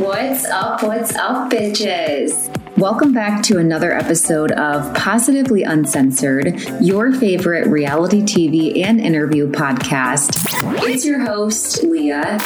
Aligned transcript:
What's 0.00 0.46
up? 0.46 0.82
What's 0.82 1.14
up, 1.16 1.50
bitches? 1.50 2.48
Welcome 2.78 3.12
back 3.12 3.42
to 3.42 3.58
another 3.58 3.92
episode 3.92 4.50
of 4.52 4.94
Positively 4.94 5.64
Uncensored, 5.64 6.58
your 6.80 7.12
favorite 7.12 7.66
reality 7.66 8.22
TV 8.22 8.82
and 8.82 8.98
interview 8.98 9.52
podcast. 9.52 10.46
It's 10.88 11.04
your 11.04 11.20
host, 11.20 11.82
Leah. 11.82 12.38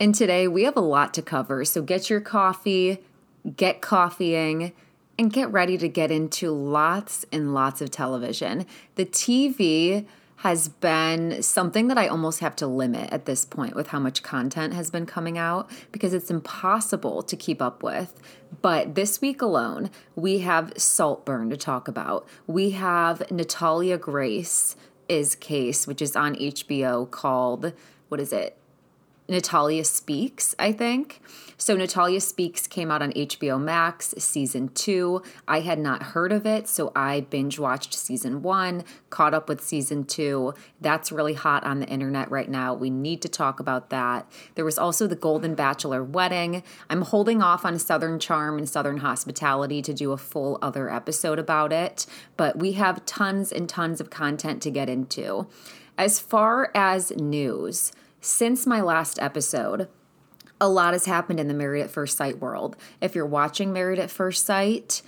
And 0.00 0.12
today 0.12 0.48
we 0.48 0.64
have 0.64 0.76
a 0.76 0.80
lot 0.80 1.14
to 1.14 1.22
cover, 1.22 1.64
so 1.64 1.80
get 1.80 2.10
your 2.10 2.20
coffee, 2.20 2.98
get 3.54 3.80
coffeeing, 3.80 4.72
and 5.16 5.32
get 5.32 5.52
ready 5.52 5.78
to 5.78 5.88
get 5.88 6.10
into 6.10 6.50
lots 6.50 7.24
and 7.30 7.54
lots 7.54 7.80
of 7.80 7.92
television. 7.92 8.66
The 8.96 9.06
TV 9.06 10.06
has 10.38 10.68
been 10.68 11.42
something 11.42 11.88
that 11.88 11.98
I 11.98 12.06
almost 12.06 12.38
have 12.40 12.54
to 12.56 12.66
limit 12.66 13.12
at 13.12 13.26
this 13.26 13.44
point 13.44 13.74
with 13.74 13.88
how 13.88 13.98
much 13.98 14.22
content 14.22 14.72
has 14.72 14.88
been 14.88 15.04
coming 15.04 15.36
out 15.36 15.68
because 15.90 16.14
it's 16.14 16.30
impossible 16.30 17.24
to 17.24 17.36
keep 17.36 17.60
up 17.60 17.82
with. 17.82 18.14
But 18.62 18.94
this 18.94 19.20
week 19.20 19.42
alone, 19.42 19.90
we 20.14 20.38
have 20.38 20.72
Saltburn 20.76 21.50
to 21.50 21.56
talk 21.56 21.88
about. 21.88 22.28
We 22.46 22.70
have 22.70 23.28
Natalia 23.32 23.98
Grace 23.98 24.76
is 25.08 25.34
case, 25.34 25.88
which 25.88 26.00
is 26.00 26.14
on 26.14 26.36
HBO 26.36 27.10
called 27.10 27.72
what 28.08 28.20
is 28.20 28.32
it? 28.32 28.56
Natalia 29.28 29.84
Speaks, 29.84 30.54
I 30.58 30.72
think. 30.72 31.20
So, 31.60 31.74
Natalia 31.74 32.20
Speaks 32.20 32.68
came 32.68 32.88
out 32.88 33.02
on 33.02 33.12
HBO 33.12 33.60
Max 33.60 34.14
season 34.16 34.68
two. 34.68 35.22
I 35.48 35.58
had 35.58 35.80
not 35.80 36.04
heard 36.04 36.30
of 36.30 36.46
it, 36.46 36.68
so 36.68 36.92
I 36.94 37.22
binge 37.22 37.58
watched 37.58 37.94
season 37.94 38.42
one, 38.42 38.84
caught 39.10 39.34
up 39.34 39.48
with 39.48 39.60
season 39.60 40.04
two. 40.04 40.54
That's 40.80 41.10
really 41.10 41.34
hot 41.34 41.64
on 41.64 41.80
the 41.80 41.88
internet 41.88 42.30
right 42.30 42.48
now. 42.48 42.74
We 42.74 42.90
need 42.90 43.20
to 43.22 43.28
talk 43.28 43.58
about 43.58 43.90
that. 43.90 44.30
There 44.54 44.64
was 44.64 44.78
also 44.78 45.08
the 45.08 45.16
Golden 45.16 45.56
Bachelor 45.56 46.04
wedding. 46.04 46.62
I'm 46.88 47.02
holding 47.02 47.42
off 47.42 47.64
on 47.64 47.76
Southern 47.80 48.20
Charm 48.20 48.56
and 48.56 48.68
Southern 48.68 48.98
Hospitality 48.98 49.82
to 49.82 49.92
do 49.92 50.12
a 50.12 50.16
full 50.16 50.60
other 50.62 50.88
episode 50.88 51.40
about 51.40 51.72
it, 51.72 52.06
but 52.36 52.56
we 52.56 52.72
have 52.72 53.04
tons 53.04 53.50
and 53.50 53.68
tons 53.68 54.00
of 54.00 54.10
content 54.10 54.62
to 54.62 54.70
get 54.70 54.88
into. 54.88 55.48
As 55.98 56.20
far 56.20 56.70
as 56.72 57.10
news, 57.16 57.90
since 58.20 58.64
my 58.64 58.80
last 58.80 59.18
episode, 59.20 59.88
a 60.60 60.68
lot 60.68 60.92
has 60.92 61.06
happened 61.06 61.40
in 61.40 61.48
the 61.48 61.54
Married 61.54 61.82
at 61.82 61.90
First 61.90 62.16
Sight 62.16 62.38
world. 62.38 62.76
If 63.00 63.14
you're 63.14 63.26
watching 63.26 63.72
Married 63.72 63.98
at 63.98 64.10
First 64.10 64.44
Sight, 64.44 65.02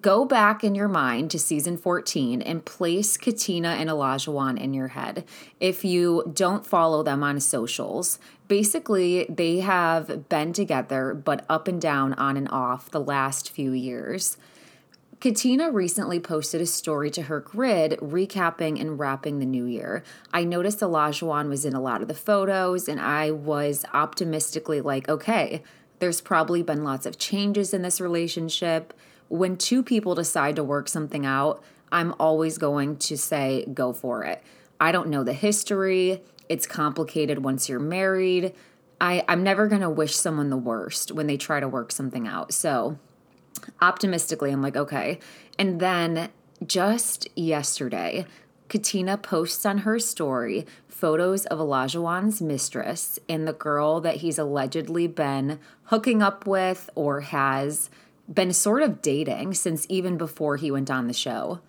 go 0.00 0.24
back 0.24 0.64
in 0.64 0.74
your 0.74 0.88
mind 0.88 1.30
to 1.30 1.38
season 1.38 1.76
14 1.76 2.42
and 2.42 2.64
place 2.64 3.16
Katina 3.16 3.70
and 3.70 3.88
Olajuwon 3.88 4.60
in 4.60 4.74
your 4.74 4.88
head. 4.88 5.24
If 5.60 5.84
you 5.84 6.30
don't 6.34 6.66
follow 6.66 7.02
them 7.02 7.22
on 7.22 7.40
socials, 7.40 8.18
basically 8.48 9.26
they 9.28 9.60
have 9.60 10.28
been 10.28 10.52
together 10.52 11.14
but 11.14 11.44
up 11.48 11.68
and 11.68 11.80
down, 11.80 12.14
on 12.14 12.36
and 12.36 12.48
off 12.50 12.90
the 12.90 13.00
last 13.00 13.50
few 13.50 13.72
years. 13.72 14.36
Katina 15.18 15.70
recently 15.70 16.20
posted 16.20 16.60
a 16.60 16.66
story 16.66 17.10
to 17.10 17.22
her 17.22 17.40
grid 17.40 17.92
recapping 18.00 18.78
and 18.78 18.98
wrapping 18.98 19.38
the 19.38 19.46
new 19.46 19.64
year. 19.64 20.02
I 20.32 20.44
noticed 20.44 20.80
Olajuwon 20.80 21.48
was 21.48 21.64
in 21.64 21.72
a 21.72 21.80
lot 21.80 22.02
of 22.02 22.08
the 22.08 22.14
photos, 22.14 22.86
and 22.86 23.00
I 23.00 23.30
was 23.30 23.86
optimistically 23.94 24.82
like, 24.82 25.08
okay, 25.08 25.62
there's 26.00 26.20
probably 26.20 26.62
been 26.62 26.84
lots 26.84 27.06
of 27.06 27.18
changes 27.18 27.72
in 27.72 27.80
this 27.80 27.98
relationship. 27.98 28.92
When 29.28 29.56
two 29.56 29.82
people 29.82 30.14
decide 30.14 30.54
to 30.56 30.64
work 30.64 30.86
something 30.86 31.24
out, 31.24 31.64
I'm 31.90 32.14
always 32.20 32.58
going 32.58 32.96
to 32.98 33.16
say, 33.16 33.64
go 33.72 33.94
for 33.94 34.22
it. 34.24 34.42
I 34.78 34.92
don't 34.92 35.08
know 35.08 35.24
the 35.24 35.32
history. 35.32 36.22
It's 36.50 36.66
complicated 36.66 37.42
once 37.42 37.70
you're 37.70 37.80
married. 37.80 38.52
I, 39.00 39.24
I'm 39.28 39.42
never 39.42 39.66
going 39.66 39.80
to 39.80 39.90
wish 39.90 40.14
someone 40.14 40.50
the 40.50 40.56
worst 40.58 41.10
when 41.10 41.26
they 41.26 41.38
try 41.38 41.60
to 41.60 41.68
work 41.68 41.90
something 41.90 42.28
out. 42.28 42.52
So, 42.52 42.98
optimistically, 43.80 44.50
I'm 44.50 44.62
like, 44.62 44.76
okay. 44.76 45.18
And 45.58 45.80
then 45.80 46.30
just 46.66 47.28
yesterday, 47.36 48.26
Katina 48.68 49.16
posts 49.16 49.64
on 49.64 49.78
her 49.78 49.98
story 49.98 50.66
photos 50.88 51.44
of 51.46 51.58
Olajuwon's 51.58 52.40
mistress 52.40 53.18
and 53.28 53.46
the 53.46 53.52
girl 53.52 54.00
that 54.00 54.16
he's 54.16 54.38
allegedly 54.38 55.06
been 55.06 55.60
hooking 55.84 56.22
up 56.22 56.46
with 56.46 56.88
or 56.94 57.20
has 57.20 57.90
been 58.28 58.52
sort 58.52 58.82
of 58.82 59.02
dating 59.02 59.54
since 59.54 59.86
even 59.88 60.16
before 60.16 60.56
he 60.56 60.70
went 60.70 60.90
on 60.90 61.06
the 61.06 61.12
show. 61.12 61.60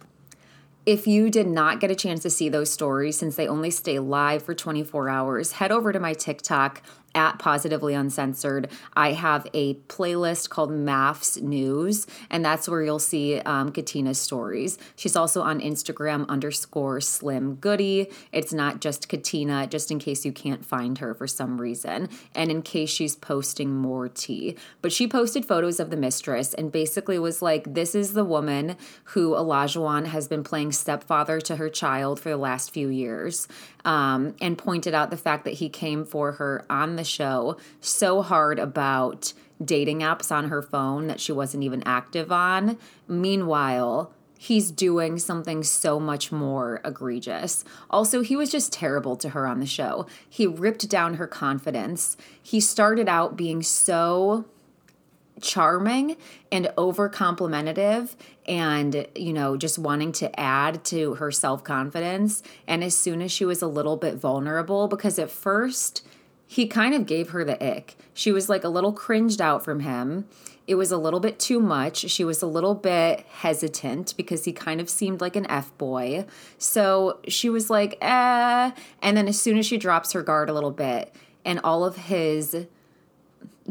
If 0.85 1.05
you 1.05 1.29
did 1.29 1.47
not 1.47 1.81
get 1.81 1.91
a 1.91 1.95
chance 1.95 2.21
to 2.21 2.29
see 2.29 2.47
those 2.47 2.71
stories, 2.71 3.17
since 3.17 3.35
they 3.35 3.47
only 3.47 3.69
stay 3.69 3.99
live 3.99 4.41
for 4.43 4.55
24 4.55 5.09
hours, 5.09 5.51
head 5.53 5.71
over 5.71 5.91
to 5.91 5.99
my 5.99 6.13
TikTok 6.13 6.81
at 7.17 7.39
Positively 7.39 7.95
Uncensored, 7.95 8.69
I 8.93 9.13
have 9.13 9.47
a 9.51 9.73
playlist 9.89 10.49
called 10.49 10.69
MAFS 10.69 11.41
News, 11.41 12.05
and 12.29 12.45
that's 12.45 12.69
where 12.69 12.83
you'll 12.83 12.99
see 12.99 13.39
um, 13.39 13.71
Katina's 13.71 14.21
stories. 14.21 14.77
She's 14.95 15.15
also 15.15 15.41
on 15.41 15.59
Instagram 15.59 16.29
underscore 16.29 17.01
Slim 17.01 17.55
Goody. 17.55 18.07
It's 18.31 18.53
not 18.53 18.81
just 18.81 19.09
Katina, 19.09 19.65
just 19.65 19.89
in 19.89 19.97
case 19.97 20.25
you 20.25 20.31
can't 20.31 20.63
find 20.63 20.99
her 20.99 21.15
for 21.15 21.25
some 21.25 21.59
reason, 21.59 22.07
and 22.35 22.51
in 22.51 22.61
case 22.61 22.91
she's 22.91 23.15
posting 23.15 23.73
more 23.73 24.07
tea. 24.07 24.55
But 24.83 24.91
she 24.91 25.07
posted 25.07 25.43
photos 25.43 25.79
of 25.79 25.89
the 25.89 25.97
mistress 25.97 26.53
and 26.53 26.71
basically 26.71 27.17
was 27.17 27.41
like, 27.41 27.73
This 27.73 27.95
is 27.95 28.13
the 28.13 28.25
woman 28.25 28.77
who 29.05 29.31
Olajuwon 29.31 30.05
has 30.05 30.27
been 30.27 30.43
playing 30.43 30.71
stepfather 30.71 31.41
to 31.41 31.55
her 31.55 31.69
child 31.69 32.19
for 32.19 32.29
the 32.29 32.37
last 32.37 32.69
few 32.69 32.89
years, 32.89 33.47
um, 33.85 34.35
and 34.39 34.55
pointed 34.55 34.93
out 34.93 35.09
the 35.09 35.17
fact 35.17 35.45
that 35.45 35.55
he 35.55 35.67
came 35.67 36.05
for 36.05 36.33
her 36.33 36.63
on 36.69 36.95
the 36.95 37.06
show 37.07 37.57
so 37.81 38.21
hard 38.21 38.59
about 38.59 39.33
dating 39.63 39.99
apps 39.99 40.31
on 40.31 40.49
her 40.49 40.61
phone 40.61 41.07
that 41.07 41.19
she 41.19 41.31
wasn't 41.31 41.63
even 41.63 41.83
active 41.85 42.31
on. 42.31 42.77
Meanwhile, 43.07 44.13
he's 44.37 44.71
doing 44.71 45.17
something 45.17 45.63
so 45.63 45.99
much 45.99 46.31
more 46.31 46.79
egregious. 46.85 47.63
Also, 47.89 48.21
he 48.21 48.35
was 48.35 48.51
just 48.51 48.71
terrible 48.71 49.15
to 49.17 49.29
her 49.29 49.47
on 49.47 49.59
the 49.59 49.65
show. 49.65 50.05
He 50.29 50.45
ripped 50.45 50.87
down 50.89 51.15
her 51.15 51.27
confidence. 51.27 52.17
He 52.41 52.59
started 52.59 53.09
out 53.09 53.35
being 53.35 53.63
so 53.63 54.45
charming 55.41 56.17
and 56.51 56.71
over 56.77 57.07
complimentative 57.07 58.15
and 58.47 59.05
you 59.15 59.31
know 59.31 59.55
just 59.55 59.77
wanting 59.77 60.11
to 60.11 60.39
add 60.39 60.83
to 60.83 61.13
her 61.15 61.31
self-confidence 61.31 62.41
and 62.67 62.83
as 62.83 62.97
soon 62.97 63.21
as 63.21 63.31
she 63.31 63.45
was 63.45 63.61
a 63.61 63.67
little 63.67 63.97
bit 63.97 64.15
vulnerable 64.15 64.87
because 64.87 65.19
at 65.19 65.29
first 65.29 66.03
he 66.47 66.65
kind 66.65 66.95
of 66.95 67.05
gave 67.05 67.29
her 67.29 67.43
the 67.43 67.61
ick. 67.63 67.95
She 68.13 68.31
was 68.31 68.49
like 68.49 68.63
a 68.63 68.69
little 68.69 68.93
cringed 68.93 69.41
out 69.41 69.63
from 69.63 69.81
him. 69.81 70.27
It 70.65 70.75
was 70.75 70.91
a 70.91 70.97
little 70.97 71.19
bit 71.19 71.39
too 71.39 71.59
much. 71.59 72.09
She 72.09 72.23
was 72.23 72.41
a 72.41 72.47
little 72.47 72.73
bit 72.73 73.25
hesitant 73.27 74.13
because 74.17 74.45
he 74.45 74.53
kind 74.53 74.81
of 74.81 74.89
seemed 74.89 75.21
like 75.21 75.35
an 75.35 75.49
F 75.49 75.77
boy. 75.77 76.25
So 76.57 77.19
she 77.27 77.49
was 77.49 77.69
like, 77.69 77.97
eh. 78.01 78.71
And 79.01 79.17
then 79.17 79.27
as 79.27 79.39
soon 79.39 79.57
as 79.57 79.65
she 79.65 79.77
drops 79.77 80.13
her 80.13 80.23
guard 80.23 80.49
a 80.49 80.53
little 80.53 80.71
bit 80.71 81.13
and 81.45 81.59
all 81.63 81.85
of 81.85 81.95
his 81.95 82.65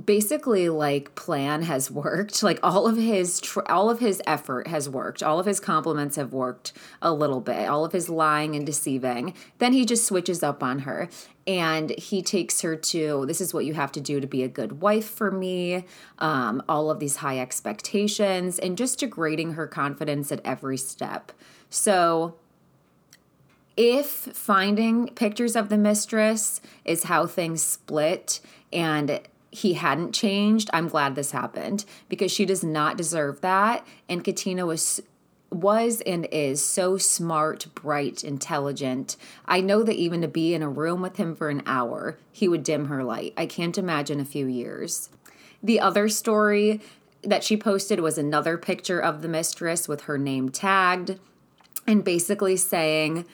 basically 0.04 0.68
like 0.68 1.14
plan 1.14 1.62
has 1.62 1.90
worked. 1.90 2.42
Like 2.42 2.58
all 2.62 2.86
of 2.86 2.96
his 2.96 3.40
tr- 3.40 3.60
all 3.68 3.90
of 3.90 4.00
his 4.00 4.20
effort 4.26 4.68
has 4.68 4.88
worked. 4.88 5.22
All 5.22 5.40
of 5.40 5.46
his 5.46 5.60
compliments 5.60 6.16
have 6.16 6.32
worked 6.32 6.72
a 7.00 7.12
little 7.12 7.40
bit. 7.40 7.68
All 7.68 7.84
of 7.84 7.92
his 7.92 8.08
lying 8.08 8.54
and 8.54 8.66
deceiving. 8.66 9.34
Then 9.58 9.72
he 9.72 9.84
just 9.84 10.06
switches 10.06 10.42
up 10.42 10.62
on 10.62 10.80
her 10.80 11.08
and 11.46 11.90
he 11.90 12.22
takes 12.22 12.60
her 12.62 12.74
to 12.74 13.24
this 13.26 13.40
is 13.40 13.54
what 13.54 13.64
you 13.64 13.74
have 13.74 13.92
to 13.92 14.00
do 14.00 14.20
to 14.20 14.26
be 14.26 14.42
a 14.42 14.48
good 14.48 14.80
wife 14.80 15.08
for 15.08 15.30
me 15.30 15.84
um, 16.18 16.62
all 16.68 16.90
of 16.90 16.98
these 16.98 17.16
high 17.16 17.38
expectations 17.38 18.58
and 18.58 18.76
just 18.76 18.98
degrading 18.98 19.52
her 19.52 19.66
confidence 19.66 20.32
at 20.32 20.40
every 20.44 20.76
step. 20.76 21.32
So 21.70 22.34
if 23.76 24.08
finding 24.08 25.08
pictures 25.08 25.54
of 25.54 25.68
the 25.68 25.78
mistress 25.78 26.60
is 26.84 27.04
how 27.04 27.26
things 27.26 27.62
split 27.62 28.40
and 28.72 29.20
he 29.50 29.74
hadn't 29.74 30.12
changed, 30.12 30.68
I'm 30.72 30.88
glad 30.88 31.14
this 31.14 31.30
happened 31.30 31.84
because 32.08 32.32
she 32.32 32.44
does 32.44 32.62
not 32.62 32.96
deserve 32.96 33.40
that. 33.40 33.86
And 34.08 34.24
Katina 34.24 34.66
was 34.66 35.02
was 35.50 36.00
and 36.02 36.26
is 36.32 36.62
so 36.62 36.98
smart, 36.98 37.66
bright, 37.74 38.24
intelligent. 38.24 39.16
I 39.46 39.60
know 39.60 39.82
that 39.84 39.94
even 39.94 40.20
to 40.22 40.28
be 40.28 40.54
in 40.54 40.62
a 40.62 40.68
room 40.68 41.00
with 41.00 41.16
him 41.16 41.36
for 41.36 41.48
an 41.48 41.62
hour, 41.66 42.18
he 42.32 42.48
would 42.48 42.64
dim 42.64 42.86
her 42.86 43.04
light. 43.04 43.32
I 43.36 43.46
can't 43.46 43.78
imagine 43.78 44.18
a 44.18 44.24
few 44.24 44.46
years. 44.46 45.08
The 45.62 45.80
other 45.80 46.08
story 46.08 46.80
that 47.22 47.44
she 47.44 47.56
posted 47.56 48.00
was 48.00 48.18
another 48.18 48.58
picture 48.58 49.00
of 49.00 49.22
the 49.22 49.28
mistress 49.28 49.88
with 49.88 50.02
her 50.02 50.18
name 50.18 50.48
tagged 50.48 51.18
and 51.86 52.04
basically 52.04 52.56
saying, 52.56 53.24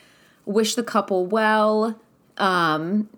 Wish 0.45 0.75
the 0.75 0.83
couple 0.83 1.25
well. 1.25 1.99
Um, 2.37 3.09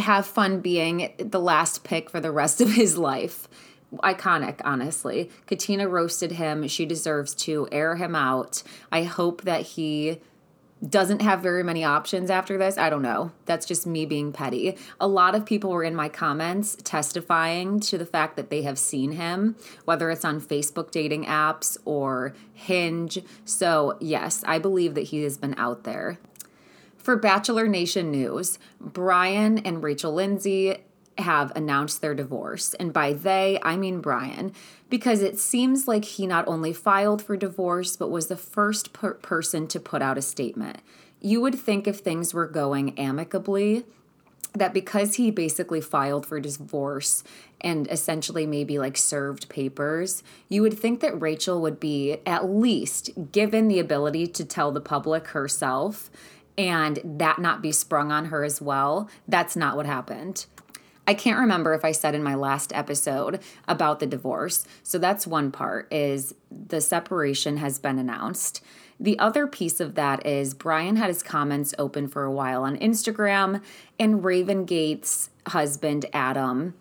have 0.00 0.26
fun 0.26 0.60
being 0.60 1.12
the 1.18 1.40
last 1.40 1.84
pick 1.84 2.10
for 2.10 2.20
the 2.20 2.32
rest 2.32 2.60
of 2.60 2.72
his 2.72 2.98
life. 2.98 3.48
Iconic, 3.94 4.60
honestly. 4.64 5.30
Katina 5.46 5.88
roasted 5.88 6.32
him. 6.32 6.66
She 6.68 6.86
deserves 6.86 7.34
to 7.36 7.68
air 7.72 7.96
him 7.96 8.14
out. 8.14 8.62
I 8.92 9.02
hope 9.02 9.42
that 9.42 9.62
he 9.62 10.20
doesn't 10.88 11.20
have 11.20 11.42
very 11.42 11.62
many 11.62 11.84
options 11.84 12.30
after 12.30 12.56
this. 12.56 12.78
I 12.78 12.88
don't 12.88 13.02
know. 13.02 13.32
That's 13.44 13.66
just 13.66 13.86
me 13.86 14.06
being 14.06 14.32
petty. 14.32 14.78
A 14.98 15.06
lot 15.06 15.34
of 15.34 15.44
people 15.44 15.70
were 15.70 15.84
in 15.84 15.94
my 15.94 16.08
comments 16.08 16.76
testifying 16.82 17.80
to 17.80 17.98
the 17.98 18.06
fact 18.06 18.36
that 18.36 18.48
they 18.48 18.62
have 18.62 18.78
seen 18.78 19.12
him, 19.12 19.56
whether 19.84 20.10
it's 20.10 20.24
on 20.24 20.40
Facebook 20.40 20.90
dating 20.90 21.26
apps 21.26 21.76
or 21.84 22.34
Hinge. 22.54 23.18
So, 23.44 23.98
yes, 24.00 24.42
I 24.46 24.58
believe 24.58 24.94
that 24.94 25.02
he 25.02 25.22
has 25.22 25.36
been 25.36 25.54
out 25.58 25.84
there. 25.84 26.18
For 27.02 27.16
Bachelor 27.16 27.66
Nation 27.66 28.10
News, 28.10 28.58
Bryan 28.78 29.58
and 29.58 29.82
Rachel 29.82 30.12
Lindsay 30.12 30.76
have 31.16 31.50
announced 31.56 32.00
their 32.00 32.14
divorce. 32.14 32.74
And 32.74 32.92
by 32.92 33.14
they, 33.14 33.58
I 33.62 33.76
mean 33.76 34.00
Bryan, 34.00 34.52
because 34.90 35.22
it 35.22 35.38
seems 35.38 35.88
like 35.88 36.04
he 36.04 36.26
not 36.26 36.46
only 36.46 36.72
filed 36.72 37.22
for 37.22 37.36
divorce, 37.36 37.96
but 37.96 38.10
was 38.10 38.26
the 38.26 38.36
first 38.36 38.92
per- 38.92 39.14
person 39.14 39.66
to 39.68 39.80
put 39.80 40.02
out 40.02 40.18
a 40.18 40.22
statement. 40.22 40.80
You 41.20 41.40
would 41.40 41.54
think 41.54 41.88
if 41.88 41.98
things 41.98 42.34
were 42.34 42.46
going 42.46 42.98
amicably, 42.98 43.84
that 44.52 44.74
because 44.74 45.14
he 45.14 45.30
basically 45.30 45.80
filed 45.80 46.26
for 46.26 46.40
divorce 46.40 47.22
and 47.60 47.86
essentially 47.90 48.46
maybe 48.46 48.78
like 48.78 48.96
served 48.96 49.48
papers, 49.48 50.22
you 50.48 50.60
would 50.62 50.78
think 50.78 51.00
that 51.00 51.20
Rachel 51.20 51.60
would 51.60 51.78
be 51.78 52.18
at 52.26 52.50
least 52.50 53.10
given 53.32 53.68
the 53.68 53.78
ability 53.78 54.26
to 54.26 54.44
tell 54.44 54.72
the 54.72 54.80
public 54.80 55.28
herself 55.28 56.10
and 56.56 57.00
that 57.04 57.38
not 57.38 57.62
be 57.62 57.72
sprung 57.72 58.12
on 58.12 58.26
her 58.26 58.44
as 58.44 58.60
well. 58.60 59.08
That's 59.26 59.56
not 59.56 59.76
what 59.76 59.86
happened. 59.86 60.46
I 61.06 61.14
can't 61.14 61.40
remember 61.40 61.74
if 61.74 61.84
I 61.84 61.92
said 61.92 62.14
in 62.14 62.22
my 62.22 62.34
last 62.34 62.72
episode 62.72 63.40
about 63.66 63.98
the 63.98 64.06
divorce. 64.06 64.64
So 64.82 64.98
that's 64.98 65.26
one 65.26 65.50
part 65.50 65.92
is 65.92 66.34
the 66.50 66.80
separation 66.80 67.56
has 67.56 67.78
been 67.78 67.98
announced. 67.98 68.62
The 69.00 69.18
other 69.18 69.46
piece 69.46 69.80
of 69.80 69.94
that 69.94 70.24
is 70.26 70.54
Bryan 70.54 70.96
had 70.96 71.08
his 71.08 71.22
comments 71.22 71.74
open 71.78 72.06
for 72.06 72.24
a 72.24 72.30
while 72.30 72.62
on 72.62 72.76
Instagram 72.76 73.62
and 73.98 74.22
Raven 74.22 74.64
Gates' 74.66 75.30
husband 75.48 76.06
Adam 76.12 76.74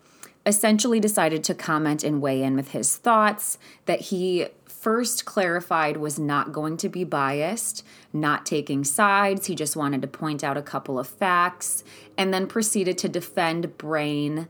essentially 0.46 1.00
decided 1.00 1.44
to 1.46 1.56
comment 1.56 2.04
and 2.04 2.22
weigh 2.22 2.44
in 2.44 2.56
with 2.56 2.72
his 2.72 2.98
thoughts 2.98 3.58
that 3.86 4.02
he 4.02 4.48
first 4.80 5.26
clarified 5.26 5.98
was 5.98 6.18
not 6.18 6.54
going 6.54 6.78
to 6.78 6.88
be 6.88 7.04
biased, 7.04 7.86
not 8.14 8.46
taking 8.46 8.84
sides. 8.84 9.48
He 9.48 9.56
just 9.56 9.76
wanted 9.76 10.02
to 10.02 10.08
point 10.08 10.44
out 10.44 10.58
a 10.58 10.62
couple 10.62 10.98
of 10.98 11.08
facts 11.08 11.84
and 12.18 12.34
then 12.34 12.48
proceeded 12.48 12.98
to 13.00 13.10
defend 13.10 13.78
Brain 13.78 14.48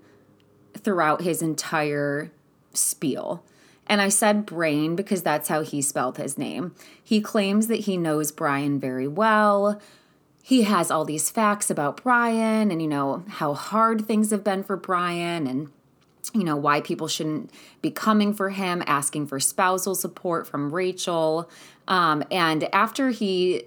throughout 0.77 1.21
his 1.21 1.41
entire 1.41 2.31
spiel. 2.73 3.43
And 3.87 4.01
I 4.01 4.09
said 4.09 4.45
Brain 4.45 4.95
because 4.95 5.23
that's 5.23 5.49
how 5.49 5.63
he 5.63 5.81
spelled 5.81 6.17
his 6.17 6.37
name. 6.37 6.75
He 7.03 7.21
claims 7.21 7.67
that 7.67 7.81
he 7.81 7.97
knows 7.97 8.31
Bryan 8.31 8.79
very 8.79 9.07
well. 9.07 9.81
He 10.43 10.61
has 10.63 10.91
all 10.91 11.05
these 11.05 11.31
facts 11.31 11.71
about 11.71 12.03
Bryan 12.03 12.69
and, 12.69 12.81
you 12.81 12.87
know, 12.87 13.23
how 13.27 13.55
hard 13.55 14.05
things 14.05 14.29
have 14.29 14.43
been 14.43 14.63
for 14.63 14.77
Bryan 14.77 15.47
and 15.47 15.71
you 16.33 16.43
know, 16.43 16.55
why 16.55 16.81
people 16.81 17.07
shouldn't 17.07 17.51
be 17.81 17.91
coming 17.91 18.33
for 18.33 18.49
him, 18.49 18.83
asking 18.85 19.27
for 19.27 19.39
spousal 19.39 19.95
support 19.95 20.47
from 20.47 20.71
Rachel. 20.73 21.49
Um, 21.87 22.23
and 22.29 22.73
after 22.73 23.09
he 23.09 23.63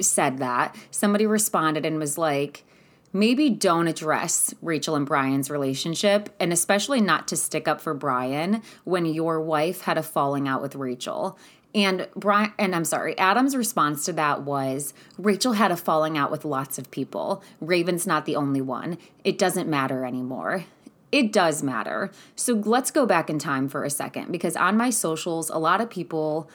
said 0.00 0.38
that, 0.38 0.76
somebody 0.90 1.26
responded 1.26 1.84
and 1.84 1.98
was 1.98 2.16
like, 2.16 2.64
maybe 3.12 3.50
don't 3.50 3.88
address 3.88 4.54
Rachel 4.62 4.94
and 4.94 5.06
Bryan's 5.06 5.50
relationship, 5.50 6.34
and 6.38 6.52
especially 6.52 7.00
not 7.00 7.28
to 7.28 7.36
stick 7.36 7.66
up 7.66 7.80
for 7.80 7.94
Bryan 7.94 8.62
when 8.84 9.06
your 9.06 9.40
wife 9.40 9.82
had 9.82 9.98
a 9.98 10.02
falling 10.02 10.46
out 10.46 10.62
with 10.62 10.74
Rachel. 10.74 11.38
And 11.74 12.08
Bryan, 12.16 12.52
and 12.58 12.74
I'm 12.74 12.84
sorry, 12.84 13.18
Adam's 13.18 13.54
response 13.54 14.04
to 14.06 14.12
that 14.14 14.42
was 14.42 14.94
Rachel 15.18 15.52
had 15.52 15.70
a 15.70 15.76
falling 15.76 16.16
out 16.16 16.30
with 16.30 16.44
lots 16.44 16.78
of 16.78 16.90
people. 16.90 17.42
Raven's 17.60 18.06
not 18.06 18.24
the 18.24 18.36
only 18.36 18.62
one. 18.62 18.96
It 19.24 19.36
doesn't 19.38 19.68
matter 19.68 20.04
anymore 20.06 20.64
it 21.12 21.32
does 21.32 21.62
matter. 21.62 22.10
So 22.34 22.54
let's 22.54 22.90
go 22.90 23.06
back 23.06 23.30
in 23.30 23.38
time 23.38 23.68
for 23.68 23.84
a 23.84 23.90
second 23.90 24.32
because 24.32 24.56
on 24.56 24.76
my 24.76 24.90
socials, 24.90 25.50
a 25.50 25.58
lot 25.58 25.80
of 25.80 25.88
people 25.88 26.50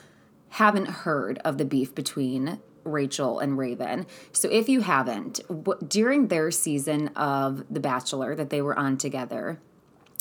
haven't 0.49 0.87
heard 0.87 1.39
of 1.39 1.57
the 1.57 1.65
beef 1.65 1.95
between 1.95 2.59
Rachel 2.83 3.39
and 3.39 3.57
Raven. 3.57 4.05
So 4.33 4.49
if 4.49 4.67
you 4.67 4.81
haven't, 4.81 5.39
during 5.87 6.27
their 6.27 6.51
season 6.51 7.09
of 7.09 7.63
The 7.69 7.79
Bachelor 7.79 8.35
that 8.35 8.49
they 8.49 8.61
were 8.61 8.77
on 8.77 8.97
together, 8.97 9.59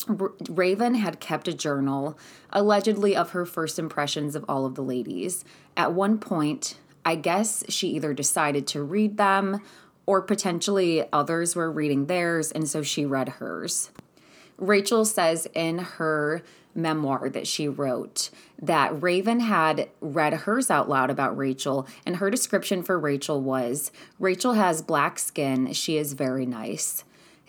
Raven 0.07 0.95
had 0.95 1.19
kept 1.19 1.47
a 1.47 1.53
journal 1.53 2.17
allegedly 2.51 3.15
of 3.15 3.31
her 3.31 3.45
first 3.45 3.77
impressions 3.77 4.35
of 4.35 4.45
all 4.47 4.65
of 4.65 4.75
the 4.75 4.83
ladies. 4.83 5.43
At 5.75 5.93
one 5.93 6.17
point, 6.17 6.77
I 7.05 7.15
guess 7.15 7.63
she 7.69 7.89
either 7.89 8.13
decided 8.13 8.67
to 8.67 8.83
read 8.83 9.17
them 9.17 9.61
or 10.05 10.21
potentially 10.21 11.05
others 11.13 11.55
were 11.55 11.71
reading 11.71 12.05
theirs, 12.05 12.51
and 12.51 12.67
so 12.67 12.81
she 12.81 13.05
read 13.05 13.29
hers. 13.29 13.91
Rachel 14.57 15.05
says 15.05 15.47
in 15.53 15.79
her 15.79 16.43
memoir 16.73 17.29
that 17.29 17.47
she 17.47 17.67
wrote 17.67 18.29
that 18.61 19.01
Raven 19.01 19.41
had 19.41 19.89
read 19.99 20.33
hers 20.33 20.69
out 20.69 20.87
loud 20.87 21.09
about 21.09 21.37
Rachel, 21.37 21.87
and 22.05 22.17
her 22.17 22.29
description 22.29 22.83
for 22.83 22.99
Rachel 22.99 23.41
was 23.41 23.91
Rachel 24.19 24.53
has 24.53 24.81
black 24.81 25.19
skin, 25.19 25.73
she 25.73 25.97
is 25.97 26.13
very 26.13 26.45
nice. 26.45 27.03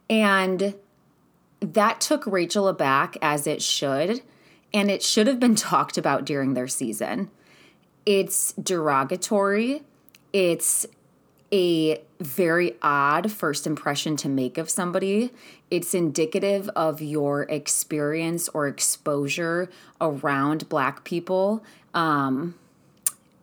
And 0.08 0.74
that 1.60 2.00
took 2.00 2.26
Rachel 2.26 2.68
aback, 2.68 3.16
as 3.22 3.46
it 3.46 3.62
should, 3.62 4.22
and 4.74 4.90
it 4.90 5.02
should 5.02 5.26
have 5.26 5.38
been 5.38 5.54
talked 5.56 5.96
about 5.96 6.24
during 6.24 6.54
their 6.54 6.68
season. 6.68 7.30
It's 8.04 8.52
derogatory, 8.54 9.82
it's 10.32 10.86
a 11.52 12.00
very 12.18 12.76
odd 12.82 13.30
first 13.30 13.66
impression 13.66 14.16
to 14.16 14.28
make 14.28 14.56
of 14.56 14.70
somebody. 14.70 15.30
It's 15.70 15.94
indicative 15.94 16.68
of 16.70 17.02
your 17.02 17.42
experience 17.42 18.48
or 18.48 18.66
exposure 18.66 19.68
around 20.00 20.68
Black 20.68 21.04
people. 21.04 21.62
Um, 21.92 22.54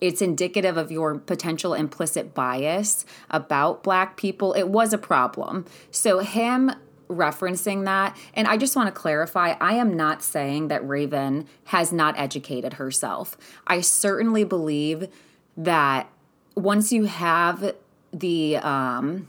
it's 0.02 0.22
indicative 0.22 0.78
of 0.78 0.92
your 0.92 1.16
potential 1.16 1.74
implicit 1.74 2.34
bias 2.34 3.06
about 3.30 3.84
Black 3.84 4.18
people. 4.18 4.54
It 4.54 4.70
was 4.70 4.94
a 4.94 4.98
problem. 4.98 5.66
So, 5.92 6.20
him 6.20 6.72
referencing 7.10 7.86
that, 7.86 8.16
and 8.34 8.48
I 8.48 8.58
just 8.58 8.76
want 8.76 8.88
to 8.88 8.92
clarify 8.92 9.56
I 9.60 9.74
am 9.74 9.96
not 9.96 10.24
saying 10.24 10.70
that 10.70 10.88
Raven 10.88 11.48
has 11.66 11.92
not 11.92 12.18
educated 12.18 12.74
herself. 12.74 13.36
I 13.68 13.82
certainly 13.82 14.44
believe 14.44 15.10
that 15.58 16.08
once 16.56 16.92
you 16.92 17.06
have 17.06 17.76
the 18.14 18.58
um 18.58 19.28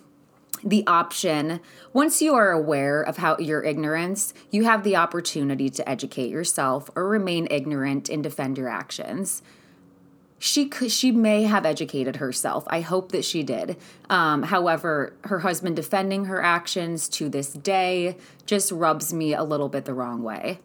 the 0.63 0.87
option 0.87 1.61
once 1.93 2.21
you 2.21 2.35
are 2.35 2.51
aware 2.51 3.01
of 3.03 3.17
how 3.17 3.37
your 3.39 3.63
ignorance 3.63 4.35
you 4.51 4.65
have 4.65 4.85
the 4.85 4.97
opportunity 4.97 5.71
to 5.71 5.89
educate 5.89 6.31
yourself 6.31 6.91
or 6.95 7.09
remain 7.09 7.47
ignorant 7.51 8.09
and 8.09 8.23
defend 8.23 8.59
your 8.59 8.69
actions 8.69 9.43
she 10.43 10.67
could, 10.69 10.91
she 10.91 11.13
may 11.13 11.43
have 11.43 11.67
educated 11.67 12.17
herself. 12.17 12.65
I 12.69 12.81
hope 12.81 13.13
that 13.13 13.27
she 13.27 13.43
did. 13.43 13.77
Um, 14.09 14.45
however, 14.45 15.13
her 15.25 15.41
husband 15.41 15.77
defending 15.77 16.25
her 16.25 16.43
actions 16.43 17.11
to 17.11 17.29
this 17.29 17.53
day 17.53 18.17
just 18.47 18.73
rubs 18.73 19.13
me 19.13 19.35
a 19.35 19.45
little 19.45 19.69
bit 19.69 19.85
the 19.85 19.93
wrong 19.93 20.23
way. 20.23 20.61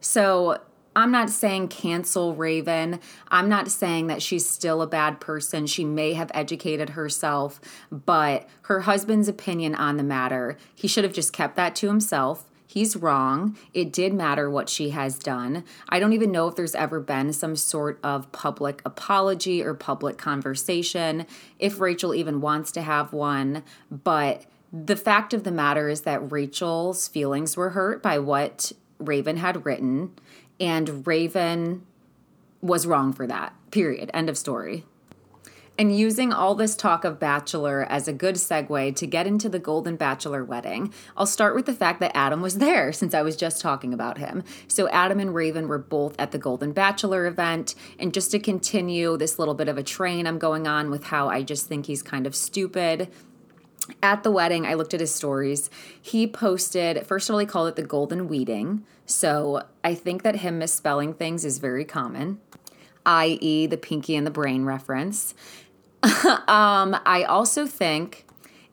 So 0.00 0.60
I'm 0.96 1.10
not 1.10 1.28
saying 1.28 1.68
cancel 1.68 2.34
Raven. 2.34 3.00
I'm 3.28 3.50
not 3.50 3.70
saying 3.70 4.06
that 4.06 4.22
she's 4.22 4.48
still 4.48 4.80
a 4.80 4.86
bad 4.86 5.20
person. 5.20 5.66
She 5.66 5.84
may 5.84 6.14
have 6.14 6.30
educated 6.32 6.90
herself, 6.90 7.60
but 7.92 8.48
her 8.62 8.80
husband's 8.80 9.28
opinion 9.28 9.74
on 9.74 9.98
the 9.98 10.02
matter, 10.02 10.56
he 10.74 10.88
should 10.88 11.04
have 11.04 11.12
just 11.12 11.34
kept 11.34 11.54
that 11.56 11.76
to 11.76 11.88
himself. 11.88 12.46
He's 12.66 12.96
wrong. 12.96 13.58
It 13.74 13.92
did 13.92 14.14
matter 14.14 14.50
what 14.50 14.70
she 14.70 14.90
has 14.90 15.18
done. 15.18 15.64
I 15.88 16.00
don't 16.00 16.14
even 16.14 16.32
know 16.32 16.48
if 16.48 16.56
there's 16.56 16.74
ever 16.74 16.98
been 16.98 17.34
some 17.34 17.56
sort 17.56 17.98
of 18.02 18.32
public 18.32 18.80
apology 18.86 19.62
or 19.62 19.74
public 19.74 20.16
conversation, 20.16 21.26
if 21.58 21.78
Rachel 21.78 22.14
even 22.14 22.40
wants 22.40 22.72
to 22.72 22.80
have 22.82 23.12
one. 23.12 23.64
But 23.90 24.46
the 24.72 24.96
fact 24.96 25.34
of 25.34 25.44
the 25.44 25.52
matter 25.52 25.90
is 25.90 26.02
that 26.02 26.32
Rachel's 26.32 27.06
feelings 27.06 27.54
were 27.54 27.70
hurt 27.70 28.02
by 28.02 28.18
what 28.18 28.72
Raven 28.98 29.36
had 29.36 29.66
written 29.66 30.12
and 30.60 31.06
Raven 31.06 31.86
was 32.60 32.86
wrong 32.86 33.12
for 33.12 33.26
that. 33.26 33.54
Period. 33.70 34.10
End 34.14 34.28
of 34.28 34.38
story. 34.38 34.84
And 35.78 35.96
using 35.96 36.32
all 36.32 36.54
this 36.54 36.74
talk 36.74 37.04
of 37.04 37.18
Bachelor 37.18 37.84
as 37.90 38.08
a 38.08 38.12
good 38.12 38.36
segue 38.36 38.96
to 38.96 39.06
get 39.06 39.26
into 39.26 39.50
the 39.50 39.58
Golden 39.58 39.96
Bachelor 39.96 40.42
wedding, 40.42 40.92
I'll 41.18 41.26
start 41.26 41.54
with 41.54 41.66
the 41.66 41.74
fact 41.74 42.00
that 42.00 42.16
Adam 42.16 42.40
was 42.40 42.58
there 42.58 42.94
since 42.94 43.12
I 43.12 43.20
was 43.20 43.36
just 43.36 43.60
talking 43.60 43.92
about 43.92 44.16
him. 44.16 44.42
So, 44.68 44.88
Adam 44.88 45.20
and 45.20 45.34
Raven 45.34 45.68
were 45.68 45.78
both 45.78 46.14
at 46.18 46.32
the 46.32 46.38
Golden 46.38 46.72
Bachelor 46.72 47.26
event. 47.26 47.74
And 47.98 48.14
just 48.14 48.30
to 48.30 48.38
continue 48.38 49.18
this 49.18 49.38
little 49.38 49.52
bit 49.52 49.68
of 49.68 49.76
a 49.76 49.82
train 49.82 50.26
I'm 50.26 50.38
going 50.38 50.66
on 50.66 50.90
with 50.90 51.04
how 51.04 51.28
I 51.28 51.42
just 51.42 51.66
think 51.66 51.84
he's 51.84 52.02
kind 52.02 52.26
of 52.26 52.34
stupid, 52.34 53.12
at 54.02 54.22
the 54.22 54.30
wedding, 54.30 54.66
I 54.66 54.74
looked 54.74 54.94
at 54.94 55.00
his 55.00 55.14
stories. 55.14 55.70
He 56.00 56.26
posted, 56.26 57.06
first 57.06 57.28
of 57.28 57.34
all, 57.34 57.38
he 57.38 57.46
called 57.46 57.68
it 57.68 57.76
the 57.76 57.82
golden 57.82 58.28
weeding. 58.28 58.84
So 59.04 59.62
I 59.84 59.94
think 59.94 60.22
that 60.22 60.36
him 60.36 60.58
misspelling 60.58 61.14
things 61.14 61.44
is 61.44 61.58
very 61.58 61.84
common, 61.84 62.40
i.e., 63.04 63.66
the 63.66 63.76
pinky 63.76 64.16
and 64.16 64.26
the 64.26 64.30
brain 64.30 64.64
reference. 64.64 65.34
um, 66.02 66.96
I 67.06 67.24
also 67.28 67.66
think 67.66 68.26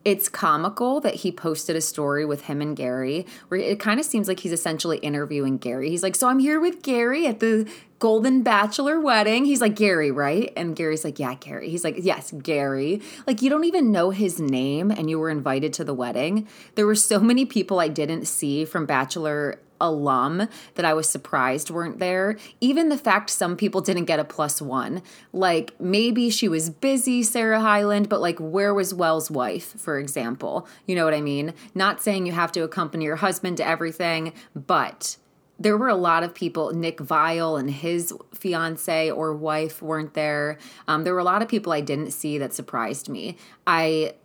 it's 0.05 0.27
comical 0.27 1.00
that 1.00 1.15
he 1.15 1.32
posted 1.32 1.75
a 1.75 1.82
story 1.82 2.25
with 2.25 2.43
him 2.43 2.62
and 2.62 2.75
Gary 2.75 3.25
where 3.48 3.60
it 3.60 3.79
kind 3.79 4.00
of 4.00 4.05
seems 4.05 4.27
like 4.27 4.41
he's 4.41 4.51
essentially 4.51 4.98
interviewing 4.98 5.58
Gary. 5.58 5.89
He's 5.89 6.03
like, 6.03 6.15
So 6.15 6.27
I'm 6.27 6.39
here 6.39 6.60
with 6.60 6.82
Gary 6.84 7.25
at 7.25 7.39
the 7.39 7.70
Golden 8.03 8.43
Bachelor 8.43 9.00
wedding. 9.00 9.45
He's 9.45 9.62
like, 9.62 9.77
Gary, 9.77 10.12
right? 10.12 10.51
And 10.57 10.75
Gary's 10.75 11.05
like, 11.05 11.19
Yeah, 11.19 11.36
Gary. 11.36 11.69
He's 11.69 11.86
like, 11.86 11.95
Yes, 12.00 12.33
Gary. 12.33 13.01
Like, 13.25 13.41
you 13.41 13.50
don't 13.50 13.63
even 13.63 13.93
know 13.93 14.10
his 14.10 14.41
name 14.41 14.91
and 14.91 15.10
you 15.10 15.17
were 15.17 15.29
invited 15.29 15.72
to 15.75 15.86
the 15.86 15.93
wedding. 15.93 16.45
There 16.75 16.86
were 16.86 16.95
so 16.95 17.22
many 17.22 17.45
people 17.45 17.79
I 17.79 17.88
didn't 17.88 18.25
see 18.25 18.65
from 18.65 18.86
Bachelor 18.86 19.57
alum 19.79 20.50
that 20.75 20.83
I 20.83 20.93
was 20.93 21.07
surprised 21.07 21.69
weren't 21.69 22.00
there. 22.00 22.36
Even 22.60 22.89
the 22.89 22.98
fact 22.98 23.29
some 23.29 23.55
people 23.55 23.79
didn't 23.79 24.03
get 24.03 24.19
a 24.19 24.25
plus 24.25 24.62
one. 24.62 25.01
Like 25.31 25.79
maybe 25.79 26.29
she 26.29 26.50
was 26.50 26.69
busy, 26.69 27.24
Sarah 27.24 27.62
Hyland, 27.62 28.10
but 28.10 28.19
like 28.19 28.38
where 28.38 28.74
was 28.74 28.93
Wells' 28.93 29.31
wife, 29.31 29.79
for 29.79 29.98
example? 29.98 30.67
You 30.88 30.95
know 30.95 31.05
what 31.05 31.13
I 31.13 31.22
mean? 31.22 31.53
Not 31.74 32.01
saying 32.01 32.25
you 32.25 32.33
have 32.33 32.51
to 32.51 32.63
accompany 32.63 33.05
your 33.05 33.15
husband 33.15 33.55
to 33.57 33.65
everything, 33.65 34.33
but 34.53 35.15
there 35.63 35.77
were 35.77 35.88
a 35.88 35.96
lot 35.96 36.24
of 36.24 36.36
people. 36.36 36.74
Nick 36.74 36.98
Viall 36.98 37.58
and 37.58 37.72
his 37.72 38.13
fiance 38.34 39.10
or 39.10 39.34
wife 39.34 39.82
weren't 39.82 40.13
there. 40.13 40.58
Um, 40.88 41.05
there 41.05 41.13
were 41.13 41.20
a 41.20 41.24
lot 41.24 41.41
of 41.41 41.48
people 41.48 41.72
I 41.72 41.79
didn't 41.79 42.12
see 42.12 42.38
that 42.38 42.53
surprised 42.53 43.08
me. 43.08 43.38
I 43.65 44.15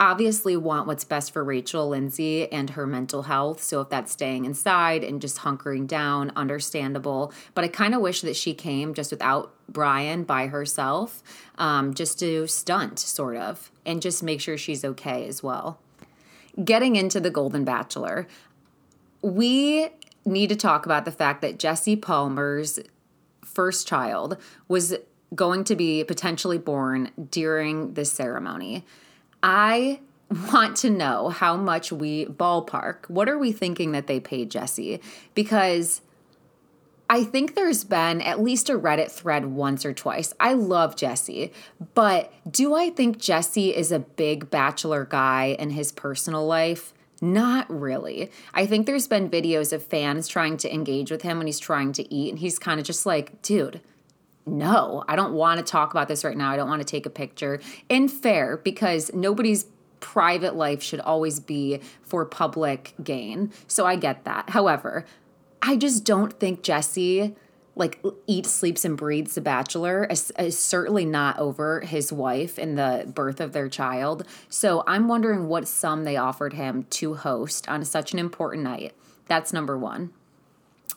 obviously 0.00 0.56
want 0.56 0.86
what's 0.88 1.04
best 1.04 1.32
for 1.32 1.44
Rachel 1.44 1.88
Lindsay 1.88 2.50
and 2.50 2.70
her 2.70 2.86
mental 2.86 3.22
health. 3.22 3.62
So 3.62 3.80
if 3.80 3.88
that's 3.88 4.12
staying 4.12 4.44
inside 4.44 5.04
and 5.04 5.20
just 5.20 5.38
hunkering 5.38 5.86
down, 5.86 6.32
understandable. 6.34 7.32
But 7.54 7.64
I 7.64 7.68
kind 7.68 7.94
of 7.94 8.00
wish 8.00 8.20
that 8.22 8.36
she 8.36 8.52
came 8.52 8.94
just 8.94 9.12
without 9.12 9.54
Bryan 9.68 10.24
by 10.24 10.48
herself, 10.48 11.22
um, 11.56 11.94
just 11.94 12.18
to 12.18 12.48
stunt, 12.48 12.98
sort 12.98 13.36
of, 13.36 13.70
and 13.86 14.02
just 14.02 14.24
make 14.24 14.40
sure 14.40 14.58
she's 14.58 14.84
okay 14.84 15.26
as 15.28 15.42
well. 15.42 15.78
Getting 16.64 16.96
into 16.96 17.20
the 17.20 17.30
Golden 17.30 17.64
Bachelor, 17.64 18.26
we 19.22 19.90
need 20.28 20.48
to 20.48 20.56
talk 20.56 20.86
about 20.86 21.04
the 21.04 21.12
fact 21.12 21.42
that 21.42 21.58
Jesse 21.58 21.96
Palmer's 21.96 22.78
first 23.44 23.86
child 23.88 24.36
was 24.68 24.94
going 25.34 25.64
to 25.64 25.76
be 25.76 26.04
potentially 26.04 26.58
born 26.58 27.10
during 27.30 27.94
this 27.94 28.12
ceremony. 28.12 28.84
I 29.42 30.00
want 30.52 30.76
to 30.78 30.90
know 30.90 31.28
how 31.28 31.56
much 31.56 31.90
we 31.90 32.26
ballpark. 32.26 33.08
What 33.08 33.28
are 33.28 33.38
we 33.38 33.52
thinking 33.52 33.92
that 33.92 34.06
they 34.06 34.20
paid 34.20 34.50
Jesse? 34.50 35.00
Because 35.34 36.02
I 37.10 37.24
think 37.24 37.54
there's 37.54 37.84
been 37.84 38.20
at 38.20 38.42
least 38.42 38.68
a 38.68 38.78
Reddit 38.78 39.10
thread 39.10 39.46
once 39.46 39.86
or 39.86 39.94
twice. 39.94 40.34
I 40.38 40.52
love 40.52 40.94
Jesse, 40.94 41.52
but 41.94 42.32
do 42.50 42.74
I 42.74 42.90
think 42.90 43.18
Jesse 43.18 43.74
is 43.74 43.90
a 43.90 43.98
big 43.98 44.50
bachelor 44.50 45.06
guy 45.06 45.56
in 45.58 45.70
his 45.70 45.90
personal 45.90 46.46
life? 46.46 46.92
Not 47.20 47.68
really. 47.68 48.30
I 48.54 48.66
think 48.66 48.86
there's 48.86 49.08
been 49.08 49.28
videos 49.28 49.72
of 49.72 49.82
fans 49.82 50.28
trying 50.28 50.56
to 50.58 50.72
engage 50.72 51.10
with 51.10 51.22
him 51.22 51.38
when 51.38 51.46
he's 51.46 51.58
trying 51.58 51.92
to 51.94 52.14
eat, 52.14 52.30
and 52.30 52.38
he's 52.38 52.58
kind 52.58 52.78
of 52.78 52.86
just 52.86 53.06
like, 53.06 53.42
dude, 53.42 53.80
no, 54.46 55.04
I 55.08 55.16
don't 55.16 55.32
want 55.32 55.58
to 55.58 55.64
talk 55.64 55.90
about 55.92 56.08
this 56.08 56.24
right 56.24 56.36
now. 56.36 56.50
I 56.50 56.56
don't 56.56 56.68
want 56.68 56.80
to 56.80 56.86
take 56.86 57.06
a 57.06 57.10
picture. 57.10 57.60
And 57.90 58.10
fair, 58.10 58.56
because 58.56 59.12
nobody's 59.12 59.66
private 60.00 60.54
life 60.54 60.82
should 60.82 61.00
always 61.00 61.40
be 61.40 61.80
for 62.02 62.24
public 62.24 62.94
gain. 63.02 63.52
So 63.66 63.84
I 63.84 63.96
get 63.96 64.24
that. 64.24 64.50
However, 64.50 65.04
I 65.60 65.76
just 65.76 66.04
don't 66.04 66.38
think 66.38 66.62
Jesse 66.62 67.34
like 67.78 68.02
eats, 68.26 68.50
sleeps, 68.50 68.84
and 68.84 68.96
breathes 68.96 69.34
the 69.34 69.40
bachelor 69.40 70.04
is, 70.04 70.32
is, 70.38 70.58
certainly 70.58 71.04
not 71.04 71.38
over 71.38 71.80
his 71.80 72.12
wife 72.12 72.58
and 72.58 72.76
the 72.76 73.10
birth 73.14 73.40
of 73.40 73.52
their 73.52 73.68
child. 73.68 74.24
So 74.48 74.82
I'm 74.86 75.08
wondering 75.08 75.48
what 75.48 75.68
sum 75.68 76.04
they 76.04 76.16
offered 76.16 76.54
him 76.54 76.84
to 76.90 77.14
host 77.14 77.68
on 77.68 77.84
such 77.84 78.12
an 78.12 78.18
important 78.18 78.64
night. 78.64 78.94
That's 79.26 79.52
number 79.52 79.78
one. 79.78 80.12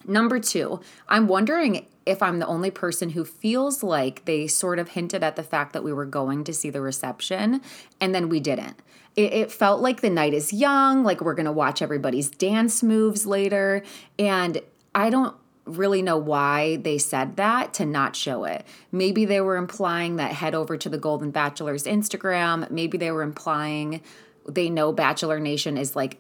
Number 0.05 0.39
two, 0.39 0.81
I'm 1.07 1.27
wondering 1.27 1.85
if 2.05 2.23
I'm 2.23 2.39
the 2.39 2.47
only 2.47 2.71
person 2.71 3.11
who 3.11 3.23
feels 3.23 3.83
like 3.83 4.25
they 4.25 4.47
sort 4.47 4.79
of 4.79 4.89
hinted 4.89 5.23
at 5.23 5.35
the 5.35 5.43
fact 5.43 5.73
that 5.73 5.83
we 5.83 5.93
were 5.93 6.05
going 6.05 6.43
to 6.45 6.53
see 6.53 6.71
the 6.71 6.81
reception 6.81 7.61
and 8.00 8.15
then 8.15 8.27
we 8.27 8.39
didn't. 8.39 8.79
It, 9.15 9.33
it 9.33 9.51
felt 9.51 9.81
like 9.81 10.01
the 10.01 10.09
night 10.09 10.33
is 10.33 10.51
young, 10.51 11.03
like 11.03 11.21
we're 11.21 11.35
going 11.35 11.45
to 11.45 11.51
watch 11.51 11.81
everybody's 11.81 12.29
dance 12.29 12.81
moves 12.81 13.25
later. 13.27 13.83
And 14.17 14.61
I 14.95 15.09
don't 15.09 15.35
really 15.65 16.01
know 16.01 16.18
why 16.18 16.77
they 16.77 16.98
said 16.98 17.36
that 17.38 17.74
to 17.75 17.86
not 17.86 18.15
show 18.15 18.46
it. 18.46 18.65
Maybe 18.91 19.25
they 19.25 19.41
were 19.41 19.58
implying 19.58 20.15
that 20.15 20.32
head 20.34 20.56
over 20.56 20.75
to 20.77 20.89
the 20.89 20.98
Golden 20.98 21.32
Bachelor's 21.32 21.84
Instagram. 21.84 22.70
Maybe 22.72 22.98
they 22.98 23.12
were 23.12 23.24
implying 23.24 24.01
they 24.48 24.70
know 24.70 24.91
Bachelor 24.91 25.39
Nation 25.39 25.77
is 25.77 25.96
like 25.96 26.18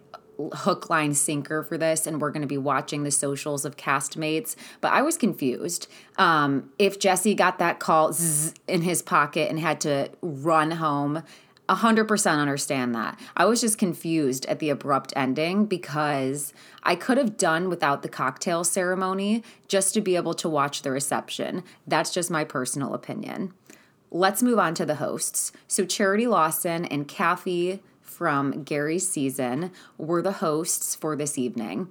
hook, 0.53 0.89
line, 0.89 1.13
sinker 1.13 1.63
for 1.63 1.77
this, 1.77 2.07
and 2.07 2.19
we're 2.19 2.31
going 2.31 2.41
to 2.41 2.47
be 2.47 2.57
watching 2.57 3.03
the 3.03 3.11
socials 3.11 3.65
of 3.65 3.77
castmates. 3.77 4.55
But 4.79 4.91
I 4.93 5.01
was 5.01 5.17
confused. 5.17 5.87
Um, 6.17 6.71
if 6.79 6.99
Jesse 6.99 7.35
got 7.35 7.59
that 7.59 7.79
call 7.79 8.15
in 8.67 8.81
his 8.81 9.01
pocket 9.01 9.49
and 9.49 9.59
had 9.59 9.81
to 9.81 10.09
run 10.21 10.71
home, 10.71 11.23
100% 11.69 12.37
understand 12.37 12.93
that. 12.95 13.19
I 13.37 13.45
was 13.45 13.61
just 13.61 13.77
confused 13.77 14.45
at 14.47 14.59
the 14.59 14.69
abrupt 14.69 15.13
ending 15.15 15.65
because 15.65 16.53
I 16.83 16.95
could 16.95 17.17
have 17.17 17.37
done 17.37 17.69
without 17.69 18.01
the 18.01 18.09
cocktail 18.09 18.63
ceremony 18.63 19.43
just 19.67 19.93
to 19.93 20.01
be 20.01 20.15
able 20.15 20.33
to 20.35 20.49
watch 20.49 20.81
the 20.81 20.91
reception. 20.91 21.63
That's 21.87 22.13
just 22.13 22.29
my 22.29 22.43
personal 22.43 22.93
opinion. 22.93 23.53
Let's 24.09 24.43
move 24.43 24.59
on 24.59 24.73
to 24.75 24.85
the 24.85 24.95
hosts. 24.95 25.53
So, 25.67 25.85
Charity 25.85 26.27
Lawson 26.27 26.83
and 26.83 27.07
Kathy 27.07 27.81
from 28.01 28.63
Gary's 28.63 29.07
season 29.07 29.71
were 29.97 30.21
the 30.21 30.33
hosts 30.33 30.95
for 30.95 31.15
this 31.15 31.37
evening. 31.37 31.89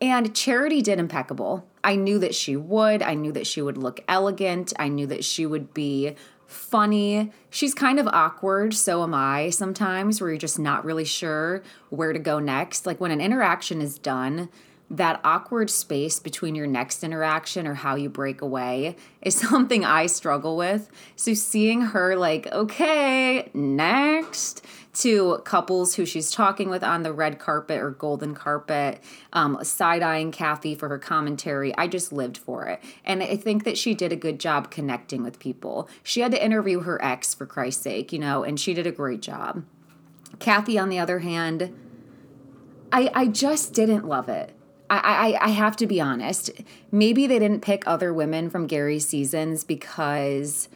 And 0.00 0.34
Charity 0.34 0.82
did 0.82 0.98
impeccable. 0.98 1.64
I 1.84 1.94
knew 1.94 2.18
that 2.18 2.34
she 2.34 2.56
would. 2.56 3.02
I 3.02 3.14
knew 3.14 3.30
that 3.32 3.46
she 3.46 3.62
would 3.62 3.76
look 3.76 4.00
elegant. 4.08 4.72
I 4.78 4.88
knew 4.88 5.06
that 5.06 5.24
she 5.24 5.46
would 5.46 5.72
be 5.72 6.16
funny. 6.52 7.32
She's 7.50 7.74
kind 7.74 7.98
of 7.98 8.06
awkward, 8.08 8.74
so 8.74 9.02
am 9.02 9.14
I 9.14 9.50
sometimes, 9.50 10.20
where 10.20 10.30
you're 10.30 10.38
just 10.38 10.58
not 10.58 10.84
really 10.84 11.04
sure 11.04 11.62
where 11.90 12.12
to 12.12 12.18
go 12.18 12.38
next. 12.38 12.86
Like 12.86 13.00
when 13.00 13.10
an 13.10 13.20
interaction 13.20 13.80
is 13.80 13.98
done, 13.98 14.48
that 14.92 15.20
awkward 15.24 15.70
space 15.70 16.20
between 16.20 16.54
your 16.54 16.66
next 16.66 17.02
interaction 17.02 17.66
or 17.66 17.72
how 17.72 17.94
you 17.94 18.10
break 18.10 18.42
away 18.42 18.94
is 19.22 19.34
something 19.48 19.84
I 19.84 20.06
struggle 20.06 20.56
with. 20.56 20.90
So 21.16 21.34
seeing 21.34 21.80
her 21.80 22.14
like, 22.14 22.46
okay, 22.52 23.50
next 23.54 24.64
to 24.94 25.38
couples 25.44 25.94
who 25.94 26.04
she's 26.04 26.30
talking 26.30 26.68
with 26.68 26.84
on 26.84 27.02
the 27.02 27.12
red 27.14 27.38
carpet 27.38 27.80
or 27.80 27.90
golden 27.90 28.34
carpet, 28.34 29.02
um, 29.32 29.58
side 29.64 30.02
eyeing 30.02 30.30
Kathy 30.30 30.74
for 30.74 30.90
her 30.90 30.98
commentary, 30.98 31.74
I 31.78 31.86
just 31.86 32.12
lived 32.12 32.36
for 32.36 32.66
it. 32.66 32.82
And 33.02 33.22
I 33.22 33.36
think 33.36 33.64
that 33.64 33.78
she 33.78 33.94
did 33.94 34.12
a 34.12 34.16
good 34.16 34.38
job 34.38 34.70
connecting 34.70 35.22
with 35.22 35.38
people. 35.38 35.88
She 36.02 36.20
had 36.20 36.32
to 36.32 36.44
interview 36.44 36.80
her 36.80 37.02
ex 37.02 37.32
for 37.32 37.46
Christ's 37.46 37.82
sake, 37.82 38.12
you 38.12 38.18
know, 38.18 38.44
and 38.44 38.60
she 38.60 38.74
did 38.74 38.86
a 38.86 38.92
great 38.92 39.22
job. 39.22 39.64
Kathy, 40.38 40.78
on 40.78 40.90
the 40.90 40.98
other 40.98 41.20
hand, 41.20 41.74
I, 42.92 43.10
I 43.14 43.26
just 43.28 43.72
didn't 43.72 44.06
love 44.06 44.28
it. 44.28 44.54
I, 44.92 45.32
I, 45.32 45.46
I 45.46 45.48
have 45.50 45.76
to 45.76 45.86
be 45.86 46.00
honest. 46.00 46.50
Maybe 46.90 47.26
they 47.26 47.38
didn't 47.38 47.60
pick 47.60 47.86
other 47.86 48.12
women 48.12 48.50
from 48.50 48.66
Gary's 48.66 49.08
seasons 49.08 49.64
because 49.64 50.68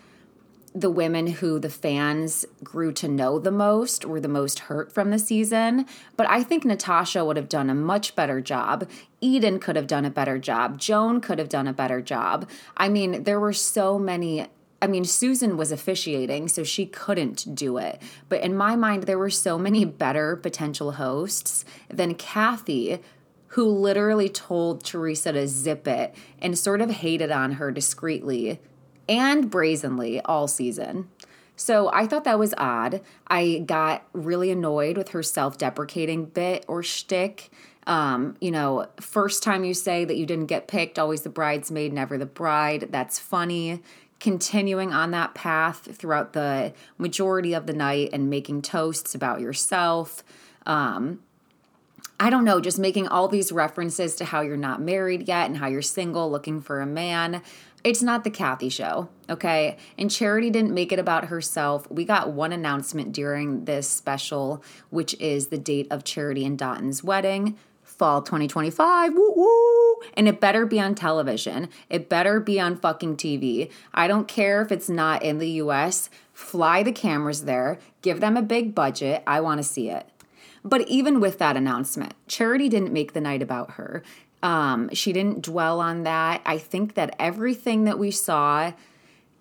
the 0.74 0.90
women 0.90 1.26
who 1.26 1.58
the 1.58 1.70
fans 1.70 2.44
grew 2.62 2.92
to 2.92 3.08
know 3.08 3.38
the 3.38 3.50
most 3.50 4.04
were 4.04 4.20
the 4.20 4.28
most 4.28 4.60
hurt 4.60 4.92
from 4.92 5.10
the 5.10 5.18
season. 5.18 5.86
But 6.16 6.28
I 6.28 6.42
think 6.42 6.64
Natascha 6.64 7.26
would 7.26 7.36
have 7.36 7.48
done 7.48 7.70
a 7.70 7.74
much 7.74 8.14
better 8.14 8.40
job. 8.40 8.88
Eden 9.20 9.58
could 9.58 9.76
have 9.76 9.86
done 9.86 10.04
a 10.04 10.10
better 10.10 10.38
job. 10.38 10.78
Joan 10.78 11.20
could 11.20 11.38
have 11.38 11.48
done 11.48 11.66
a 11.66 11.72
better 11.72 12.00
job. 12.00 12.48
I 12.76 12.88
mean, 12.88 13.24
there 13.24 13.40
were 13.40 13.54
so 13.54 13.98
many. 13.98 14.46
I 14.82 14.86
mean, 14.86 15.06
Susan 15.06 15.56
was 15.56 15.72
officiating, 15.72 16.48
so 16.48 16.62
she 16.62 16.84
couldn't 16.84 17.54
do 17.54 17.78
it. 17.78 18.00
But 18.28 18.42
in 18.42 18.54
my 18.54 18.76
mind, 18.76 19.04
there 19.04 19.18
were 19.18 19.30
so 19.30 19.58
many 19.58 19.86
better 19.86 20.36
potential 20.36 20.92
hosts 20.92 21.64
than 21.88 22.14
Kathy, 22.14 23.00
who 23.48 23.64
literally 23.68 24.28
told 24.28 24.84
Theresa 24.84 25.32
to 25.32 25.46
zip 25.46 25.86
it 25.86 26.14
and 26.40 26.58
sort 26.58 26.80
of 26.80 26.90
hated 26.90 27.30
on 27.30 27.52
her 27.52 27.70
discreetly 27.70 28.60
and 29.08 29.50
brazenly 29.50 30.20
all 30.22 30.48
season. 30.48 31.08
So 31.56 31.90
I 31.92 32.06
thought 32.06 32.24
that 32.24 32.38
was 32.38 32.54
odd. 32.58 33.00
I 33.26 33.62
got 33.64 34.06
really 34.12 34.50
annoyed 34.50 34.98
with 34.98 35.10
her 35.10 35.22
self 35.22 35.56
deprecating 35.56 36.26
bit 36.26 36.64
or 36.68 36.82
shtick. 36.82 37.50
Um, 37.86 38.36
you 38.40 38.50
know, 38.50 38.88
first 39.00 39.42
time 39.42 39.64
you 39.64 39.72
say 39.72 40.04
that 40.04 40.16
you 40.16 40.26
didn't 40.26 40.46
get 40.46 40.68
picked, 40.68 40.98
always 40.98 41.22
the 41.22 41.30
bridesmaid, 41.30 41.92
never 41.92 42.18
the 42.18 42.26
bride. 42.26 42.88
That's 42.90 43.18
funny. 43.18 43.80
Continuing 44.18 44.92
on 44.92 45.12
that 45.12 45.34
path 45.34 45.96
throughout 45.96 46.32
the 46.32 46.74
majority 46.98 47.54
of 47.54 47.66
the 47.66 47.72
night 47.72 48.10
and 48.12 48.28
making 48.28 48.62
toasts 48.62 49.14
about 49.14 49.40
yourself. 49.40 50.24
Um, 50.66 51.20
I 52.18 52.30
don't 52.30 52.44
know, 52.44 52.60
just 52.60 52.78
making 52.78 53.08
all 53.08 53.28
these 53.28 53.52
references 53.52 54.16
to 54.16 54.24
how 54.24 54.40
you're 54.40 54.56
not 54.56 54.80
married 54.80 55.28
yet 55.28 55.48
and 55.48 55.58
how 55.58 55.66
you're 55.66 55.82
single 55.82 56.30
looking 56.30 56.62
for 56.62 56.80
a 56.80 56.86
man. 56.86 57.42
It's 57.84 58.02
not 58.02 58.24
the 58.24 58.30
Kathy 58.30 58.70
show, 58.70 59.10
okay? 59.28 59.76
And 59.98 60.10
Charity 60.10 60.48
didn't 60.48 60.72
make 60.72 60.92
it 60.92 60.98
about 60.98 61.26
herself. 61.26 61.88
We 61.90 62.04
got 62.04 62.32
one 62.32 62.52
announcement 62.52 63.12
during 63.12 63.66
this 63.66 63.88
special, 63.88 64.64
which 64.88 65.14
is 65.20 65.48
the 65.48 65.58
date 65.58 65.88
of 65.90 66.04
Charity 66.04 66.46
and 66.46 66.58
Dotun's 66.58 67.04
wedding, 67.04 67.56
fall 67.84 68.22
2025. 68.22 69.12
Woo 69.12 69.32
woo! 69.36 69.96
And 70.14 70.26
it 70.26 70.40
better 70.40 70.64
be 70.64 70.80
on 70.80 70.94
television. 70.94 71.68
It 71.90 72.08
better 72.08 72.40
be 72.40 72.58
on 72.58 72.76
fucking 72.76 73.18
TV. 73.18 73.70
I 73.92 74.08
don't 74.08 74.26
care 74.26 74.62
if 74.62 74.72
it's 74.72 74.88
not 74.88 75.22
in 75.22 75.38
the 75.38 75.50
US. 75.62 76.08
Fly 76.32 76.82
the 76.82 76.92
cameras 76.92 77.44
there, 77.44 77.78
give 78.00 78.20
them 78.20 78.36
a 78.36 78.42
big 78.42 78.74
budget. 78.74 79.22
I 79.26 79.40
want 79.40 79.58
to 79.58 79.64
see 79.64 79.90
it. 79.90 80.08
But 80.66 80.88
even 80.88 81.20
with 81.20 81.38
that 81.38 81.56
announcement, 81.56 82.14
Charity 82.26 82.68
didn't 82.68 82.92
make 82.92 83.12
the 83.12 83.20
night 83.20 83.40
about 83.40 83.72
her. 83.72 84.02
Um, 84.42 84.90
she 84.92 85.12
didn't 85.12 85.42
dwell 85.42 85.80
on 85.80 86.02
that. 86.02 86.42
I 86.44 86.58
think 86.58 86.94
that 86.94 87.14
everything 87.20 87.84
that 87.84 88.00
we 88.00 88.10
saw, 88.10 88.72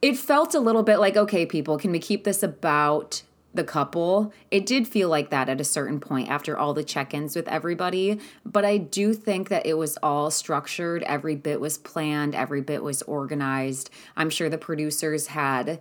it 0.03 0.17
felt 0.17 0.53
a 0.53 0.59
little 0.59 0.83
bit 0.83 0.97
like, 0.97 1.17
okay, 1.17 1.47
people, 1.47 1.79
can 1.79 1.91
we 1.91 1.97
keep 1.97 2.25
this 2.25 2.43
about 2.43 3.23
the 3.55 3.63
couple? 3.63 4.33
It 4.51 4.67
did 4.67 4.87
feel 4.87 5.09
like 5.09 5.31
that 5.31 5.49
at 5.49 5.59
a 5.59 5.63
certain 5.63 5.99
point 5.99 6.29
after 6.29 6.55
all 6.55 6.75
the 6.75 6.83
check 6.83 7.11
ins 7.15 7.35
with 7.35 7.47
everybody. 7.47 8.19
But 8.45 8.63
I 8.63 8.77
do 8.77 9.15
think 9.15 9.49
that 9.49 9.65
it 9.65 9.79
was 9.79 9.97
all 10.03 10.29
structured. 10.29 11.01
Every 11.03 11.35
bit 11.35 11.59
was 11.59 11.79
planned, 11.79 12.35
every 12.35 12.61
bit 12.61 12.83
was 12.83 13.01
organized. 13.01 13.89
I'm 14.15 14.29
sure 14.29 14.47
the 14.47 14.59
producers 14.59 15.27
had 15.27 15.79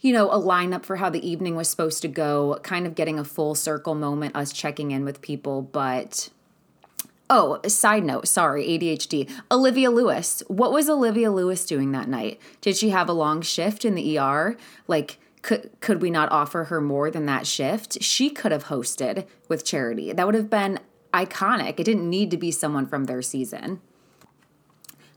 you 0.00 0.12
know, 0.12 0.30
a 0.30 0.38
lineup 0.38 0.84
for 0.84 0.96
how 0.96 1.10
the 1.10 1.28
evening 1.28 1.56
was 1.56 1.68
supposed 1.68 2.02
to 2.02 2.08
go, 2.08 2.58
kind 2.62 2.86
of 2.86 2.94
getting 2.94 3.18
a 3.18 3.24
full 3.24 3.54
circle 3.54 3.94
moment, 3.94 4.36
us 4.36 4.52
checking 4.52 4.90
in 4.90 5.04
with 5.04 5.20
people. 5.20 5.62
But, 5.62 6.28
oh, 7.28 7.60
side 7.66 8.04
note, 8.04 8.28
sorry, 8.28 8.66
ADHD. 8.66 9.28
Olivia 9.50 9.90
Lewis. 9.90 10.42
What 10.46 10.72
was 10.72 10.88
Olivia 10.88 11.32
Lewis 11.32 11.66
doing 11.66 11.92
that 11.92 12.08
night? 12.08 12.40
Did 12.60 12.76
she 12.76 12.90
have 12.90 13.08
a 13.08 13.12
long 13.12 13.42
shift 13.42 13.84
in 13.84 13.94
the 13.96 14.18
ER? 14.18 14.56
Like, 14.86 15.18
could, 15.42 15.70
could 15.80 16.00
we 16.00 16.10
not 16.10 16.30
offer 16.30 16.64
her 16.64 16.80
more 16.80 17.10
than 17.10 17.26
that 17.26 17.46
shift? 17.46 18.02
She 18.02 18.30
could 18.30 18.52
have 18.52 18.64
hosted 18.64 19.26
with 19.48 19.64
Charity. 19.64 20.12
That 20.12 20.26
would 20.26 20.34
have 20.34 20.50
been 20.50 20.78
iconic. 21.12 21.80
It 21.80 21.84
didn't 21.84 22.08
need 22.08 22.30
to 22.30 22.36
be 22.36 22.50
someone 22.52 22.86
from 22.86 23.04
their 23.04 23.22
season. 23.22 23.80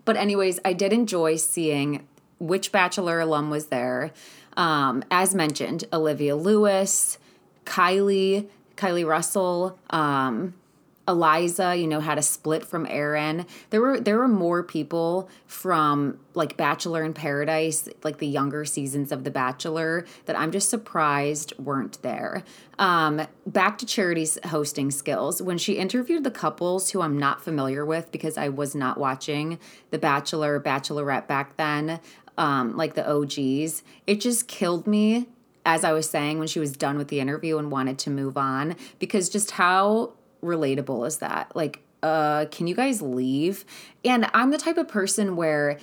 But, 0.06 0.18
anyways, 0.18 0.60
I 0.66 0.74
did 0.74 0.92
enjoy 0.92 1.36
seeing 1.36 2.08
which 2.40 2.72
Bachelor 2.72 3.20
alum 3.20 3.52
was 3.52 3.68
there. 3.68 4.12
Um, 4.58 5.03
as 5.10 5.34
mentioned, 5.34 5.86
Olivia 5.93 6.36
Lewis, 6.36 7.17
Kylie, 7.65 8.48
Kylie 8.75 9.05
Russell, 9.08 9.77
um, 9.89 10.53
Eliza, 11.08 11.75
you 11.75 11.88
know, 11.88 12.00
had 12.00 12.17
a 12.17 12.22
split 12.22 12.63
from 12.63 12.86
Aaron. 12.89 13.46
There 13.70 13.81
were 13.81 14.00
there 14.00 14.17
were 14.17 14.27
more 14.27 14.63
people 14.63 15.29
from 15.46 16.20
like 16.34 16.55
Bachelor 16.55 17.03
in 17.03 17.13
Paradise, 17.13 17.89
like 18.03 18.20
the 18.20 18.27
younger 18.27 18.65
seasons 18.65 19.12
of 19.12 19.24
The 19.24 19.31
Bachelor, 19.31 20.05
that 20.25 20.38
I'm 20.38 20.51
just 20.51 20.70
surprised 20.70 21.58
weren't 21.58 22.01
there. 22.01 22.43
Um, 22.79 23.27
back 23.46 23.77
to 23.79 23.86
Charity's 23.86 24.38
hosting 24.46 24.91
skills. 24.91 25.41
When 25.41 25.58
she 25.58 25.74
interviewed 25.74 26.24
the 26.24 26.31
couples 26.31 26.91
who 26.91 27.01
I'm 27.01 27.17
not 27.17 27.43
familiar 27.43 27.86
with 27.86 28.12
because 28.12 28.38
I 28.38 28.50
was 28.50 28.74
not 28.74 28.98
watching 28.98 29.60
The 29.89 30.00
Bachelor, 30.00 30.60
Bachelorette 30.60 31.27
back 31.27 31.58
then, 31.58 32.00
um, 32.38 32.76
like 32.78 32.96
the 32.96 33.10
OGs, 33.10 33.84
it 34.08 34.22
just 34.22 34.48
killed 34.48 34.88
me 34.88 35.28
as 35.66 35.84
I 35.84 35.92
was 35.92 36.10
saying 36.10 36.40
when 36.40 36.48
she 36.48 36.60
was 36.60 36.72
done 36.72 36.98
with 36.98 37.10
the 37.10 37.20
interview 37.20 37.58
and 37.58 37.72
wanted 37.72 38.00
to 38.00 38.10
move 38.10 38.38
on 38.38 38.76
because 39.00 39.30
just 39.30 39.52
how 39.52 40.14
relatable 40.44 41.06
is 41.08 41.18
that? 41.18 41.56
Like, 41.56 41.82
uh, 42.02 42.46
can 42.50 42.68
you 42.68 42.76
guys 42.76 43.02
leave? 43.02 43.64
And 44.04 44.28
I'm 44.34 44.50
the 44.50 44.58
type 44.58 44.78
of 44.78 44.88
person 44.88 45.36
where 45.36 45.78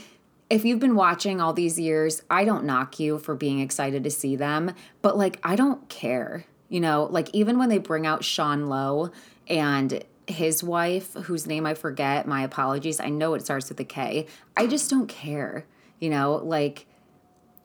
if 0.51 0.65
you've 0.65 0.81
been 0.81 0.97
watching 0.97 1.41
all 1.41 1.53
these 1.53 1.79
years, 1.79 2.23
I 2.31 2.45
don't 2.45 2.65
knock 2.65 2.99
you 2.99 3.19
for 3.19 3.35
being 3.35 3.61
excited 3.61 4.03
to 4.05 4.11
see 4.11 4.35
them, 4.35 4.73
but 5.03 5.17
like, 5.17 5.39
I 5.43 5.57
don't 5.57 5.89
care. 5.89 6.45
You 6.69 6.81
know, 6.81 7.09
like, 7.11 7.31
even 7.33 7.59
when 7.59 7.69
they 7.69 7.79
bring 7.79 8.07
out 8.07 8.25
Sean 8.25 8.67
Lowe 8.67 9.11
and 9.47 10.05
his 10.27 10.63
wife, 10.63 11.15
whose 11.15 11.47
name 11.47 11.65
I 11.65 11.75
forget, 11.75 12.27
my 12.27 12.43
apologies. 12.43 13.01
I 13.01 13.09
know 13.09 13.35
it 13.35 13.43
starts 13.45 13.69
with 13.69 13.81
a 13.81 13.85
K. 13.85 14.27
I 14.57 14.67
just 14.67 14.91
don't 14.91 15.09
care. 15.09 15.65
You 16.01 16.11
know, 16.11 16.37
like 16.37 16.87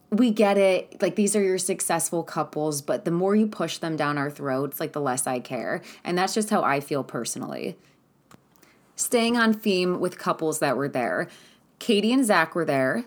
we 0.09 0.31
get 0.31 0.57
it. 0.57 1.01
Like 1.01 1.15
these 1.15 1.35
are 1.35 1.41
your 1.43 1.57
successful 1.57 2.23
couples, 2.23 2.81
but 2.81 3.05
the 3.05 3.11
more 3.11 3.35
you 3.35 3.47
push 3.47 3.77
them 3.77 3.95
down 3.95 4.17
our 4.17 4.29
throats, 4.29 4.79
like 4.79 4.93
the 4.93 5.01
less 5.01 5.27
I 5.27 5.39
care. 5.39 5.81
And 6.03 6.17
that's 6.17 6.33
just 6.33 6.49
how 6.49 6.63
I 6.63 6.79
feel 6.79 7.03
personally. 7.03 7.77
Staying 8.95 9.37
on 9.37 9.53
theme 9.53 9.99
with 9.99 10.19
couples 10.19 10.59
that 10.59 10.77
were 10.77 10.87
there, 10.87 11.27
Kaity 11.79 12.13
and 12.13 12.23
Zach 12.23 12.53
were 12.53 12.65
there. 12.65 13.05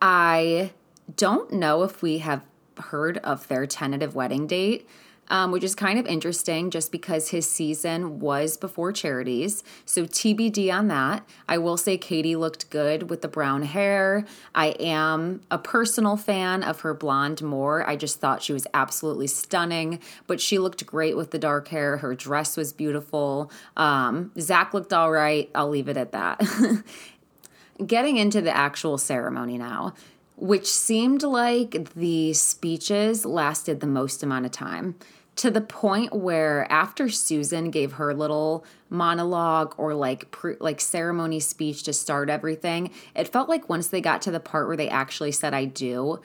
I 0.00 0.72
don't 1.16 1.52
know 1.52 1.82
if 1.82 2.02
we 2.02 2.18
have 2.18 2.44
heard 2.78 3.18
of 3.18 3.48
their 3.48 3.66
tentative 3.66 4.14
wedding 4.14 4.46
date 4.46 4.86
um, 5.32 5.50
which 5.50 5.64
is 5.64 5.74
kind 5.74 5.98
of 5.98 6.06
interesting 6.06 6.70
just 6.70 6.92
because 6.92 7.30
his 7.30 7.50
season 7.50 8.20
was 8.20 8.58
before 8.58 8.92
charities. 8.92 9.64
So 9.86 10.04
TBD 10.04 10.70
on 10.70 10.88
that. 10.88 11.26
I 11.48 11.56
will 11.56 11.78
say 11.78 11.96
Kaity 11.96 12.36
looked 12.36 12.68
good 12.68 13.08
with 13.08 13.22
the 13.22 13.28
brown 13.28 13.62
hair. 13.62 14.26
I 14.54 14.68
am 14.78 15.40
a 15.50 15.56
personal 15.56 16.18
fan 16.18 16.62
of 16.62 16.80
her 16.80 16.92
blonde 16.92 17.40
more. 17.40 17.88
I 17.88 17.96
just 17.96 18.20
thought 18.20 18.42
she 18.42 18.52
was 18.52 18.66
absolutely 18.74 19.26
stunning, 19.26 20.00
but 20.26 20.38
she 20.38 20.58
looked 20.58 20.84
great 20.84 21.16
with 21.16 21.30
the 21.30 21.38
dark 21.38 21.68
hair. 21.68 21.96
Her 21.96 22.14
dress 22.14 22.58
was 22.58 22.74
beautiful. 22.74 23.50
Um, 23.74 24.32
Zach 24.38 24.74
looked 24.74 24.92
all 24.92 25.10
right. 25.10 25.50
I'll 25.54 25.70
leave 25.70 25.88
it 25.88 25.96
at 25.96 26.12
that. 26.12 26.42
Getting 27.86 28.18
into 28.18 28.42
the 28.42 28.54
actual 28.54 28.98
ceremony 28.98 29.56
now 29.56 29.94
which 30.34 30.66
seemed 30.66 31.22
like 31.22 31.94
the 31.94 32.32
speeches 32.32 33.24
lasted 33.24 33.78
the 33.78 33.86
most 33.86 34.24
amount 34.24 34.44
of 34.44 34.50
time 34.50 34.96
to 35.36 35.50
the 35.50 35.60
point 35.60 36.12
where 36.12 36.70
after 36.70 37.08
Susan 37.08 37.70
gave 37.70 37.92
her 37.92 38.14
little 38.14 38.64
monologue 38.90 39.74
or 39.78 39.94
like 39.94 40.30
pre- 40.30 40.56
like 40.60 40.80
ceremony 40.80 41.40
speech 41.40 41.82
to 41.84 41.92
start 41.92 42.28
everything, 42.28 42.90
it 43.14 43.28
felt 43.28 43.48
like 43.48 43.68
once 43.68 43.88
they 43.88 44.00
got 44.00 44.22
to 44.22 44.30
the 44.30 44.40
part 44.40 44.66
where 44.66 44.76
they 44.76 44.88
actually 44.88 45.32
said 45.32 45.54
I 45.54 45.64
do, 45.64 46.20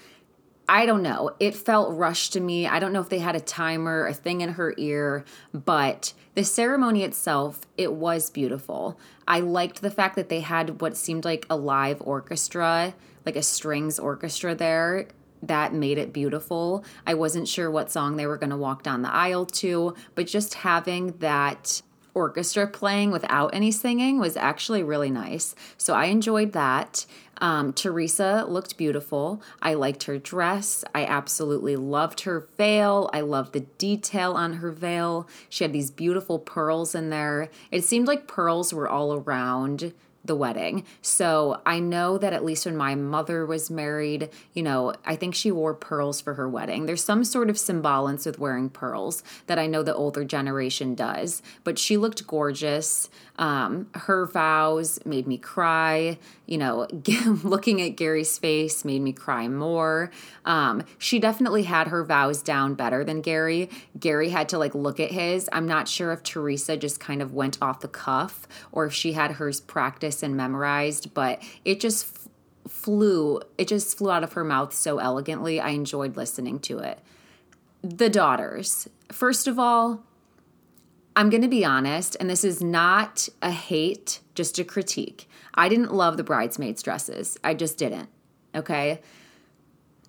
I 0.69 0.85
don't 0.85 1.01
know. 1.01 1.31
It 1.39 1.55
felt 1.55 1.95
rushed 1.95 2.33
to 2.33 2.41
me. 2.41 2.67
I 2.67 2.79
don't 2.79 2.91
know 2.91 2.99
if 2.99 3.07
they 3.07 3.19
had 3.19 3.37
a 3.37 3.39
timer, 3.39 4.05
a 4.05 4.13
thing 4.13 4.41
in 4.41 4.49
her 4.49 4.73
ear, 4.77 5.23
but 5.53 6.13
the 6.35 6.43
ceremony 6.43 7.03
itself, 7.03 7.61
it 7.77 7.93
was 7.93 8.29
beautiful. 8.29 8.99
I 9.25 9.39
liked 9.39 9.81
the 9.81 9.89
fact 9.89 10.17
that 10.17 10.27
they 10.27 10.41
had 10.41 10.81
what 10.81 10.97
seemed 10.97 11.23
like 11.23 11.45
a 11.49 11.55
live 11.55 12.01
orchestra, 12.01 12.93
like 13.25 13.37
a 13.37 13.41
strings 13.41 13.97
orchestra 13.97 14.53
there 14.55 15.07
that 15.43 15.73
made 15.73 15.97
it 15.97 16.13
beautiful. 16.13 16.83
I 17.05 17.13
wasn't 17.13 17.47
sure 17.47 17.69
what 17.69 17.91
song 17.91 18.17
they 18.17 18.25
were 18.25 18.37
going 18.37 18.49
to 18.49 18.57
walk 18.57 18.83
down 18.83 19.01
the 19.01 19.13
aisle 19.13 19.45
to, 19.45 19.95
but 20.15 20.27
just 20.27 20.55
having 20.55 21.17
that 21.19 21.81
orchestra 22.17 22.67
playing 22.67 23.11
without 23.11 23.53
any 23.53 23.69
singing 23.71 24.19
was 24.19 24.35
actually 24.35 24.81
really 24.81 25.11
nice. 25.11 25.53
So 25.77 25.93
I 25.93 26.05
enjoyed 26.05 26.53
that. 26.53 27.05
Um, 27.39 27.73
Theresa 27.73 28.45
looked 28.47 28.75
beautiful. 28.77 29.43
I 29.61 29.75
liked 29.75 30.05
her 30.05 30.17
dress. 30.17 30.83
I 30.95 31.05
absolutely 31.05 31.75
loved 31.75 32.21
her 32.21 32.47
veil. 32.57 33.11
I 33.13 33.21
loved 33.21 33.53
the 33.53 33.59
detail 33.77 34.33
on 34.33 34.53
her 34.53 34.71
veil. 34.71 35.27
She 35.47 35.63
had 35.63 35.73
these 35.73 35.91
beautiful 35.91 36.39
pearls 36.39 36.95
in 36.95 37.11
there. 37.11 37.49
It 37.69 37.83
seemed 37.83 38.07
like 38.07 38.27
pearls 38.27 38.73
were 38.73 38.89
all 38.89 39.13
around 39.13 39.93
the 40.27 40.35
wedding. 40.35 40.85
So 41.01 41.61
I 41.65 41.79
know 41.79 42.17
that 42.17 42.33
at 42.33 42.45
least 42.45 42.65
when 42.65 42.77
my 42.77 42.95
mother 42.95 43.45
was 43.45 43.71
married, 43.71 44.29
you 44.53 44.63
know, 44.63 44.93
I 45.05 45.15
think 45.15 45.35
she 45.35 45.51
wore 45.51 45.73
pearls 45.73 46.21
for 46.21 46.35
her 46.35 46.47
wedding. 46.47 46.85
There's 46.85 47.03
some 47.03 47.23
sort 47.23 47.49
of 47.49 47.57
semblance 47.57 48.25
with 48.25 48.39
wearing 48.39 48.69
pearls 48.69 49.23
that 49.47 49.59
I 49.59 49.67
know 49.67 49.83
the 49.83 49.95
older 49.95 50.23
generation 50.23 50.95
does, 50.95 51.41
but 51.63 51.79
she 51.79 51.97
looked 51.97 52.27
gorgeous. 52.27 53.09
Um, 53.37 53.87
her 53.93 54.25
vows 54.25 54.99
made 55.05 55.27
me 55.27 55.37
cry. 55.37 56.17
You 56.45 56.57
know, 56.57 56.87
looking 57.43 57.81
at 57.81 57.89
Gary's 57.89 58.37
face 58.37 58.83
made 58.83 59.01
me 59.01 59.13
cry 59.13 59.47
more. 59.47 60.11
Um, 60.45 60.83
she 60.97 61.19
definitely 61.19 61.63
had 61.63 61.87
her 61.89 62.03
vows 62.03 62.41
down 62.41 62.73
better 62.73 63.03
than 63.03 63.21
Gary. 63.21 63.69
Gary 63.99 64.29
had 64.29 64.49
to 64.49 64.57
like 64.57 64.73
look 64.73 64.99
at 64.99 65.11
his. 65.11 65.49
I'm 65.51 65.67
not 65.67 65.87
sure 65.87 66.11
if 66.11 66.23
Theresa 66.23 66.77
just 66.77 66.99
kind 66.99 67.21
of 67.21 67.33
went 67.33 67.57
off 67.61 67.81
the 67.81 67.87
cuff 67.87 68.47
or 68.71 68.85
if 68.85 68.93
she 68.93 69.13
had 69.13 69.33
hers 69.33 69.61
practiced 69.61 70.23
and 70.23 70.35
memorized, 70.35 71.13
but 71.13 71.41
it 71.63 71.79
just 71.79 72.05
f- 72.05 72.71
flew. 72.71 73.41
It 73.57 73.67
just 73.67 73.97
flew 73.97 74.11
out 74.11 74.23
of 74.23 74.33
her 74.33 74.43
mouth 74.43 74.73
so 74.73 74.97
elegantly. 74.97 75.59
I 75.59 75.69
enjoyed 75.69 76.17
listening 76.17 76.59
to 76.61 76.79
it. 76.79 76.99
The 77.83 78.09
daughters. 78.09 78.87
First 79.11 79.47
of 79.47 79.59
all, 79.59 80.03
I'm 81.17 81.31
going 81.31 81.41
to 81.41 81.47
be 81.47 81.65
honest, 81.65 82.15
and 82.19 82.29
this 82.29 82.43
is 82.43 82.61
not 82.61 83.27
a 83.41 83.49
hate, 83.49 84.19
just 84.35 84.59
a 84.59 84.63
critique. 84.63 85.27
I 85.55 85.67
didn't 85.67 85.91
love 85.91 86.15
the 86.15 86.23
bridesmaids' 86.23 86.83
dresses. 86.83 87.39
I 87.43 87.55
just 87.55 87.79
didn't. 87.79 88.09
Okay. 88.53 89.01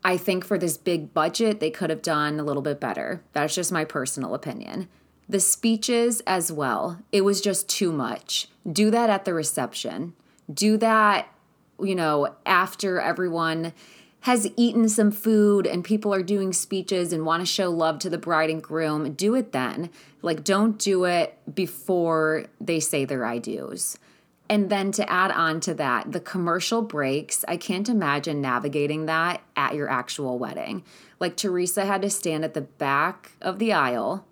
I 0.05 0.19
think 0.19 0.45
for 0.45 0.59
this 0.59 0.77
big 0.77 1.15
budget, 1.15 1.61
they 1.61 1.71
could 1.71 1.89
have 1.89 2.03
done 2.03 2.39
a 2.39 2.43
little 2.43 2.61
bit 2.61 2.79
better. 2.79 3.23
That's 3.33 3.55
just 3.55 3.73
my 3.73 3.87
personal 3.87 4.35
opinion. 4.35 4.87
The 5.31 5.41
speeches 5.41 6.21
as 6.27 6.53
well, 6.53 6.99
it 7.11 7.23
was 7.23 7.41
just 7.41 7.71
too 7.71 7.91
much. 7.91 8.49
Do 8.71 8.91
that 8.91 9.09
at 9.09 9.25
the 9.25 9.33
reception. 9.33 10.13
Do 10.53 10.77
that 10.77 11.29
you 11.81 11.95
know, 11.95 12.35
after 12.45 13.01
everyone 13.01 13.73
has 14.23 14.51
eaten 14.57 14.89
some 14.89 15.11
food 15.11 15.67
and 15.67 15.85
people 15.85 16.13
are 16.13 16.23
doing 16.23 16.53
speeches 16.53 17.13
and 17.13 17.25
want 17.25 17.41
to 17.41 17.47
show 17.47 17.71
love 17.71 17.99
to 18.01 18.11
the 18.11 18.19
bride 18.19 18.51
and 18.51 18.63
groom, 18.63 19.13
do 19.13 19.35
it 19.35 19.53
then. 19.53 19.91
Like, 20.23 20.43
don't 20.43 20.79
do 20.79 21.05
it 21.05 21.39
before 21.53 22.47
they 22.61 22.81
say 22.81 23.05
their 23.05 23.25
I 23.25 23.39
do's. 23.39 23.99
And 24.51 24.71
then 24.71 24.93
to 24.93 25.11
add 25.11 25.31
on 25.31 25.61
to 25.61 25.75
that, 25.75 26.13
the 26.13 26.21
commercial 26.21 26.83
breaks, 26.83 27.45
I 27.47 27.57
can't 27.57 27.89
imagine 27.89 28.41
navigating 28.41 29.07
that 29.07 29.43
at 29.57 29.75
your 29.75 29.89
actual 29.89 30.39
wedding. 30.39 30.85
Like, 31.21 31.37
Theresa 31.37 31.85
had 31.85 32.03
to 32.03 32.11
stand 32.11 32.45
at 32.45 32.55
the 32.55 32.63
back 32.63 33.33
of 33.41 33.59
the 33.59 33.73
aisle. 33.73 34.25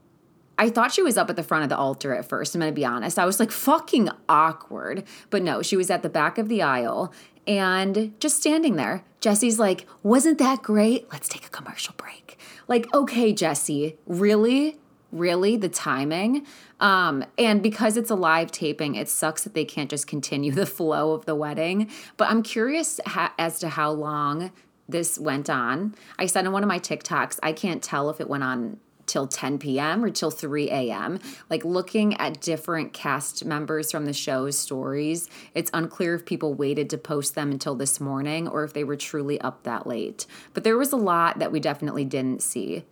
I 0.59 0.71
thought 0.71 0.93
she 0.93 1.03
was 1.03 1.19
up 1.19 1.29
at 1.29 1.37
the 1.37 1.43
front 1.43 1.65
of 1.65 1.69
the 1.69 1.77
altar 1.77 2.15
at 2.15 2.27
first, 2.27 2.55
I'm 2.55 2.61
gonna 2.61 2.73
be 2.73 2.85
honest. 2.85 3.19
I 3.19 3.27
was 3.27 3.39
like 3.39 3.51
fucking 3.51 4.09
awkward. 4.27 5.05
But 5.29 5.43
no, 5.43 5.61
she 5.61 5.77
was 5.77 5.91
at 5.91 6.03
the 6.03 6.09
back 6.09 6.39
of 6.39 6.49
the 6.49 6.63
aisle 6.63 7.13
and 7.47 8.15
just 8.21 8.37
standing 8.37 8.77
there. 8.77 9.05
Jesse's 9.21 9.59
like, 9.59 9.87
Wasn't 10.03 10.39
that 10.39 10.63
great? 10.63 11.11
Let's 11.13 11.29
take 11.29 11.47
a 11.47 11.51
commercial 11.51 11.95
break. 11.97 12.39
Like, 12.69 12.93
okay, 12.95 13.33
Jesse, 13.33 13.97
really? 14.07 14.79
Really? 15.13 15.57
The 15.57 15.69
timing? 15.69 16.47
Um, 16.81 17.25
and 17.39 17.63
because 17.63 17.97
it's 17.97 18.11
a 18.11 18.15
live 18.15 18.51
taping, 18.51 18.97
it 18.97 19.09
sucks 19.09 19.45
that 19.45 19.55
they 19.55 19.65
can't 19.65 19.89
just 19.89 20.07
continue 20.07 20.53
the 20.53 20.67
flow 20.67 21.13
of 21.13 21.25
the 21.25 21.35
wedding. 21.35 21.91
But 22.17 22.29
I'm 22.29 22.43
curious 22.43 23.01
ha- 23.07 23.33
as 23.39 23.59
to 23.61 23.69
how 23.71 23.93
long 23.93 24.53
this 24.89 25.19
went 25.19 25.51
on. 25.51 25.95
I 26.19 26.27
said 26.27 26.45
in 26.45 26.53
one 26.53 26.63
of 26.63 26.69
my 26.69 26.79
TikToks, 26.79 27.39
I 27.43 27.53
can't 27.53 27.83
tell 27.83 28.11
if 28.11 28.21
it 28.21 28.29
went 28.29 28.45
on 28.45 28.79
till 29.07 29.27
10 29.27 29.59
p.m. 29.59 30.05
or 30.05 30.11
till 30.11 30.31
3 30.31 30.71
a.m. 30.71 31.19
Like 31.49 31.65
looking 31.65 32.15
at 32.15 32.41
different 32.41 32.93
cast 32.93 33.45
members 33.45 33.91
from 33.91 34.07
the 34.07 34.13
show's 34.13 34.59
stories, 34.59 35.29
it's 35.55 35.71
unclear 35.73 36.15
if 36.15 36.25
people 36.25 36.55
waited 36.55 36.91
to 36.91 36.99
post 36.99 37.35
them 37.35 37.51
until 37.51 37.75
this 37.75 38.01
morning 38.01 38.49
or 38.49 38.65
if 38.65 38.73
they 38.73 38.85
were 38.85 38.97
truly 38.97 39.41
up 39.41 39.63
that 39.63 39.87
late. 39.87 40.27
But 40.55 40.65
there 40.65 40.77
was 40.77 40.93
a 40.93 40.97
lot 40.97 41.39
that 41.39 41.53
we 41.53 41.61
definitely 41.61 42.05
didn't 42.05 42.43
see. 42.43 42.85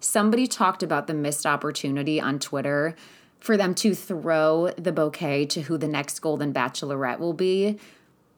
Somebody 0.00 0.46
talked 0.46 0.82
about 0.82 1.06
the 1.06 1.14
missed 1.14 1.46
opportunity 1.46 2.20
on 2.20 2.38
Twitter 2.38 2.94
for 3.40 3.56
them 3.56 3.74
to 3.76 3.94
throw 3.94 4.70
the 4.76 4.92
bouquet 4.92 5.46
to 5.46 5.62
who 5.62 5.78
the 5.78 5.88
next 5.88 6.20
Golden 6.20 6.52
Bachelorette 6.52 7.18
will 7.18 7.32
be. 7.32 7.78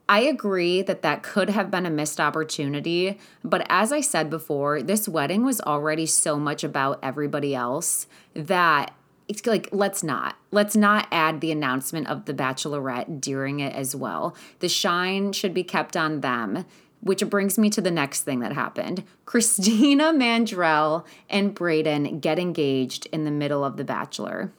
I 0.09 0.21
agree 0.21 0.81
that 0.81 1.03
that 1.03 1.21
could 1.21 1.51
have 1.51 1.69
been 1.69 1.85
a 1.85 1.91
missed 1.91 2.19
opportunity. 2.19 3.19
But 3.43 3.65
as 3.69 3.91
I 3.91 4.01
said 4.01 4.27
before, 4.31 4.81
this 4.81 5.07
wedding 5.07 5.45
was 5.45 5.61
already 5.61 6.07
so 6.07 6.37
much 6.37 6.63
about 6.63 6.97
everybody 7.03 7.53
else 7.53 8.07
that 8.33 8.91
it's 9.27 9.45
like, 9.45 9.69
let's 9.71 10.01
not. 10.01 10.35
Let's 10.49 10.75
not 10.75 11.07
add 11.11 11.39
the 11.39 11.51
announcement 11.51 12.07
of 12.07 12.25
the 12.25 12.33
bachelorette 12.33 13.21
during 13.21 13.59
it 13.59 13.75
as 13.75 13.95
well. 13.95 14.35
The 14.61 14.67
shine 14.67 15.31
should 15.31 15.53
be 15.53 15.63
kept 15.63 15.95
on 15.95 16.21
them. 16.21 16.65
Which 17.01 17.23
brings 17.29 17.57
me 17.57 17.69
to 17.69 17.79
the 17.79 17.91
next 17.91 18.23
thing 18.23 18.39
that 18.39 18.51
happened. 18.51 19.03
Christina 19.25 20.11
Mandrell 20.11 21.05
and 21.29 21.55
Brayden 21.55 22.19
get 22.19 22.39
engaged 22.39 23.05
in 23.13 23.23
the 23.23 23.31
middle 23.31 23.63
of 23.63 23.77
the 23.77 23.85
bachelor, 23.85 24.51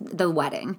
the 0.00 0.28
wedding 0.28 0.78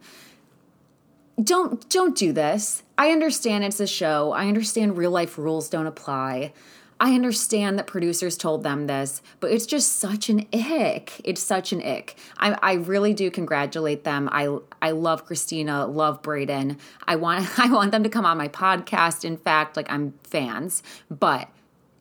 don't 1.41 1.87
don't 1.89 2.15
do 2.15 2.31
this. 2.31 2.83
I 2.97 3.11
understand 3.11 3.63
it's 3.63 3.79
a 3.79 3.87
show. 3.87 4.31
I 4.31 4.47
understand 4.47 4.97
real 4.97 5.11
life 5.11 5.37
rules 5.37 5.69
don't 5.69 5.87
apply. 5.87 6.53
I 6.99 7.15
understand 7.15 7.77
that 7.79 7.87
producers 7.87 8.37
told 8.37 8.63
them 8.63 8.87
this, 8.87 9.21
but 9.39 9.51
it's 9.51 9.65
just 9.65 9.93
such 9.97 10.29
an 10.29 10.47
ick. 10.53 11.19
It's 11.23 11.41
such 11.41 11.73
an 11.73 11.81
ick. 11.81 12.15
I, 12.37 12.57
I 12.61 12.73
really 12.73 13.13
do 13.13 13.29
congratulate 13.31 14.03
them. 14.03 14.29
I 14.31 14.57
I 14.81 14.91
love 14.91 15.25
Christina, 15.25 15.85
love 15.85 16.21
Brayden. 16.21 16.77
I 17.05 17.15
want 17.15 17.47
I 17.59 17.69
want 17.69 17.91
them 17.91 18.03
to 18.03 18.09
come 18.09 18.25
on 18.25 18.37
my 18.37 18.47
podcast. 18.47 19.25
In 19.25 19.37
fact, 19.37 19.75
like 19.75 19.91
I'm 19.91 20.13
fans, 20.23 20.83
but 21.09 21.49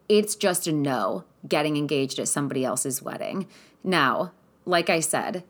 it's 0.08 0.36
just 0.36 0.66
a 0.66 0.72
no 0.72 1.24
getting 1.48 1.76
engaged 1.76 2.18
at 2.18 2.28
somebody 2.28 2.64
else's 2.64 3.02
wedding. 3.02 3.48
Now, 3.82 4.32
like 4.64 4.90
I 4.90 5.00
said, 5.00 5.42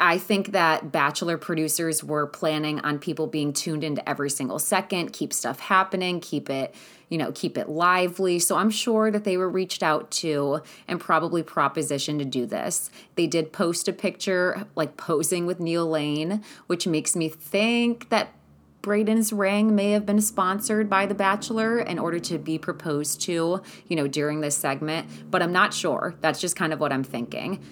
I 0.00 0.16
think 0.16 0.52
that 0.52 0.90
Bachelor 0.90 1.36
producers 1.36 2.02
were 2.02 2.26
planning 2.26 2.80
on 2.80 2.98
people 2.98 3.26
being 3.26 3.52
tuned 3.52 3.84
into 3.84 4.06
every 4.08 4.30
single 4.30 4.58
second, 4.58 5.12
keep 5.12 5.30
stuff 5.30 5.60
happening, 5.60 6.20
keep 6.20 6.48
it, 6.48 6.74
you 7.10 7.18
know, 7.18 7.32
keep 7.32 7.58
it 7.58 7.68
lively. 7.68 8.38
So 8.38 8.56
I'm 8.56 8.70
sure 8.70 9.10
that 9.10 9.24
they 9.24 9.36
were 9.36 9.48
reached 9.48 9.82
out 9.82 10.10
to 10.12 10.62
and 10.88 10.98
probably 10.98 11.42
propositioned 11.42 12.18
to 12.18 12.24
do 12.24 12.46
this. 12.46 12.90
They 13.14 13.26
did 13.26 13.52
post 13.52 13.88
a 13.88 13.92
picture 13.92 14.66
like 14.74 14.96
posing 14.96 15.44
with 15.44 15.60
Neil 15.60 15.86
Lane, 15.86 16.42
which 16.66 16.86
makes 16.86 17.14
me 17.14 17.28
think 17.28 18.08
that 18.08 18.32
Brayden's 18.82 19.34
ring 19.34 19.74
may 19.74 19.90
have 19.90 20.06
been 20.06 20.22
sponsored 20.22 20.88
by 20.88 21.04
The 21.04 21.14
Bachelor 21.14 21.78
in 21.78 21.98
order 21.98 22.18
to 22.20 22.38
be 22.38 22.56
proposed 22.56 23.20
to, 23.22 23.60
you 23.86 23.96
know, 23.96 24.08
during 24.08 24.40
this 24.40 24.56
segment, 24.56 25.30
but 25.30 25.42
I'm 25.42 25.52
not 25.52 25.74
sure. 25.74 26.14
That's 26.22 26.40
just 26.40 26.56
kind 26.56 26.72
of 26.72 26.80
what 26.80 26.90
I'm 26.90 27.04
thinking 27.04 27.62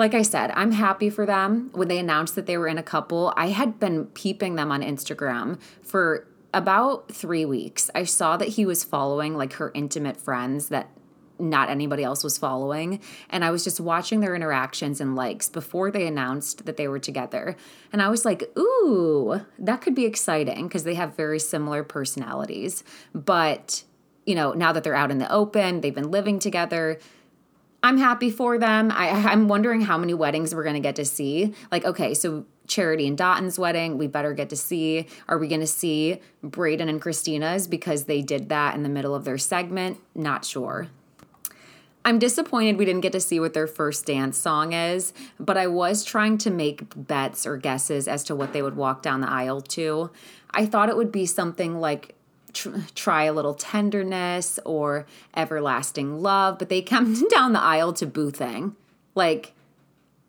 like 0.00 0.14
I 0.14 0.22
said, 0.22 0.50
I'm 0.54 0.72
happy 0.72 1.10
for 1.10 1.26
them. 1.26 1.68
When 1.74 1.88
they 1.88 1.98
announced 1.98 2.34
that 2.34 2.46
they 2.46 2.56
were 2.56 2.68
in 2.68 2.78
a 2.78 2.82
couple, 2.82 3.34
I 3.36 3.48
had 3.48 3.78
been 3.78 4.06
peeping 4.06 4.54
them 4.54 4.72
on 4.72 4.80
Instagram 4.80 5.60
for 5.82 6.26
about 6.54 7.12
three 7.12 7.44
weeks. 7.44 7.90
I 7.94 8.04
saw 8.04 8.38
that 8.38 8.48
he 8.48 8.64
was 8.64 8.82
following 8.82 9.36
like 9.36 9.52
her 9.54 9.70
intimate 9.74 10.16
friends 10.16 10.70
that 10.70 10.88
not 11.38 11.68
anybody 11.68 12.02
else 12.02 12.24
was 12.24 12.38
following. 12.38 13.00
And 13.28 13.44
I 13.44 13.50
was 13.50 13.62
just 13.62 13.78
watching 13.78 14.20
their 14.20 14.34
interactions 14.34 15.02
and 15.02 15.14
likes 15.14 15.50
before 15.50 15.90
they 15.90 16.06
announced 16.06 16.64
that 16.64 16.78
they 16.78 16.88
were 16.88 16.98
together. 16.98 17.54
And 17.92 18.00
I 18.00 18.08
was 18.08 18.24
like, 18.24 18.44
ooh, 18.58 19.42
that 19.58 19.82
could 19.82 19.94
be 19.94 20.06
exciting 20.06 20.66
because 20.66 20.84
they 20.84 20.94
have 20.94 21.14
very 21.14 21.38
similar 21.38 21.84
personalities. 21.84 22.84
But, 23.14 23.84
you 24.24 24.34
know, 24.34 24.54
now 24.54 24.72
that 24.72 24.82
they're 24.82 24.94
out 24.94 25.10
in 25.10 25.18
the 25.18 25.30
open, 25.30 25.82
they've 25.82 25.94
been 25.94 26.10
living 26.10 26.38
together 26.38 26.98
I'm 27.82 27.98
happy 27.98 28.30
for 28.30 28.58
them. 28.58 28.90
I, 28.90 29.08
I'm 29.08 29.48
wondering 29.48 29.82
how 29.82 29.96
many 29.96 30.14
weddings 30.14 30.54
we're 30.54 30.64
going 30.64 30.74
to 30.74 30.80
get 30.80 30.96
to 30.96 31.04
see. 31.04 31.54
Like, 31.72 31.84
okay, 31.84 32.14
so 32.14 32.44
Charity 32.66 33.06
and 33.06 33.16
Dotun's 33.16 33.58
wedding, 33.58 33.98
we 33.98 34.06
better 34.06 34.32
get 34.32 34.50
to 34.50 34.56
see. 34.56 35.06
Are 35.28 35.38
we 35.38 35.48
going 35.48 35.60
to 35.60 35.66
see 35.66 36.20
Brayden 36.44 36.88
and 36.88 37.00
Christina's 37.00 37.66
because 37.66 38.04
they 38.04 38.22
did 38.22 38.48
that 38.48 38.74
in 38.74 38.82
the 38.82 38.88
middle 38.88 39.14
of 39.14 39.24
their 39.24 39.38
segment? 39.38 39.98
Not 40.14 40.44
sure. 40.44 40.88
I'm 42.04 42.18
disappointed 42.18 42.78
we 42.78 42.86
didn't 42.86 43.02
get 43.02 43.12
to 43.12 43.20
see 43.20 43.40
what 43.40 43.52
their 43.52 43.66
first 43.66 44.06
dance 44.06 44.38
song 44.38 44.72
is, 44.72 45.12
but 45.38 45.58
I 45.58 45.66
was 45.66 46.02
trying 46.02 46.38
to 46.38 46.50
make 46.50 46.84
bets 46.96 47.44
or 47.44 47.58
guesses 47.58 48.08
as 48.08 48.24
to 48.24 48.34
what 48.34 48.54
they 48.54 48.62
would 48.62 48.76
walk 48.76 49.02
down 49.02 49.20
the 49.20 49.30
aisle 49.30 49.60
to. 49.62 50.10
I 50.50 50.64
thought 50.64 50.88
it 50.88 50.96
would 50.96 51.12
be 51.12 51.26
something 51.26 51.78
like 51.78 52.14
tr- 52.52 52.78
try 52.94 53.24
a 53.24 53.32
little 53.32 53.54
tenderness 53.54 54.58
or 54.64 55.06
everlasting 55.36 56.22
love, 56.22 56.58
but 56.58 56.68
they 56.68 56.82
come 56.94 57.28
down 57.28 57.52
the 57.52 57.60
aisle 57.60 57.92
to 57.94 58.06
boo 58.06 58.30
thing. 58.30 58.76
Like 59.14 59.54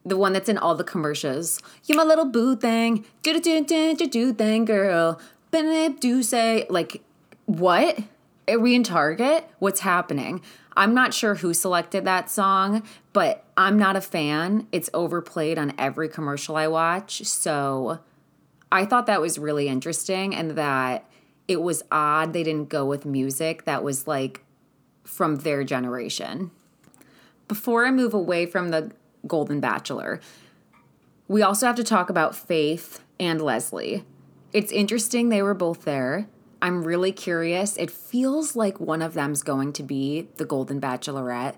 the 0.04 0.18
one 0.18 0.34
that's 0.34 0.50
in 0.50 0.58
all 0.58 0.76
the 0.76 0.84
commercials. 0.84 1.62
You 1.86 1.96
my 1.96 2.04
little 2.04 2.26
boo 2.26 2.56
thing. 2.56 3.06
Do 3.22 3.40
do 3.40 3.64
do 3.64 3.96
do 3.96 4.08
do 4.08 4.34
thing, 4.34 4.66
girl. 4.66 5.20
Do 5.52 6.24
say 6.24 6.66
like 6.70 7.04
what? 7.46 8.00
Are 8.48 8.60
we 8.60 8.76
in 8.76 8.84
Target? 8.84 9.48
What's 9.60 9.82
happening? 9.82 10.42
I'm 10.76 10.94
not 10.94 11.14
sure 11.14 11.36
who 11.36 11.54
selected 11.54 12.06
that 12.06 12.30
song, 12.30 12.84
but 13.14 13.44
I'm 13.58 13.78
not 13.78 13.96
a 13.96 14.02
fan. 14.02 14.68
It's 14.72 14.90
overplayed 14.94 15.60
on 15.60 15.74
every 15.78 16.08
commercial 16.10 16.56
I 16.56 16.68
watch. 16.68 17.24
So 17.26 18.00
I 18.72 18.86
thought 18.86 19.06
that 19.08 19.22
was 19.22 19.38
really 19.38 19.68
interesting 19.68 20.34
and 20.34 20.52
that 20.52 21.06
it 21.52 21.62
was 21.62 21.84
odd 21.92 22.34
they 22.34 22.44
didn't 22.44 22.70
go 22.70 22.86
with 22.86 23.06
music 23.06 23.66
that 23.66 23.84
was 23.84 24.08
like 24.08 24.44
from 25.04 25.38
their 25.38 25.64
generation. 25.64 26.52
Before 27.48 27.86
I 27.86 27.92
move 27.92 28.14
away 28.14 28.46
from 28.46 28.70
the 28.70 28.92
Golden 29.28 29.60
Bachelor, 29.60 30.22
we 31.28 31.42
also 31.42 31.66
have 31.66 31.76
to 31.76 31.84
talk 31.84 32.10
about 32.10 32.36
Faith 32.36 33.04
and 33.20 33.42
Leslie. 33.42 34.06
It's 34.54 34.72
interesting 34.72 35.30
they 35.30 35.42
were 35.42 35.54
both 35.54 35.84
there. 35.84 36.28
I'm 36.62 36.84
really 36.84 37.12
curious. 37.12 37.78
It 37.78 37.92
feels 37.92 38.56
like 38.56 38.80
one 38.80 39.02
of 39.02 39.14
them's 39.14 39.44
going 39.44 39.74
to 39.74 39.84
be 39.84 40.28
the 40.38 40.46
Golden 40.46 40.80
Bachelorette. 40.80 41.56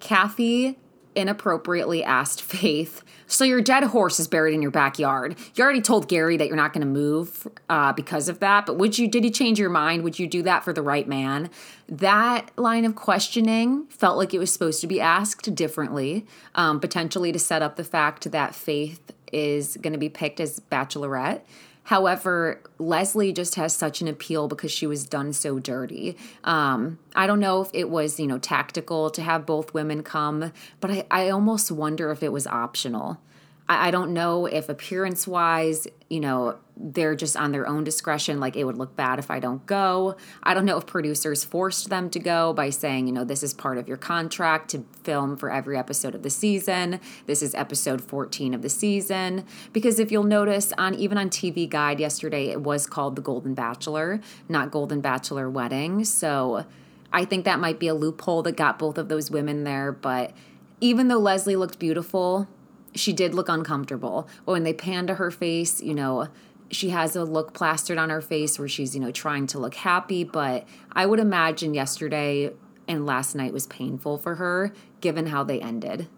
Kathy 0.00 0.78
inappropriately 1.16 2.04
asked 2.04 2.42
Faith, 2.42 3.02
So 3.26 3.44
your 3.44 3.60
dead 3.60 3.84
horse 3.84 4.20
is 4.20 4.28
buried 4.28 4.54
in 4.54 4.62
your 4.62 4.70
backyard. 4.70 5.36
You 5.54 5.64
already 5.64 5.80
told 5.80 6.08
Gary 6.08 6.36
that 6.36 6.46
you're 6.46 6.56
not 6.56 6.72
going 6.72 6.86
to 6.86 6.92
move 6.92 7.48
uh, 7.68 7.92
because 7.92 8.28
of 8.28 8.38
that, 8.40 8.66
but 8.66 8.76
would 8.76 8.98
you, 8.98 9.08
did 9.08 9.24
you 9.24 9.30
change 9.30 9.58
your 9.58 9.70
mind? 9.70 10.04
Would 10.04 10.18
you 10.18 10.26
do 10.26 10.42
that 10.42 10.62
for 10.62 10.72
the 10.72 10.82
right 10.82 11.08
man? 11.08 11.50
That 11.88 12.50
line 12.56 12.84
of 12.84 12.94
questioning 12.94 13.86
felt 13.86 14.16
like 14.16 14.34
it 14.34 14.38
was 14.38 14.52
supposed 14.52 14.80
to 14.82 14.86
be 14.86 15.00
asked 15.00 15.54
differently, 15.54 16.26
um, 16.54 16.78
potentially 16.78 17.32
to 17.32 17.38
set 17.38 17.62
up 17.62 17.76
the 17.76 17.84
fact 17.84 18.30
that 18.30 18.54
Faith 18.54 19.12
is 19.32 19.76
going 19.78 19.92
to 19.92 19.98
be 19.98 20.08
picked 20.08 20.40
as 20.40 20.60
bachelorette. 20.60 21.40
However, 21.86 22.60
Leslie 22.80 23.32
just 23.32 23.54
has 23.54 23.72
such 23.72 24.00
an 24.00 24.08
appeal 24.08 24.48
because 24.48 24.72
she 24.72 24.88
was 24.88 25.06
done 25.06 25.32
so 25.32 25.60
dirty. 25.60 26.16
Um, 26.42 26.98
I 27.14 27.28
don't 27.28 27.38
know 27.38 27.62
if 27.62 27.70
it 27.72 27.88
was, 27.88 28.18
you 28.18 28.26
know, 28.26 28.38
tactical 28.38 29.08
to 29.10 29.22
have 29.22 29.46
both 29.46 29.72
women 29.72 30.02
come, 30.02 30.52
but 30.80 30.90
I, 30.90 31.06
I 31.12 31.28
almost 31.28 31.70
wonder 31.70 32.10
if 32.10 32.24
it 32.24 32.32
was 32.32 32.48
optional. 32.48 33.20
I, 33.68 33.88
I 33.88 33.90
don't 33.90 34.12
know 34.12 34.46
if 34.46 34.68
appearance 34.68 35.26
wise, 35.26 35.86
you 36.08 36.20
know, 36.20 36.58
they're 36.78 37.14
just 37.14 37.36
on 37.36 37.52
their 37.52 37.66
own 37.66 37.84
discretion. 37.84 38.38
Like 38.38 38.54
it 38.54 38.64
would 38.64 38.76
look 38.76 38.94
bad 38.96 39.18
if 39.18 39.30
I 39.30 39.40
don't 39.40 39.64
go. 39.64 40.16
I 40.42 40.52
don't 40.52 40.66
know 40.66 40.76
if 40.76 40.86
producers 40.86 41.42
forced 41.42 41.88
them 41.88 42.10
to 42.10 42.18
go 42.18 42.52
by 42.52 42.70
saying, 42.70 43.06
you 43.06 43.12
know, 43.12 43.24
this 43.24 43.42
is 43.42 43.54
part 43.54 43.78
of 43.78 43.88
your 43.88 43.96
contract 43.96 44.70
to 44.70 44.84
film 45.02 45.36
for 45.36 45.50
every 45.50 45.78
episode 45.78 46.14
of 46.14 46.22
the 46.22 46.30
season. 46.30 47.00
This 47.26 47.42
is 47.42 47.54
episode 47.54 48.02
14 48.02 48.52
of 48.52 48.62
the 48.62 48.68
season. 48.68 49.46
Because 49.72 49.98
if 49.98 50.12
you'll 50.12 50.24
notice 50.24 50.72
on 50.76 50.94
even 50.94 51.16
on 51.16 51.30
TV 51.30 51.68
Guide 51.68 51.98
yesterday, 51.98 52.48
it 52.48 52.60
was 52.60 52.86
called 52.86 53.16
The 53.16 53.22
Golden 53.22 53.54
Bachelor, 53.54 54.20
not 54.48 54.70
Golden 54.70 55.00
Bachelor 55.00 55.48
Wedding. 55.48 56.04
So 56.04 56.66
I 57.10 57.24
think 57.24 57.46
that 57.46 57.58
might 57.58 57.78
be 57.78 57.88
a 57.88 57.94
loophole 57.94 58.42
that 58.42 58.56
got 58.56 58.78
both 58.78 58.98
of 58.98 59.08
those 59.08 59.30
women 59.30 59.64
there. 59.64 59.92
But 59.92 60.32
even 60.80 61.08
though 61.08 61.18
Leslie 61.18 61.56
looked 61.56 61.78
beautiful, 61.78 62.48
she 62.96 63.12
did 63.12 63.34
look 63.34 63.48
uncomfortable. 63.48 64.28
When 64.44 64.64
they 64.64 64.72
panned 64.72 65.08
to 65.08 65.14
her 65.14 65.30
face, 65.30 65.80
you 65.80 65.94
know, 65.94 66.28
she 66.70 66.90
has 66.90 67.14
a 67.14 67.24
look 67.24 67.52
plastered 67.52 67.98
on 67.98 68.10
her 68.10 68.20
face 68.20 68.58
where 68.58 68.68
she's, 68.68 68.94
you 68.94 69.00
know, 69.00 69.12
trying 69.12 69.46
to 69.48 69.58
look 69.58 69.74
happy. 69.74 70.24
But 70.24 70.66
I 70.92 71.06
would 71.06 71.20
imagine 71.20 71.74
yesterday 71.74 72.52
and 72.88 73.06
last 73.06 73.34
night 73.34 73.52
was 73.52 73.66
painful 73.66 74.18
for 74.18 74.36
her 74.36 74.72
given 75.00 75.26
how 75.26 75.44
they 75.44 75.60
ended. 75.60 76.08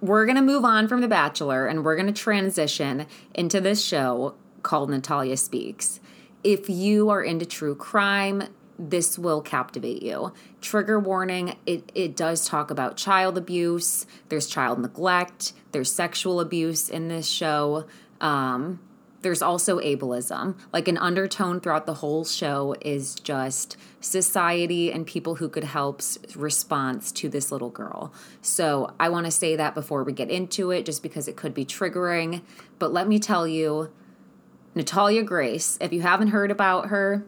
We're 0.00 0.26
going 0.26 0.36
to 0.36 0.42
move 0.42 0.64
on 0.64 0.86
from 0.86 1.00
The 1.00 1.08
Bachelor 1.08 1.66
and 1.66 1.84
we're 1.84 1.96
going 1.96 2.12
to 2.12 2.12
transition 2.12 3.06
into 3.34 3.60
this 3.60 3.84
show 3.84 4.34
called 4.62 4.90
Natalia 4.90 5.36
Speaks. 5.36 6.00
If 6.42 6.68
you 6.68 7.08
are 7.08 7.22
into 7.22 7.46
true 7.46 7.74
crime, 7.74 8.44
this 8.78 9.18
will 9.18 9.40
captivate 9.40 10.02
you. 10.02 10.32
Trigger 10.60 10.98
warning 10.98 11.56
it, 11.66 11.90
it 11.94 12.16
does 12.16 12.46
talk 12.46 12.70
about 12.70 12.96
child 12.96 13.38
abuse, 13.38 14.06
there's 14.28 14.46
child 14.46 14.78
neglect, 14.80 15.52
there's 15.72 15.92
sexual 15.92 16.40
abuse 16.40 16.88
in 16.88 17.08
this 17.08 17.28
show. 17.28 17.86
Um, 18.20 18.80
there's 19.24 19.40
also 19.40 19.80
ableism. 19.80 20.54
Like 20.70 20.86
an 20.86 20.98
undertone 20.98 21.58
throughout 21.58 21.86
the 21.86 21.94
whole 21.94 22.26
show 22.26 22.76
is 22.82 23.14
just 23.14 23.78
society 24.00 24.92
and 24.92 25.06
people 25.06 25.36
who 25.36 25.48
could 25.48 25.64
help's 25.64 26.18
response 26.36 27.10
to 27.12 27.30
this 27.30 27.50
little 27.50 27.70
girl. 27.70 28.12
So 28.42 28.92
I 29.00 29.08
want 29.08 29.24
to 29.24 29.32
say 29.32 29.56
that 29.56 29.74
before 29.74 30.04
we 30.04 30.12
get 30.12 30.30
into 30.30 30.70
it, 30.70 30.84
just 30.84 31.02
because 31.02 31.26
it 31.26 31.36
could 31.36 31.54
be 31.54 31.64
triggering. 31.64 32.42
But 32.78 32.92
let 32.92 33.08
me 33.08 33.18
tell 33.18 33.48
you, 33.48 33.90
Natalia 34.74 35.22
Grace, 35.22 35.78
if 35.80 35.90
you 35.90 36.02
haven't 36.02 36.28
heard 36.28 36.50
about 36.50 36.88
her, 36.88 37.24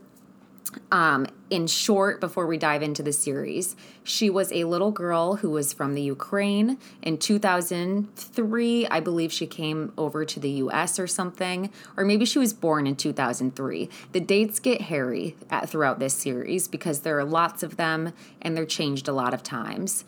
um, 0.92 1.26
in 1.48 1.66
short, 1.68 2.20
before 2.20 2.46
we 2.46 2.58
dive 2.58 2.82
into 2.82 3.02
the 3.02 3.12
series, 3.12 3.76
she 4.02 4.28
was 4.28 4.50
a 4.52 4.64
little 4.64 4.90
girl 4.90 5.36
who 5.36 5.50
was 5.50 5.72
from 5.72 5.94
the 5.94 6.02
Ukraine. 6.02 6.78
In 7.02 7.18
2003, 7.18 8.86
I 8.88 9.00
believe 9.00 9.32
she 9.32 9.46
came 9.46 9.92
over 9.96 10.24
to 10.24 10.40
the 10.40 10.50
US 10.50 10.98
or 10.98 11.06
something, 11.06 11.70
or 11.96 12.04
maybe 12.04 12.24
she 12.24 12.40
was 12.40 12.52
born 12.52 12.86
in 12.86 12.96
2003. 12.96 13.88
The 14.10 14.20
dates 14.20 14.58
get 14.58 14.82
hairy 14.82 15.36
at, 15.48 15.68
throughout 15.68 16.00
this 16.00 16.14
series 16.14 16.66
because 16.66 17.00
there 17.00 17.18
are 17.18 17.24
lots 17.24 17.62
of 17.62 17.76
them 17.76 18.12
and 18.42 18.56
they're 18.56 18.66
changed 18.66 19.06
a 19.06 19.12
lot 19.12 19.32
of 19.32 19.44
times. 19.44 20.04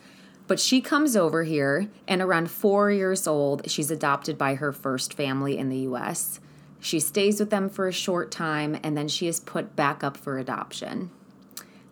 But 0.47 0.59
she 0.59 0.81
comes 0.81 1.15
over 1.15 1.43
here, 1.43 1.89
and 2.07 2.23
around 2.23 2.49
four 2.49 2.89
years 2.91 3.27
old, 3.27 3.69
she's 3.69 3.91
adopted 3.91 4.35
by 4.35 4.55
her 4.55 4.73
first 4.73 5.13
family 5.13 5.57
in 5.57 5.69
the 5.69 5.77
US. 5.79 6.39
She 6.81 6.99
stays 6.99 7.39
with 7.39 7.49
them 7.49 7.69
for 7.69 7.87
a 7.87 7.93
short 7.93 8.31
time 8.31 8.77
and 8.83 8.97
then 8.97 9.07
she 9.07 9.27
is 9.27 9.39
put 9.39 9.75
back 9.75 10.03
up 10.03 10.17
for 10.17 10.37
adoption. 10.37 11.11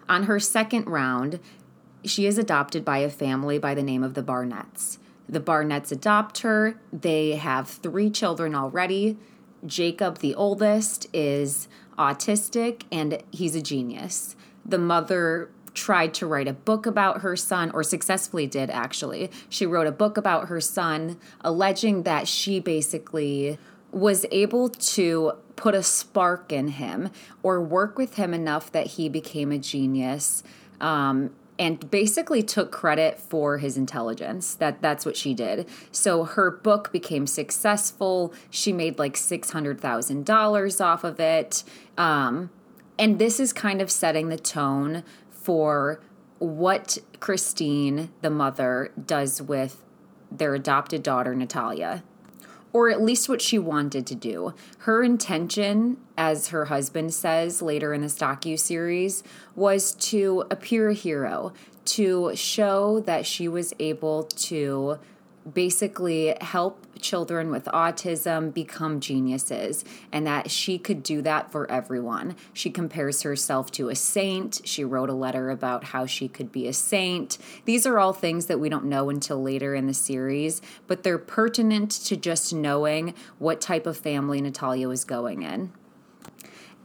On 0.09 0.23
her 0.23 0.39
second 0.39 0.87
round, 0.87 1.39
she 2.03 2.25
is 2.25 2.37
adopted 2.37 2.85
by 2.85 2.99
a 2.99 3.09
family 3.09 3.59
by 3.59 3.73
the 3.73 3.83
name 3.83 4.03
of 4.03 4.13
the 4.13 4.23
Barnetts. 4.23 4.97
The 5.27 5.41
Barnetts 5.41 5.91
adopt 5.91 6.39
her. 6.39 6.79
They 6.93 7.35
have 7.35 7.67
three 7.67 8.09
children 8.09 8.55
already. 8.55 9.17
Jacob, 9.65 10.19
the 10.19 10.35
oldest, 10.35 11.07
is 11.13 11.67
autistic 11.97 12.83
and 12.91 13.21
he's 13.31 13.55
a 13.55 13.61
genius. 13.61 14.35
The 14.65 14.77
mother 14.77 15.49
tried 15.73 16.13
to 16.15 16.25
write 16.25 16.47
a 16.47 16.53
book 16.53 16.85
about 16.85 17.21
her 17.21 17.35
son, 17.35 17.69
or 17.71 17.83
successfully 17.83 18.47
did 18.47 18.69
actually. 18.69 19.29
She 19.47 19.65
wrote 19.65 19.87
a 19.87 19.91
book 19.91 20.17
about 20.17 20.47
her 20.47 20.59
son, 20.59 21.17
alleging 21.41 22.03
that 22.03 22.27
she 22.27 22.59
basically 22.59 23.59
was 23.91 24.25
able 24.31 24.69
to 24.69 25.33
put 25.55 25.73
a 25.73 25.83
spark 25.83 26.51
in 26.51 26.69
him 26.69 27.09
or 27.43 27.61
work 27.61 27.97
with 27.97 28.15
him 28.15 28.33
enough 28.33 28.71
that 28.71 28.87
he 28.87 29.09
became 29.09 29.51
a 29.51 29.57
genius 29.57 30.43
um, 30.79 31.31
and 31.59 31.89
basically 31.89 32.43
took 32.43 32.71
credit 32.71 33.19
for 33.19 33.57
his 33.57 33.75
intelligence. 33.77 34.53
That 34.53 34.81
that's 34.81 35.05
what 35.05 35.17
she 35.17 35.33
did. 35.33 35.67
So 35.91 36.23
her 36.23 36.51
book 36.51 36.91
became 36.91 37.25
successful. 37.25 38.33
She 38.49 38.71
made 38.71 38.99
like 38.99 39.15
$600000 39.15 40.85
off 40.85 41.03
of 41.03 41.19
it. 41.19 41.63
Um, 41.97 42.51
and 42.99 43.19
this 43.19 43.39
is 43.39 43.53
kind 43.53 43.81
of 43.81 43.89
setting 43.89 44.29
the 44.29 44.37
tone 44.37 45.03
for 45.29 46.01
what 46.39 46.99
Kristine 47.19 48.09
the 48.21 48.29
mother 48.29 48.91
does 49.03 49.41
with 49.41 49.83
their 50.31 50.53
adopted 50.53 51.01
daughter 51.01 51.33
natalia 51.33 52.03
or 52.73 52.89
at 52.89 53.01
least 53.01 53.29
what 53.29 53.41
she 53.41 53.57
wanted 53.57 54.05
to 54.07 54.15
do. 54.15 54.53
Her 54.79 55.03
intention, 55.03 55.97
as 56.17 56.49
her 56.49 56.65
husband 56.65 57.13
says 57.13 57.61
later 57.61 57.93
in 57.93 58.01
the 58.01 58.07
docu 58.07 58.59
series, 58.59 59.23
was 59.55 59.93
to 59.93 60.45
appear 60.51 60.89
a 60.89 60.93
hero, 60.93 61.53
to 61.85 62.35
show 62.35 62.99
that 63.01 63.25
she 63.25 63.47
was 63.47 63.73
able 63.79 64.23
to 64.23 64.99
basically 65.53 66.35
help 66.41 66.85
children 66.99 67.51
with 67.51 67.65
autism 67.65 68.53
become 68.53 68.99
geniuses 68.99 69.85
and 70.11 70.25
that 70.25 70.49
she 70.49 70.77
could 70.77 71.03
do 71.03 71.21
that 71.21 71.51
for 71.51 71.69
everyone. 71.71 72.35
She 72.53 72.69
compares 72.69 73.21
herself 73.21 73.71
to 73.71 73.89
a 73.89 73.95
saint. 73.95 74.61
She 74.65 74.83
wrote 74.83 75.09
a 75.09 75.13
letter 75.13 75.49
about 75.49 75.85
how 75.85 76.05
she 76.05 76.27
could 76.27 76.51
be 76.51 76.67
a 76.67 76.73
saint. 76.73 77.37
These 77.65 77.85
are 77.85 77.99
all 77.99 78.13
things 78.13 78.47
that 78.47 78.59
we 78.59 78.69
don't 78.69 78.85
know 78.85 79.09
until 79.09 79.41
later 79.41 79.75
in 79.75 79.87
the 79.87 79.93
series, 79.93 80.61
but 80.87 81.03
they're 81.03 81.17
pertinent 81.17 81.91
to 81.91 82.17
just 82.17 82.53
knowing 82.53 83.13
what 83.37 83.61
type 83.61 83.85
of 83.85 83.97
family 83.97 84.41
Natalia 84.41 84.87
was 84.87 85.03
going 85.03 85.43
in. 85.43 85.71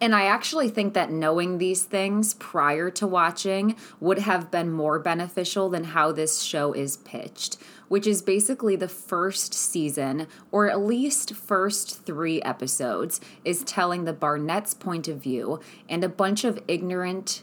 And 0.02 0.16
I 0.16 0.24
actually 0.24 0.68
think 0.68 0.94
that 0.94 1.12
knowing 1.12 1.58
these 1.58 1.84
things 1.84 2.34
prior 2.34 2.90
to 2.90 3.06
watching 3.06 3.76
would 4.00 4.18
have 4.18 4.50
been 4.50 4.72
more 4.72 4.98
beneficial 4.98 5.70
than 5.70 5.84
how 5.84 6.10
this 6.10 6.42
show 6.42 6.72
is 6.72 6.96
pitched 6.98 7.56
which 7.92 8.06
is 8.06 8.22
basically 8.22 8.74
the 8.74 8.88
first 8.88 9.52
season, 9.52 10.26
or 10.50 10.70
at 10.70 10.80
least 10.80 11.34
first 11.34 12.06
three 12.06 12.40
episodes, 12.40 13.20
is 13.44 13.62
telling 13.64 14.04
the 14.06 14.14
Barnett's 14.14 14.72
point 14.72 15.08
of 15.08 15.18
view 15.18 15.60
and 15.90 16.02
a 16.02 16.08
bunch 16.08 16.42
of 16.42 16.58
ignorant 16.66 17.42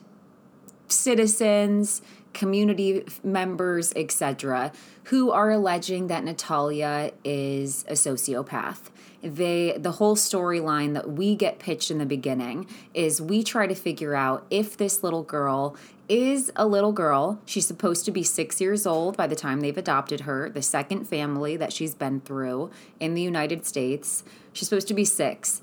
citizens, 0.87 2.01
community 2.33 3.05
members, 3.23 3.93
etc., 3.95 4.71
who 5.03 5.29
are 5.29 5.51
alleging 5.51 6.07
that 6.07 6.23
Natalia 6.23 7.11
is 7.23 7.85
a 7.87 7.93
sociopath 7.93 8.89
they 9.21 9.75
the 9.77 9.93
whole 9.93 10.15
storyline 10.15 10.93
that 10.93 11.11
we 11.11 11.35
get 11.35 11.59
pitched 11.59 11.91
in 11.91 11.97
the 11.97 12.05
beginning 12.05 12.67
is 12.93 13.21
we 13.21 13.43
try 13.43 13.67
to 13.67 13.75
figure 13.75 14.15
out 14.15 14.45
if 14.49 14.77
this 14.77 15.03
little 15.03 15.23
girl 15.23 15.75
is 16.07 16.51
a 16.55 16.65
little 16.65 16.91
girl. 16.91 17.39
She's 17.45 17.67
supposed 17.67 18.03
to 18.05 18.11
be 18.11 18.23
six 18.23 18.59
years 18.59 18.87
old 18.87 19.15
by 19.15 19.27
the 19.27 19.35
time 19.35 19.61
they've 19.61 19.77
adopted 19.77 20.21
her, 20.21 20.49
the 20.49 20.61
second 20.61 21.05
family 21.05 21.55
that 21.55 21.71
she's 21.71 21.93
been 21.93 22.21
through 22.21 22.71
in 22.99 23.13
the 23.13 23.21
United 23.21 23.65
States. 23.65 24.23
She's 24.51 24.67
supposed 24.67 24.87
to 24.87 24.93
be 24.95 25.05
six. 25.05 25.61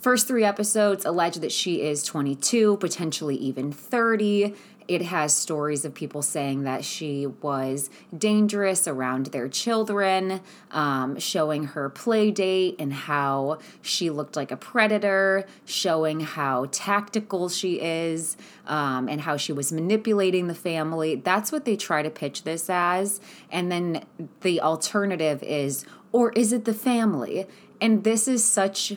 First 0.00 0.28
three 0.28 0.44
episodes 0.44 1.04
allege 1.04 1.36
that 1.36 1.50
she 1.50 1.82
is 1.82 2.04
22, 2.04 2.76
potentially 2.76 3.36
even 3.36 3.72
30. 3.72 4.54
It 4.88 5.02
has 5.02 5.36
stories 5.36 5.84
of 5.84 5.94
people 5.94 6.22
saying 6.22 6.62
that 6.62 6.84
she 6.84 7.26
was 7.26 7.90
dangerous 8.16 8.86
around 8.86 9.26
their 9.26 9.48
children, 9.48 10.40
um, 10.70 11.18
showing 11.18 11.64
her 11.64 11.88
play 11.88 12.30
date 12.30 12.76
and 12.78 12.92
how 12.92 13.58
she 13.82 14.10
looked 14.10 14.36
like 14.36 14.50
a 14.50 14.56
predator, 14.56 15.44
showing 15.64 16.20
how 16.20 16.66
tactical 16.70 17.48
she 17.48 17.80
is, 17.80 18.36
um, 18.66 19.08
and 19.08 19.22
how 19.22 19.36
she 19.36 19.52
was 19.52 19.72
manipulating 19.72 20.46
the 20.46 20.54
family. 20.54 21.16
That's 21.16 21.50
what 21.50 21.64
they 21.64 21.76
try 21.76 22.02
to 22.02 22.10
pitch 22.10 22.44
this 22.44 22.70
as. 22.70 23.20
And 23.50 23.72
then 23.72 24.04
the 24.42 24.60
alternative 24.60 25.42
is, 25.42 25.84
or 26.12 26.32
is 26.32 26.52
it 26.52 26.64
the 26.64 26.74
family? 26.74 27.46
And 27.80 28.04
this 28.04 28.28
is 28.28 28.44
such 28.44 28.92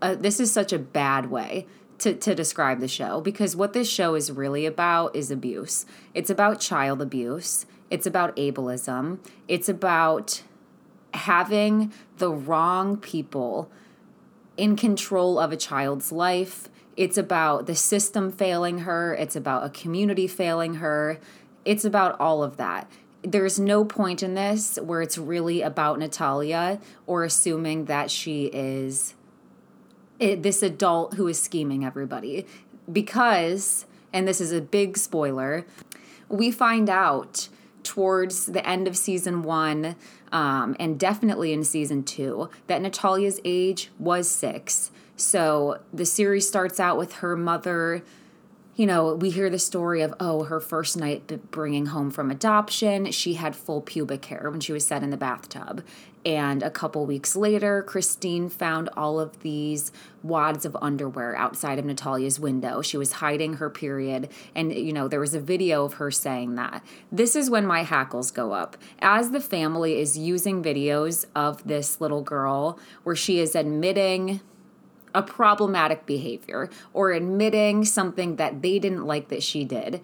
a, 0.00 0.16
this 0.16 0.40
is 0.40 0.52
such 0.52 0.72
a 0.72 0.78
bad 0.78 1.30
way 1.30 1.66
to, 2.04 2.14
to 2.14 2.34
describe 2.34 2.80
the 2.80 2.88
show 2.88 3.22
because 3.22 3.56
what 3.56 3.72
this 3.72 3.90
show 3.90 4.14
is 4.14 4.30
really 4.30 4.66
about 4.66 5.16
is 5.16 5.30
abuse. 5.30 5.86
It's 6.12 6.28
about 6.28 6.60
child 6.60 7.00
abuse, 7.00 7.64
it's 7.90 8.06
about 8.06 8.36
ableism, 8.36 9.20
it's 9.48 9.70
about 9.70 10.42
having 11.14 11.92
the 12.18 12.30
wrong 12.30 12.98
people 12.98 13.70
in 14.58 14.76
control 14.76 15.38
of 15.38 15.50
a 15.50 15.56
child's 15.56 16.12
life. 16.12 16.68
It's 16.94 17.16
about 17.16 17.64
the 17.64 17.74
system 17.74 18.30
failing 18.30 18.80
her, 18.80 19.14
it's 19.14 19.34
about 19.34 19.64
a 19.64 19.70
community 19.70 20.26
failing 20.26 20.74
her, 20.74 21.18
it's 21.64 21.86
about 21.86 22.20
all 22.20 22.42
of 22.42 22.58
that. 22.58 22.90
there's 23.26 23.58
no 23.58 23.82
point 23.86 24.22
in 24.22 24.34
this 24.34 24.78
where 24.82 25.00
it's 25.00 25.16
really 25.16 25.62
about 25.62 25.98
Natalia 25.98 26.78
or 27.06 27.24
assuming 27.24 27.86
that 27.86 28.10
she 28.10 28.50
is 28.52 29.14
it, 30.18 30.42
this 30.42 30.62
adult 30.62 31.14
who 31.14 31.26
is 31.28 31.40
scheming 31.40 31.84
everybody. 31.84 32.46
Because, 32.90 33.86
and 34.12 34.28
this 34.28 34.40
is 34.40 34.52
a 34.52 34.60
big 34.60 34.96
spoiler, 34.96 35.64
we 36.28 36.50
find 36.50 36.88
out 36.90 37.48
towards 37.82 38.46
the 38.46 38.66
end 38.66 38.88
of 38.88 38.96
season 38.96 39.42
one 39.42 39.94
um, 40.32 40.74
and 40.80 40.98
definitely 40.98 41.52
in 41.52 41.62
season 41.62 42.02
two 42.02 42.48
that 42.66 42.80
Natalia's 42.80 43.40
age 43.44 43.90
was 43.98 44.28
six. 44.28 44.90
So 45.16 45.80
the 45.92 46.06
series 46.06 46.48
starts 46.48 46.80
out 46.80 46.98
with 46.98 47.14
her 47.14 47.36
mother 47.36 48.02
you 48.76 48.86
know, 48.86 49.14
we 49.14 49.30
hear 49.30 49.48
the 49.48 49.58
story 49.58 50.02
of, 50.02 50.14
oh, 50.18 50.44
her 50.44 50.60
first 50.60 50.96
night 50.96 51.50
bringing 51.50 51.86
home 51.86 52.10
from 52.10 52.30
adoption, 52.30 53.10
she 53.12 53.34
had 53.34 53.54
full 53.54 53.80
pubic 53.80 54.24
hair 54.24 54.50
when 54.50 54.60
she 54.60 54.72
was 54.72 54.86
set 54.86 55.02
in 55.02 55.10
the 55.10 55.16
bathtub. 55.16 55.84
And 56.26 56.62
a 56.62 56.70
couple 56.70 57.04
weeks 57.04 57.36
later, 57.36 57.84
Kristine 57.86 58.50
found 58.50 58.88
all 58.96 59.20
of 59.20 59.42
these 59.42 59.92
wads 60.22 60.64
of 60.64 60.74
underwear 60.80 61.36
outside 61.36 61.78
of 61.78 61.84
Natalia's 61.84 62.40
window. 62.40 62.80
She 62.80 62.96
was 62.96 63.12
hiding 63.12 63.54
her 63.54 63.68
period. 63.68 64.30
And, 64.54 64.72
you 64.72 64.92
know, 64.92 65.06
there 65.06 65.20
was 65.20 65.34
a 65.34 65.40
video 65.40 65.84
of 65.84 65.94
her 65.94 66.10
saying 66.10 66.54
that. 66.54 66.82
This 67.12 67.36
is 67.36 67.50
when 67.50 67.66
my 67.66 67.82
hackles 67.82 68.30
go 68.30 68.52
up. 68.52 68.78
As 69.00 69.30
the 69.30 69.40
family 69.40 70.00
is 70.00 70.16
using 70.16 70.62
videos 70.62 71.26
of 71.36 71.62
this 71.64 72.00
little 72.00 72.22
girl 72.22 72.78
where 73.02 73.16
she 73.16 73.38
is 73.38 73.54
admitting 73.54 74.40
a 75.14 75.22
problematic 75.22 76.06
behavior 76.06 76.68
or 76.92 77.12
admitting 77.12 77.84
something 77.84 78.36
that 78.36 78.62
they 78.62 78.78
didn't 78.78 79.06
like 79.06 79.28
that 79.28 79.42
she 79.42 79.64
did, 79.64 80.00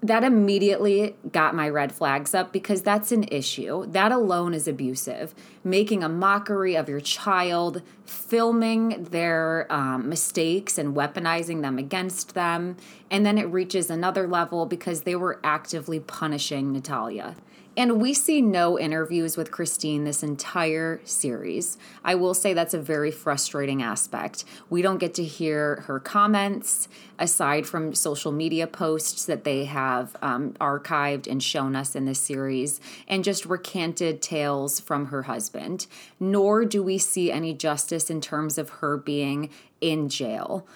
that 0.00 0.22
immediately 0.22 1.16
got 1.32 1.54
my 1.56 1.68
red 1.68 1.90
flags 1.90 2.32
up 2.32 2.52
because 2.52 2.82
that's 2.82 3.10
an 3.10 3.24
issue. 3.24 3.84
That 3.86 4.12
alone 4.12 4.54
is 4.54 4.68
abusive. 4.68 5.34
Making 5.64 6.04
a 6.04 6.08
mockery 6.08 6.76
of 6.76 6.88
your 6.88 7.00
child, 7.00 7.82
filming 8.04 9.04
their 9.10 9.66
um, 9.70 10.08
mistakes 10.08 10.78
and 10.78 10.94
weaponizing 10.94 11.62
them 11.62 11.78
against 11.78 12.34
them. 12.34 12.76
And 13.10 13.26
then 13.26 13.38
it 13.38 13.44
reaches 13.44 13.90
another 13.90 14.28
level 14.28 14.66
because 14.66 15.02
they 15.02 15.16
were 15.16 15.40
actively 15.42 15.98
punishing 15.98 16.72
Natalia. 16.72 17.34
And 17.78 18.00
we 18.00 18.12
see 18.12 18.42
no 18.42 18.76
interviews 18.76 19.36
with 19.36 19.52
Kristine 19.52 20.04
this 20.04 20.24
entire 20.24 21.00
series. 21.04 21.78
I 22.02 22.16
will 22.16 22.34
say 22.34 22.52
that's 22.52 22.74
a 22.74 22.80
very 22.80 23.12
frustrating 23.12 23.84
aspect. 23.84 24.44
We 24.68 24.82
don't 24.82 24.98
get 24.98 25.14
to 25.14 25.22
hear 25.22 25.84
her 25.86 26.00
comments 26.00 26.88
aside 27.20 27.68
from 27.68 27.94
social 27.94 28.32
media 28.32 28.66
posts 28.66 29.26
that 29.26 29.44
they 29.44 29.66
have 29.66 30.16
um, 30.22 30.54
archived 30.54 31.28
and 31.28 31.40
shown 31.40 31.76
us 31.76 31.94
in 31.94 32.04
this 32.04 32.18
series, 32.18 32.80
and 33.06 33.22
just 33.22 33.46
recanted 33.46 34.22
tales 34.22 34.80
from 34.80 35.06
her 35.06 35.22
husband. 35.22 35.86
Nor 36.18 36.64
do 36.64 36.82
we 36.82 36.98
see 36.98 37.30
any 37.30 37.54
justice 37.54 38.10
in 38.10 38.20
terms 38.20 38.58
of 38.58 38.70
her 38.70 38.96
being 38.96 39.50
in 39.80 40.08
jail. 40.08 40.66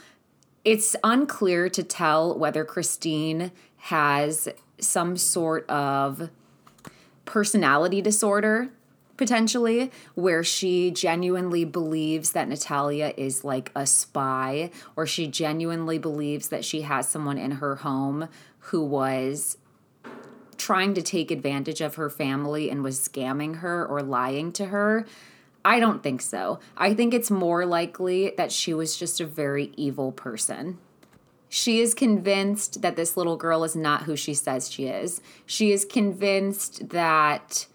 It's 0.65 0.95
unclear 1.03 1.69
to 1.69 1.83
tell 1.83 2.39
whether 2.39 2.65
Kristine 2.65 3.51
has 3.79 4.49
some 4.79 5.17
sort 5.17 5.69
of 5.69 6.31
personality 7.33 8.03
disorder 8.03 8.69
potentially 9.17 9.91
where 10.15 10.45
she 10.45 10.91
genuinely 10.91 11.65
believes 11.65 12.33
that 12.33 12.47
Natalia 12.47 13.15
is 13.17 13.43
like 13.43 13.73
a 13.75 13.87
spy 13.87 14.71
or 14.97 15.07
she 15.07 15.27
genuinely 15.27 15.97
believes 15.97 16.49
that 16.49 16.63
she 16.63 16.83
has 16.83 17.09
someone 17.09 17.39
in 17.39 17.53
her 17.53 17.77
home 17.77 18.29
who 18.59 18.85
was 18.85 19.57
trying 20.59 20.93
to 20.93 21.01
take 21.01 21.31
advantage 21.31 21.81
of 21.81 21.95
her 21.95 22.11
family 22.11 22.69
and 22.69 22.83
was 22.85 22.99
scamming 22.99 23.61
her 23.61 23.87
or 23.87 24.03
lying 24.03 24.53
to 24.53 24.67
her. 24.67 25.07
I 25.65 25.81
don't 25.81 26.03
think 26.03 26.21
so. 26.21 26.61
I 26.77 26.93
think 26.93 27.15
it's 27.15 27.31
more 27.31 27.65
likely 27.65 28.35
that 28.37 28.53
she 28.53 28.75
was 28.75 28.95
just 28.95 29.23
a 29.23 29.25
very 29.25 29.73
evil 29.79 30.13
person. 30.13 30.77
She 31.55 31.81
is 31.81 31.93
convinced 31.93 32.81
that 32.81 32.97
this 32.97 33.15
little 33.15 33.37
girl 33.37 33.63
is 33.63 33.77
not 33.77 34.05
who 34.05 34.17
she 34.17 34.33
says 34.33 34.71
she 34.71 34.87
is. 34.87 35.21
She 35.45 35.71
is 35.71 35.85
convinced 35.85 36.89
that 36.89 37.67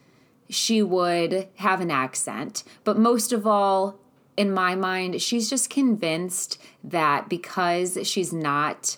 she 0.50 0.82
would 0.82 1.48
have 1.58 1.80
an 1.80 1.92
accent. 1.92 2.64
But 2.84 2.98
most 2.98 3.32
of 3.32 3.46
all, 3.46 4.00
in 4.36 4.52
my 4.52 4.74
mind, 4.74 5.22
she's 5.22 5.48
just 5.48 5.70
convinced 5.70 6.60
that 6.84 7.30
because 7.30 8.00
she's 8.02 8.34
not 8.34 8.98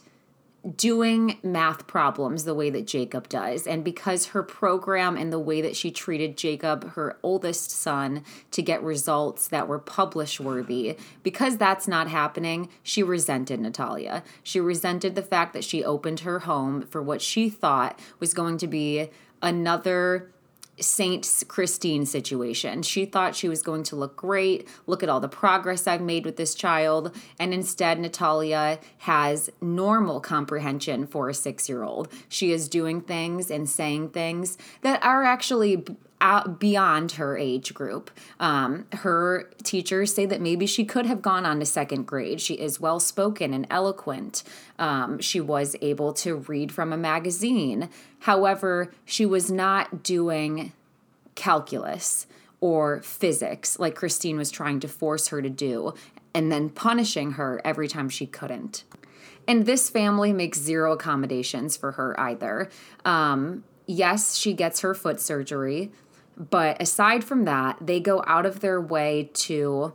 doing 0.75 1.39
math 1.41 1.87
problems 1.87 2.43
the 2.43 2.53
way 2.53 2.69
that 2.69 2.85
Jacob 2.85 3.29
does. 3.29 3.65
And 3.65 3.83
because 3.83 4.27
her 4.27 4.43
program 4.43 5.15
and 5.15 5.31
the 5.31 5.39
way 5.39 5.61
that 5.61 5.75
she 5.75 5.91
treated 5.91 6.37
Jacob, 6.37 6.91
her 6.91 7.17
oldest 7.23 7.71
son, 7.71 8.23
to 8.51 8.61
get 8.61 8.83
results 8.83 9.47
that 9.47 9.67
were 9.67 9.79
publish 9.79 10.39
worthy, 10.39 10.97
because 11.23 11.57
that's 11.57 11.87
not 11.87 12.09
happening, 12.09 12.69
she 12.83 13.03
resented 13.03 13.59
Natalia. 13.59 14.23
She 14.43 14.59
resented 14.59 15.15
the 15.15 15.21
fact 15.21 15.53
that 15.53 15.63
she 15.63 15.83
opened 15.83 16.21
her 16.21 16.39
home 16.39 16.81
for 16.83 17.01
what 17.01 17.21
she 17.21 17.49
thought 17.49 17.99
was 18.19 18.33
going 18.33 18.57
to 18.57 18.67
be 18.67 19.09
another 19.41 20.29
Saint 20.81 21.43
Kristine 21.47 22.05
situation. 22.05 22.81
She 22.83 23.05
thought 23.05 23.35
she 23.35 23.49
was 23.49 23.61
going 23.61 23.83
to 23.83 23.95
look 23.95 24.15
great. 24.15 24.67
Look 24.87 25.03
at 25.03 25.09
all 25.09 25.19
the 25.19 25.29
progress 25.29 25.87
I've 25.87 26.01
made 26.01 26.25
with 26.25 26.37
this 26.37 26.55
child. 26.55 27.15
And 27.39 27.53
instead, 27.53 27.99
Natalia 27.99 28.79
has 28.99 29.49
normal 29.61 30.19
comprehension 30.19 31.07
for 31.07 31.29
a 31.29 31.33
six 31.33 31.69
year 31.69 31.83
old. 31.83 32.09
She 32.27 32.51
is 32.51 32.69
doing 32.69 33.01
things 33.01 33.51
and 33.51 33.69
saying 33.69 34.09
things 34.09 34.57
that 34.81 35.03
are 35.03 35.23
actually 35.23 35.85
out 36.21 36.59
beyond 36.59 37.13
her 37.13 37.37
age 37.37 37.73
group. 37.73 38.11
Um, 38.39 38.85
her 38.93 39.49
teachers 39.63 40.13
say 40.13 40.25
that 40.25 40.41
maybe 40.41 40.65
she 40.65 40.83
could 40.83 41.05
have 41.05 41.21
gone 41.21 41.45
on 41.45 41.59
to 41.59 41.65
second 41.65 42.05
grade. 42.05 42.41
She 42.41 42.55
is 42.55 42.79
well 42.79 42.99
spoken 42.99 43.53
and 43.53 43.65
eloquent. 43.69 44.43
Um, 44.77 45.19
she 45.19 45.39
was 45.39 45.75
able 45.81 46.13
to 46.13 46.35
read 46.35 46.71
from 46.71 46.91
a 46.91 46.97
magazine. 46.97 47.89
However, 48.19 48.91
she 49.05 49.25
was 49.25 49.49
not 49.49 50.03
doing 50.03 50.73
calculus 51.35 52.27
or 52.61 53.01
physics 53.01 53.79
like 53.79 53.95
Kristine 53.95 54.37
was 54.37 54.51
trying 54.51 54.79
to 54.81 54.87
force 54.87 55.29
her 55.29 55.41
to 55.41 55.49
do, 55.49 55.93
and 56.33 56.51
then 56.51 56.69
punishing 56.69 57.33
her 57.33 57.61
every 57.63 57.87
time 57.87 58.09
she 58.09 58.25
couldn't. 58.25 58.83
And 59.47 59.65
this 59.65 59.89
family 59.89 60.33
makes 60.33 60.59
zero 60.59 60.91
accommodations 60.91 61.75
for 61.77 61.93
her 61.93 62.19
either. 62.19 62.69
Um, 63.05 63.63
yes, 63.87 64.35
she 64.35 64.53
gets 64.53 64.81
her 64.81 64.93
foot 64.93 65.19
surgery. 65.19 65.91
But 66.39 66.81
aside 66.81 67.23
from 67.23 67.43
that, 67.45 67.77
they 67.81 67.99
go 67.99 68.23
out 68.25 68.45
of 68.45 68.61
their 68.61 68.79
way 68.79 69.29
to 69.33 69.93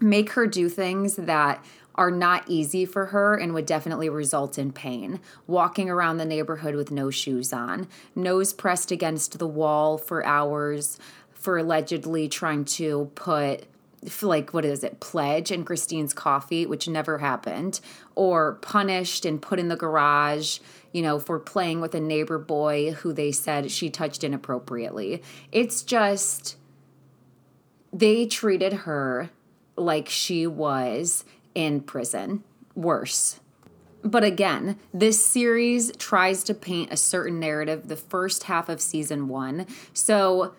make 0.00 0.30
her 0.30 0.46
do 0.46 0.68
things 0.68 1.16
that 1.16 1.62
are 1.94 2.10
not 2.10 2.44
easy 2.48 2.86
for 2.86 3.06
her 3.06 3.34
and 3.34 3.52
would 3.52 3.66
definitely 3.66 4.08
result 4.08 4.58
in 4.58 4.72
pain. 4.72 5.20
Walking 5.46 5.90
around 5.90 6.16
the 6.16 6.24
neighborhood 6.24 6.74
with 6.74 6.90
no 6.90 7.10
shoes 7.10 7.52
on, 7.52 7.86
nose 8.14 8.54
pressed 8.54 8.90
against 8.90 9.38
the 9.38 9.46
wall 9.46 9.98
for 9.98 10.24
hours, 10.24 10.98
for 11.34 11.58
allegedly 11.58 12.28
trying 12.28 12.64
to 12.64 13.10
put 13.14 13.66
like 14.22 14.52
what 14.52 14.64
is 14.64 14.82
it 14.82 15.00
pledge 15.00 15.50
in 15.50 15.64
Kristine's 15.64 16.12
coffee 16.12 16.66
which 16.66 16.88
never 16.88 17.18
happened 17.18 17.80
or 18.14 18.54
punished 18.54 19.24
and 19.24 19.40
put 19.40 19.58
in 19.58 19.68
the 19.68 19.76
garage 19.76 20.58
you 20.92 21.02
know, 21.02 21.18
for 21.18 21.38
playing 21.38 21.80
with 21.80 21.94
a 21.94 22.00
neighbor 22.00 22.38
boy 22.38 22.92
who 22.92 23.12
they 23.12 23.32
said 23.32 23.70
she 23.70 23.90
touched 23.90 24.22
inappropriately. 24.22 25.22
It's 25.50 25.82
just, 25.82 26.56
they 27.92 28.26
treated 28.26 28.72
her 28.72 29.30
like 29.76 30.08
she 30.08 30.46
was 30.46 31.24
in 31.54 31.80
prison. 31.80 32.44
Worse. 32.74 33.40
But 34.04 34.24
again, 34.24 34.78
this 34.92 35.24
series 35.24 35.92
tries 35.96 36.44
to 36.44 36.54
paint 36.54 36.92
a 36.92 36.96
certain 36.96 37.38
narrative 37.38 37.88
the 37.88 37.96
first 37.96 38.44
half 38.44 38.68
of 38.68 38.80
season 38.80 39.28
one. 39.28 39.66
So 39.94 40.54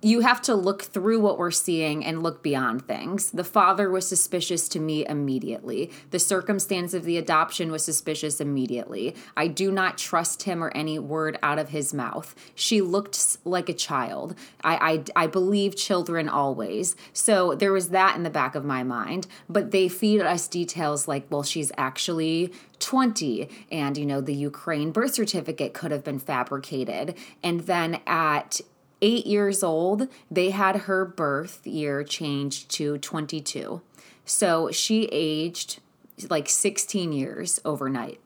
you 0.00 0.20
have 0.20 0.40
to 0.42 0.54
look 0.54 0.82
through 0.82 1.18
what 1.20 1.38
we're 1.38 1.50
seeing 1.50 2.04
and 2.04 2.22
look 2.22 2.42
beyond 2.42 2.86
things. 2.86 3.32
The 3.32 3.44
father 3.44 3.90
was 3.90 4.08
suspicious 4.08 4.68
to 4.68 4.80
me 4.80 5.04
immediately. 5.06 5.90
The 6.10 6.20
circumstance 6.20 6.94
of 6.94 7.04
the 7.04 7.16
adoption 7.16 7.72
was 7.72 7.84
suspicious 7.84 8.40
immediately. 8.40 9.16
I 9.36 9.48
do 9.48 9.72
not 9.72 9.98
trust 9.98 10.44
him 10.44 10.62
or 10.62 10.70
any 10.70 10.98
word 11.00 11.38
out 11.42 11.58
of 11.58 11.70
his 11.70 11.92
mouth. 11.92 12.34
She 12.54 12.80
looked 12.80 13.38
like 13.44 13.68
a 13.68 13.74
child. 13.74 14.36
I, 14.62 15.02
I, 15.16 15.24
I 15.24 15.26
believe 15.26 15.74
children 15.74 16.28
always. 16.28 16.94
So 17.12 17.54
there 17.56 17.72
was 17.72 17.88
that 17.88 18.14
in 18.14 18.22
the 18.22 18.30
back 18.30 18.54
of 18.54 18.64
my 18.64 18.84
mind. 18.84 19.26
But 19.48 19.72
they 19.72 19.88
feed 19.88 20.20
us 20.20 20.46
details 20.46 21.08
like, 21.08 21.26
well, 21.28 21.42
she's 21.42 21.72
actually 21.76 22.52
20 22.78 23.48
and 23.72 23.98
you 23.98 24.06
know 24.06 24.20
the 24.20 24.34
Ukraine 24.34 24.92
birth 24.92 25.14
certificate 25.14 25.74
could 25.74 25.90
have 25.90 26.04
been 26.04 26.20
fabricated 26.20 27.16
and 27.42 27.62
then 27.62 28.00
at 28.06 28.60
eight 29.02 29.26
years 29.26 29.62
old, 29.62 30.08
they 30.30 30.50
had 30.50 30.76
her 30.82 31.04
birth 31.04 31.66
year 31.66 32.04
changed 32.04 32.68
to 32.70 32.98
22. 32.98 33.80
So 34.24 34.70
she 34.70 35.08
aged 35.12 35.80
like 36.28 36.48
16 36.48 37.12
years 37.12 37.60
overnight. 37.64 38.20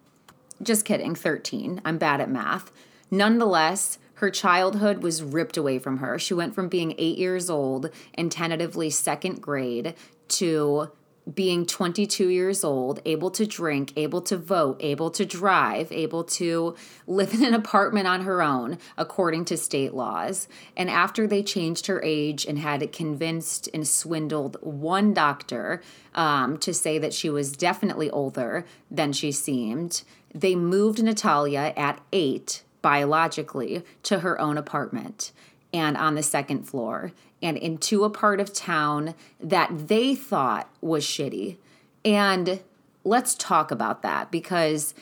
Just 0.63 0.85
kidding, 0.85 1.15
13. 1.15 1.81
I'm 1.85 1.99
bad 1.99 2.21
at 2.21 2.31
math. 2.31 2.73
Nonetheless, 3.11 3.99
Her 4.23 4.31
childhood 4.31 5.03
was 5.03 5.21
ripped 5.21 5.57
away 5.57 5.81
from 5.81 5.99
her. 5.99 6.17
She 6.17 6.33
went 6.33 6.55
from 6.55 6.69
being 6.69 6.95
eight 6.97 7.19
years 7.19 7.51
old 7.51 7.91
and 8.15 8.31
tentatively 8.31 8.89
second 8.89 9.43
grade 9.43 9.97
to 10.29 10.93
being 11.33 11.65
22 11.65 12.29
years 12.29 12.65
old, 12.65 13.01
able 13.05 13.31
to 13.31 13.47
drink, 13.47 13.93
able 13.97 14.21
to 14.23 14.37
vote, 14.37 14.77
able 14.81 15.11
to 15.11 15.25
drive, 15.25 15.93
able 15.93 16.25
to 16.25 16.75
live 17.07 17.33
in 17.33 17.45
an 17.45 17.55
apartment 17.55 18.09
on 18.09 18.23
her 18.23 18.43
own, 18.43 18.79
according 18.99 19.45
to 19.45 19.57
state 19.57 19.95
laws. 19.95 20.49
And 20.77 20.91
after 20.91 21.27
they 21.27 21.43
changed 21.43 21.87
her 21.87 22.03
age 22.03 22.45
and 22.45 22.59
had 22.59 22.91
convinced 22.93 23.69
and 23.73 23.87
swindled 23.87 24.57
one 24.61 25.15
doctor 25.15 25.81
um, 26.15 26.59
to 26.59 26.75
say 26.75 26.99
that 26.99 27.15
she 27.15 27.31
was 27.31 27.53
definitely 27.53 28.11
older 28.11 28.67
than 28.91 29.13
she 29.13 29.31
seemed, 29.31 30.03
they 30.35 30.57
moved 30.57 31.03
Natalia 31.03 31.73
at 31.77 32.01
eight 32.13 32.65
biologically 32.81 33.85
to 34.03 34.21
her 34.21 34.41
own 34.41 34.59
apartment 34.59 35.31
and 35.73 35.97
on 35.97 36.17
the 36.17 36.23
second 36.23 36.65
floor 36.65 37.13
and 37.43 37.57
into 37.57 38.05
a 38.05 38.11
part 38.11 38.41
of 38.41 38.53
town 38.53 39.15
that 39.41 39.89
they 39.89 40.15
thought 40.15 40.71
was 40.81 41.05
shitty. 41.05 41.57
And 42.05 42.61
let's 43.05 43.35
talk 43.35 43.71
about 43.71 44.03
that 44.03 44.31
because 44.31 44.95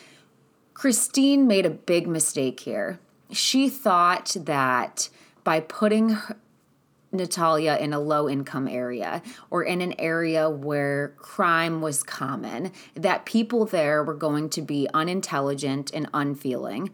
Kristine 0.74 1.47
made 1.47 1.66
a 1.66 1.70
big 1.70 2.07
mistake 2.07 2.61
here. 2.61 2.99
She 3.30 3.68
thought 3.68 4.36
that 4.41 5.09
by 5.45 5.61
putting 5.61 6.16
Natalia 7.12 7.76
in 7.80 7.93
a 7.93 8.01
low 8.01 8.28
income 8.28 8.68
area 8.68 9.22
or 9.51 9.62
in 9.62 9.80
an 9.80 9.95
area 9.99 10.49
where 10.49 11.14
crime 11.18 11.80
was 11.80 12.03
common, 12.03 12.72
that 12.95 13.24
people 13.24 13.64
there 13.64 14.03
were 14.05 14.14
going 14.14 14.49
to 14.51 14.62
be 14.62 14.88
unintelligent 14.95 15.91
and 15.93 16.09
unfeeling. 16.14 16.91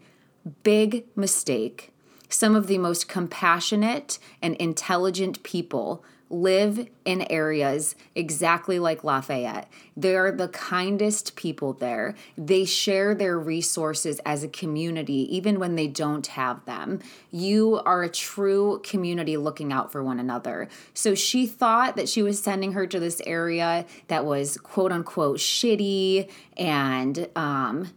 Big 0.63 1.05
mistake. 1.15 1.93
Some 2.29 2.55
of 2.55 2.67
the 2.67 2.77
most 2.77 3.07
compassionate 3.07 4.19
and 4.41 4.55
intelligent 4.55 5.43
people 5.43 6.03
live 6.29 6.87
in 7.05 7.21
areas 7.29 7.95
exactly 8.15 8.79
like 8.79 9.03
Lafayette. 9.03 9.69
They 9.95 10.15
are 10.15 10.31
the 10.31 10.49
kindest 10.49 11.35
people 11.35 11.73
there. 11.73 12.15
They 12.37 12.65
share 12.65 13.15
their 13.15 13.39
resources 13.39 14.19
as 14.25 14.43
a 14.43 14.47
community, 14.47 15.35
even 15.35 15.59
when 15.59 15.75
they 15.75 15.87
don't 15.87 16.27
have 16.27 16.65
them. 16.65 16.99
You 17.31 17.81
are 17.85 18.03
a 18.03 18.09
true 18.09 18.81
community 18.83 19.37
looking 19.37 19.71
out 19.71 19.91
for 19.91 20.03
one 20.03 20.19
another. 20.19 20.67
So 20.93 21.15
she 21.15 21.45
thought 21.47 21.95
that 21.95 22.09
she 22.09 22.21
was 22.21 22.41
sending 22.41 22.73
her 22.73 22.85
to 22.87 22.99
this 22.99 23.21
area 23.25 23.85
that 24.07 24.25
was 24.25 24.57
quote 24.57 24.91
unquote 24.91 25.37
shitty 25.37 26.29
and, 26.57 27.29
um, 27.35 27.91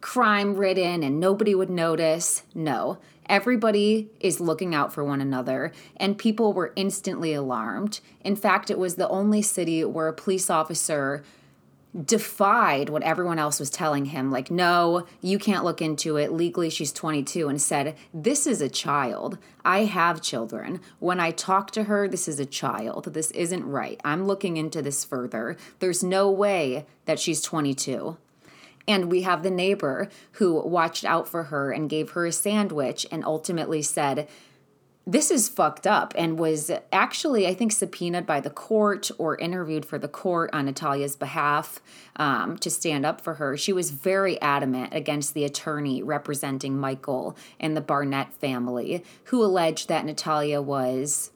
crime 0.00 0.54
ridden 0.54 1.02
and 1.02 1.18
nobody 1.18 1.54
would 1.54 1.70
notice. 1.70 2.42
No, 2.54 2.98
Everybody 3.28 4.08
is 4.20 4.40
looking 4.40 4.74
out 4.74 4.92
for 4.92 5.04
one 5.04 5.20
another, 5.20 5.72
and 5.96 6.16
people 6.16 6.52
were 6.52 6.72
instantly 6.76 7.34
alarmed. 7.34 8.00
In 8.20 8.36
fact, 8.36 8.70
it 8.70 8.78
was 8.78 8.96
the 8.96 9.08
only 9.08 9.42
city 9.42 9.84
where 9.84 10.08
a 10.08 10.12
police 10.12 10.48
officer 10.48 11.24
defied 12.04 12.90
what 12.90 13.02
everyone 13.02 13.38
else 13.38 13.58
was 13.58 13.70
telling 13.70 14.06
him 14.06 14.30
like 14.30 14.50
no 14.50 15.06
you 15.22 15.38
can't 15.38 15.64
look 15.64 15.80
into 15.80 16.16
it. 16.16 16.30
Legally 16.30 16.68
she's 16.68 16.92
22 16.92 17.48
and 17.48 17.60
said 17.60 17.96
this 18.12 18.46
is 18.46 18.60
a 18.60 18.68
child. 18.68 19.38
I 19.64 19.84
have 19.84 20.20
children. 20.20 20.80
When 20.98 21.20
i 21.20 21.30
talk 21.30 21.70
to 21.70 21.84
her 21.84 22.06
this 22.06 22.28
is 22.28 22.38
a 22.38 22.44
child. 22.44 23.14
This 23.14 23.30
isn't 23.30 23.64
right. 23.64 23.98
I'm 24.04 24.26
looking 24.26 24.58
into 24.58 24.82
this 24.82 25.04
further. 25.04 25.56
There's 25.78 26.04
no 26.04 26.30
way 26.30 26.84
that 27.06 27.18
she's 27.18 27.40
22 27.40 28.18
and 28.88 29.10
we 29.10 29.22
have 29.22 29.42
the 29.42 29.50
neighbor 29.50 30.08
who 30.32 30.60
watched 30.60 31.04
out 31.04 31.28
for 31.28 31.44
her 31.44 31.72
and 31.72 31.90
gave 31.90 32.10
her 32.10 32.26
a 32.26 32.32
sandwich 32.32 33.06
and 33.10 33.24
ultimately 33.24 33.82
said, 33.82 34.28
this 35.08 35.30
is 35.30 35.48
fucked 35.48 35.86
up 35.86 36.12
and 36.16 36.36
was 36.36 36.68
actually, 36.92 37.46
I 37.46 37.54
think, 37.54 37.70
subpoenaed 37.70 38.26
by 38.26 38.40
the 38.40 38.50
court 38.50 39.08
or 39.18 39.36
interviewed 39.36 39.86
for 39.86 39.98
the 39.98 40.08
court 40.08 40.50
on 40.52 40.66
Natalia's 40.66 41.14
behalf 41.14 41.80
um, 42.16 42.58
to 42.58 42.68
stand 42.70 43.06
up 43.06 43.20
for 43.20 43.34
her. 43.34 43.56
She 43.56 43.72
was 43.72 43.92
very 43.92 44.40
adamant 44.42 44.92
against 44.92 45.32
the 45.32 45.44
attorney 45.44 46.02
representing 46.02 46.76
Michael 46.76 47.36
and 47.60 47.76
the 47.76 47.80
Barnett 47.80 48.32
family, 48.32 49.04
who 49.24 49.44
alleged 49.44 49.88
that 49.88 50.04
Natalia 50.04 50.60
was 50.60 51.30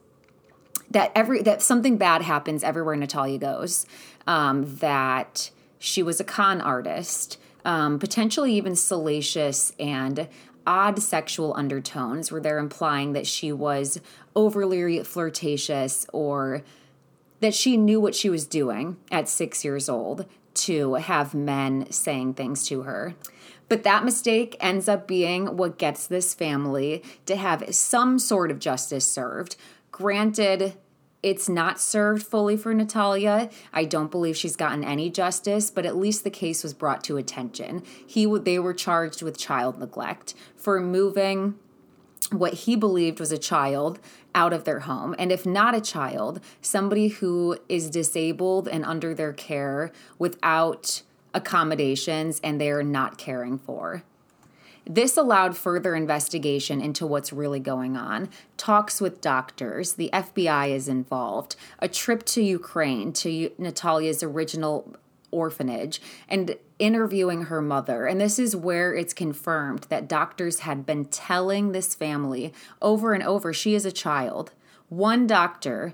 that 0.89 1.13
every 1.15 1.41
that 1.41 1.61
something 1.61 1.95
bad 1.95 2.21
happens 2.21 2.65
everywhere 2.65 2.97
Natalia 2.97 3.37
goes. 3.37 3.85
Um, 4.27 4.75
that 4.77 5.49
she 5.81 6.03
was 6.03 6.19
a 6.19 6.23
con 6.23 6.61
artist 6.61 7.37
um, 7.65 7.99
potentially 7.99 8.53
even 8.53 8.75
salacious 8.75 9.73
and 9.79 10.27
odd 10.65 11.01
sexual 11.01 11.53
undertones 11.55 12.31
where 12.31 12.41
they're 12.41 12.59
implying 12.59 13.13
that 13.13 13.25
she 13.25 13.51
was 13.51 13.99
overly 14.35 15.03
flirtatious 15.03 16.05
or 16.13 16.61
that 17.39 17.53
she 17.53 17.77
knew 17.77 17.99
what 17.99 18.13
she 18.13 18.29
was 18.29 18.45
doing 18.45 18.97
at 19.11 19.27
six 19.27 19.65
years 19.65 19.89
old 19.89 20.25
to 20.53 20.95
have 20.95 21.33
men 21.33 21.89
saying 21.91 22.33
things 22.33 22.67
to 22.67 22.83
her. 22.83 23.15
But 23.67 23.83
that 23.83 24.05
mistake 24.05 24.55
ends 24.59 24.87
up 24.87 25.07
being 25.07 25.57
what 25.57 25.79
gets 25.79 26.05
this 26.05 26.33
family 26.33 27.03
to 27.25 27.35
have 27.35 27.73
some 27.73 28.19
sort 28.19 28.51
of 28.51 28.59
justice 28.59 29.09
served. 29.09 29.55
Granted, 29.91 30.75
it's 31.23 31.47
not 31.47 31.79
served 31.79 32.23
fully 32.25 32.57
for 32.57 32.73
Natalia. 32.73 33.49
I 33.71 33.85
don't 33.85 34.11
believe 34.11 34.35
she's 34.35 34.55
gotten 34.55 34.83
any 34.83 35.09
justice, 35.09 35.69
but 35.69 35.85
at 35.85 35.95
least 35.95 36.23
the 36.23 36.29
case 36.29 36.63
was 36.63 36.73
brought 36.73 37.03
to 37.05 37.17
attention. 37.17 37.83
He 38.05 38.25
they 38.25 38.59
were 38.59 38.73
charged 38.73 39.21
with 39.21 39.37
child 39.37 39.79
neglect 39.79 40.33
for 40.55 40.79
moving 40.79 41.55
what 42.31 42.53
he 42.53 42.75
believed 42.75 43.19
was 43.19 43.31
a 43.31 43.37
child 43.37 43.99
out 44.33 44.53
of 44.53 44.63
their 44.63 44.81
home. 44.81 45.13
And 45.19 45.31
if 45.31 45.45
not 45.45 45.75
a 45.75 45.81
child, 45.81 46.39
somebody 46.61 47.09
who 47.09 47.57
is 47.67 47.89
disabled 47.89 48.67
and 48.67 48.85
under 48.85 49.13
their 49.13 49.33
care 49.33 49.91
without 50.17 51.01
accommodations 51.33 52.39
and 52.43 52.59
they 52.59 52.71
are 52.71 52.83
not 52.83 53.17
caring 53.17 53.57
for. 53.57 54.03
This 54.93 55.15
allowed 55.15 55.55
further 55.55 55.95
investigation 55.95 56.81
into 56.81 57.07
what's 57.07 57.31
really 57.31 57.61
going 57.61 57.95
on, 57.95 58.27
talks 58.57 58.99
with 58.99 59.21
doctors, 59.21 59.93
the 59.93 60.09
FBI 60.11 60.69
is 60.69 60.89
involved, 60.89 61.55
a 61.79 61.87
trip 61.87 62.25
to 62.25 62.43
Ukraine 62.43 63.13
to 63.13 63.51
Natalia's 63.57 64.21
original 64.21 64.93
orphanage, 65.31 66.01
and 66.27 66.57
interviewing 66.77 67.43
her 67.43 67.61
mother. 67.61 68.05
And 68.05 68.19
this 68.19 68.37
is 68.37 68.53
where 68.53 68.93
it's 68.93 69.13
confirmed 69.13 69.85
that 69.87 70.09
doctors 70.09 70.59
had 70.59 70.85
been 70.85 71.05
telling 71.05 71.71
this 71.71 71.95
family 71.95 72.51
over 72.81 73.13
and 73.13 73.23
over 73.23 73.53
she 73.53 73.73
is 73.73 73.85
a 73.85 73.93
child. 73.93 74.51
One 74.89 75.25
doctor 75.25 75.93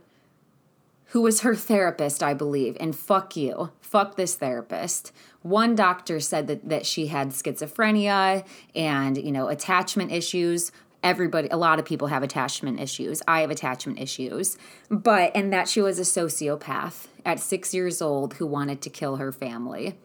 who 1.08 1.22
was 1.22 1.42
her 1.42 1.56
therapist, 1.56 2.22
I 2.22 2.34
believe, 2.34 2.76
and 2.80 2.96
fuck 2.96 3.36
you, 3.36 3.72
fuck 3.80 4.16
this 4.16 4.36
therapist. 4.36 5.12
One 5.42 5.76
doctor 5.76 6.20
said 6.20 6.48
that, 6.48 6.68
that 6.68 6.86
she 6.86 7.08
had 7.08 7.30
schizophrenia 7.30 8.46
and, 8.76 9.18
you 9.18 9.32
know, 9.32 9.48
attachment 9.48 10.12
issues. 10.12 10.72
Everybody, 11.04 11.48
a 11.50 11.58
lot 11.58 11.80
of 11.80 11.86
people 11.86 12.08
have 12.08 12.24
attachment 12.24 12.80
issues. 12.80 13.22
I 13.28 13.42
have 13.42 13.52
attachment 13.52 14.00
issues, 14.00 14.58
but, 14.90 15.32
and 15.34 15.54
that 15.54 15.70
she 15.70 15.80
was 15.80 16.00
a 16.00 16.02
sociopath 16.02 17.08
at 17.26 17.40
six 17.40 17.74
years 17.74 18.02
old 18.02 18.34
who 18.36 18.46
wanted 18.46 18.82
to 18.82 18.90
kill 18.90 19.16
her 19.18 19.32
family. 19.32 19.98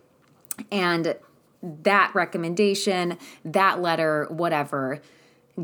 And 0.71 1.17
that 1.63 2.15
recommendation, 2.15 3.19
that 3.45 3.81
letter, 3.81 4.27
whatever, 4.31 5.01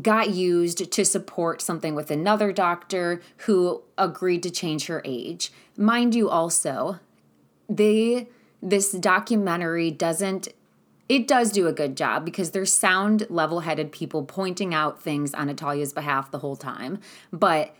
got 0.01 0.29
used 0.29 0.91
to 0.91 1.05
support 1.05 1.61
something 1.61 1.95
with 1.95 2.11
another 2.11 2.51
doctor 2.51 3.21
who 3.37 3.81
agreed 3.97 4.43
to 4.43 4.49
change 4.49 4.85
her 4.85 5.01
age. 5.03 5.51
Mind 5.75 6.13
you 6.13 6.29
also, 6.29 6.99
they 7.67 8.27
this 8.61 8.91
documentary 8.91 9.89
doesn't 9.89 10.49
it 11.07 11.27
does 11.27 11.51
do 11.51 11.65
a 11.65 11.73
good 11.73 11.97
job 11.97 12.23
because 12.23 12.51
there's 12.51 12.71
sound 12.71 13.25
level-headed 13.31 13.91
people 13.91 14.23
pointing 14.23 14.75
out 14.75 15.01
things 15.01 15.33
on 15.33 15.47
Natalia's 15.47 15.91
behalf 15.91 16.29
the 16.29 16.37
whole 16.37 16.55
time, 16.55 16.99
but 17.33 17.75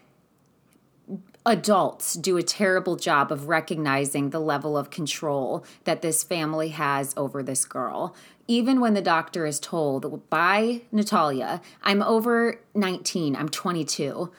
adults 1.45 2.16
do 2.16 2.38
a 2.38 2.43
terrible 2.43 2.95
job 2.95 3.32
of 3.32 3.47
recognizing 3.47 4.32
the 4.32 4.39
level 4.39 4.76
of 4.76 4.89
control 4.89 5.64
that 5.84 6.01
this 6.01 6.24
family 6.24 6.70
has 6.70 7.14
over 7.16 7.43
this 7.43 7.66
girl. 7.66 8.16
Even 8.50 8.80
when 8.80 8.95
the 8.95 9.02
doctor 9.02 9.45
is 9.45 9.60
told 9.60 10.28
by 10.32 10.82
Natalia, 10.91 11.62
I'm 11.84 12.02
over 12.02 12.60
19, 12.74 13.36
I'm 13.36 13.47
22, 13.47 14.32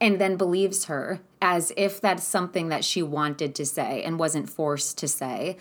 and 0.00 0.18
then 0.18 0.38
believes 0.38 0.86
her 0.86 1.20
as 1.42 1.70
if 1.76 2.00
that's 2.00 2.24
something 2.24 2.70
that 2.70 2.86
she 2.86 3.02
wanted 3.02 3.54
to 3.56 3.66
say 3.66 4.02
and 4.02 4.18
wasn't 4.18 4.48
forced 4.48 4.96
to 4.96 5.06
say. 5.06 5.58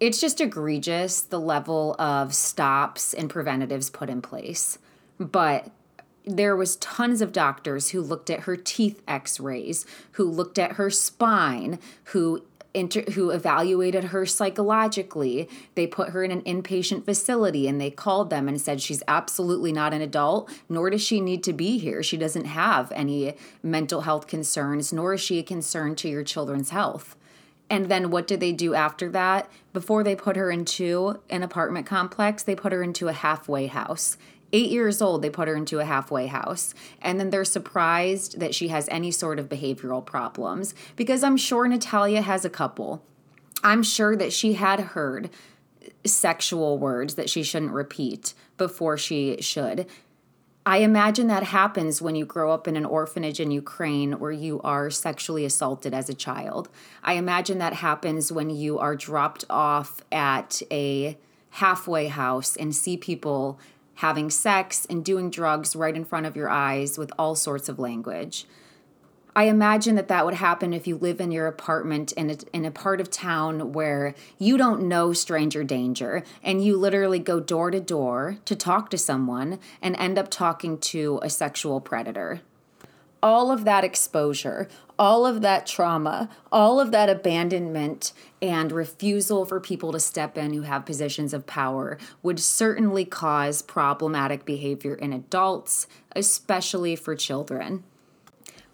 It's 0.00 0.20
just 0.20 0.42
egregious 0.42 1.22
the 1.22 1.40
level 1.40 1.96
of 1.98 2.34
stops 2.34 3.14
and 3.14 3.30
preventatives 3.30 3.88
put 3.88 4.10
in 4.10 4.20
place. 4.20 4.76
But 5.18 5.70
there 6.26 6.54
was 6.54 6.76
tons 6.76 7.22
of 7.22 7.32
doctors 7.32 7.88
who 7.88 8.02
looked 8.02 8.28
at 8.28 8.40
her 8.40 8.56
teeth 8.56 9.00
x-rays 9.08 9.86
who 10.12 10.24
looked 10.24 10.58
at 10.58 10.72
her 10.72 10.90
spine 10.90 11.78
who 12.04 12.44
inter- 12.74 13.10
who 13.12 13.30
evaluated 13.30 14.04
her 14.04 14.26
psychologically. 14.26 15.48
They 15.74 15.86
put 15.86 16.10
her 16.10 16.22
in 16.22 16.30
an 16.30 16.42
inpatient 16.42 17.04
facility 17.04 17.68
and 17.68 17.80
they 17.80 17.90
called 17.90 18.30
them 18.30 18.48
and 18.48 18.60
said 18.60 18.80
she's 18.80 19.02
absolutely 19.08 19.72
not 19.72 19.92
an 19.92 20.00
adult, 20.00 20.50
nor 20.68 20.90
does 20.90 21.02
she 21.02 21.20
need 21.20 21.42
to 21.44 21.52
be 21.52 21.78
here. 21.78 22.02
She 22.02 22.16
doesn't 22.16 22.46
have 22.46 22.92
any 22.92 23.34
mental 23.62 24.02
health 24.02 24.26
concerns, 24.26 24.92
nor 24.92 25.14
is 25.14 25.20
she 25.20 25.38
a 25.38 25.42
concern 25.42 25.94
to 25.96 26.08
your 26.08 26.24
children's 26.24 26.70
health. 26.70 27.16
And 27.68 27.86
then 27.86 28.10
what 28.10 28.26
did 28.26 28.40
they 28.40 28.52
do 28.52 28.74
after 28.74 29.08
that? 29.10 29.48
Before 29.72 30.02
they 30.02 30.16
put 30.16 30.34
her 30.34 30.50
into 30.50 31.20
an 31.30 31.44
apartment 31.44 31.86
complex, 31.86 32.42
they 32.42 32.56
put 32.56 32.72
her 32.72 32.82
into 32.82 33.06
a 33.06 33.12
halfway 33.12 33.68
house. 33.68 34.16
Eight 34.52 34.70
years 34.70 35.00
old, 35.00 35.22
they 35.22 35.30
put 35.30 35.48
her 35.48 35.54
into 35.54 35.78
a 35.78 35.84
halfway 35.84 36.26
house. 36.26 36.74
And 37.00 37.20
then 37.20 37.30
they're 37.30 37.44
surprised 37.44 38.40
that 38.40 38.54
she 38.54 38.68
has 38.68 38.88
any 38.88 39.10
sort 39.10 39.38
of 39.38 39.48
behavioral 39.48 40.04
problems 40.04 40.74
because 40.96 41.22
I'm 41.22 41.36
sure 41.36 41.68
Natalia 41.68 42.22
has 42.22 42.44
a 42.44 42.50
couple. 42.50 43.04
I'm 43.62 43.82
sure 43.82 44.16
that 44.16 44.32
she 44.32 44.54
had 44.54 44.80
heard 44.80 45.30
sexual 46.04 46.78
words 46.78 47.14
that 47.14 47.30
she 47.30 47.42
shouldn't 47.42 47.72
repeat 47.72 48.34
before 48.56 48.96
she 48.96 49.40
should. 49.40 49.86
I 50.66 50.78
imagine 50.78 51.26
that 51.28 51.44
happens 51.44 52.02
when 52.02 52.14
you 52.14 52.26
grow 52.26 52.52
up 52.52 52.68
in 52.68 52.76
an 52.76 52.84
orphanage 52.84 53.40
in 53.40 53.50
Ukraine 53.50 54.18
where 54.18 54.30
you 54.30 54.60
are 54.62 54.90
sexually 54.90 55.44
assaulted 55.44 55.94
as 55.94 56.08
a 56.08 56.14
child. 56.14 56.68
I 57.02 57.14
imagine 57.14 57.58
that 57.58 57.74
happens 57.74 58.30
when 58.30 58.50
you 58.50 58.78
are 58.78 58.94
dropped 58.94 59.44
off 59.48 60.02
at 60.12 60.60
a 60.70 61.16
halfway 61.50 62.08
house 62.08 62.56
and 62.56 62.74
see 62.74 62.96
people 62.96 63.58
having 64.00 64.30
sex 64.30 64.86
and 64.88 65.04
doing 65.04 65.28
drugs 65.28 65.76
right 65.76 65.94
in 65.94 66.06
front 66.06 66.24
of 66.24 66.34
your 66.34 66.48
eyes 66.48 66.96
with 66.96 67.12
all 67.18 67.34
sorts 67.34 67.68
of 67.68 67.78
language. 67.78 68.46
I 69.36 69.44
imagine 69.44 69.94
that 69.94 70.08
that 70.08 70.24
would 70.24 70.34
happen 70.34 70.72
if 70.72 70.86
you 70.86 70.96
live 70.96 71.20
in 71.20 71.30
your 71.30 71.46
apartment 71.46 72.12
in 72.12 72.30
a, 72.30 72.36
in 72.54 72.64
a 72.64 72.70
part 72.70 73.00
of 73.00 73.10
town 73.10 73.72
where 73.74 74.14
you 74.38 74.56
don't 74.56 74.88
know 74.88 75.12
stranger 75.12 75.62
danger 75.62 76.24
and 76.42 76.64
you 76.64 76.78
literally 76.78 77.18
go 77.18 77.40
door 77.40 77.70
to 77.70 77.78
door 77.78 78.38
to 78.46 78.56
talk 78.56 78.88
to 78.90 78.98
someone 78.98 79.60
and 79.82 79.94
end 79.96 80.18
up 80.18 80.30
talking 80.30 80.78
to 80.78 81.20
a 81.22 81.28
sexual 81.28 81.80
predator. 81.80 82.40
All 83.22 83.52
of 83.52 83.64
that 83.64 83.84
exposure, 83.84 84.66
all 85.00 85.24
of 85.24 85.40
that 85.40 85.66
trauma, 85.66 86.28
all 86.52 86.78
of 86.78 86.90
that 86.90 87.08
abandonment 87.08 88.12
and 88.42 88.70
refusal 88.70 89.46
for 89.46 89.58
people 89.58 89.92
to 89.92 89.98
step 89.98 90.36
in 90.36 90.52
who 90.52 90.60
have 90.60 90.84
positions 90.84 91.32
of 91.32 91.46
power 91.46 91.96
would 92.22 92.38
certainly 92.38 93.06
cause 93.06 93.62
problematic 93.62 94.44
behavior 94.44 94.94
in 94.94 95.14
adults, 95.14 95.86
especially 96.14 96.94
for 96.94 97.16
children. 97.16 97.82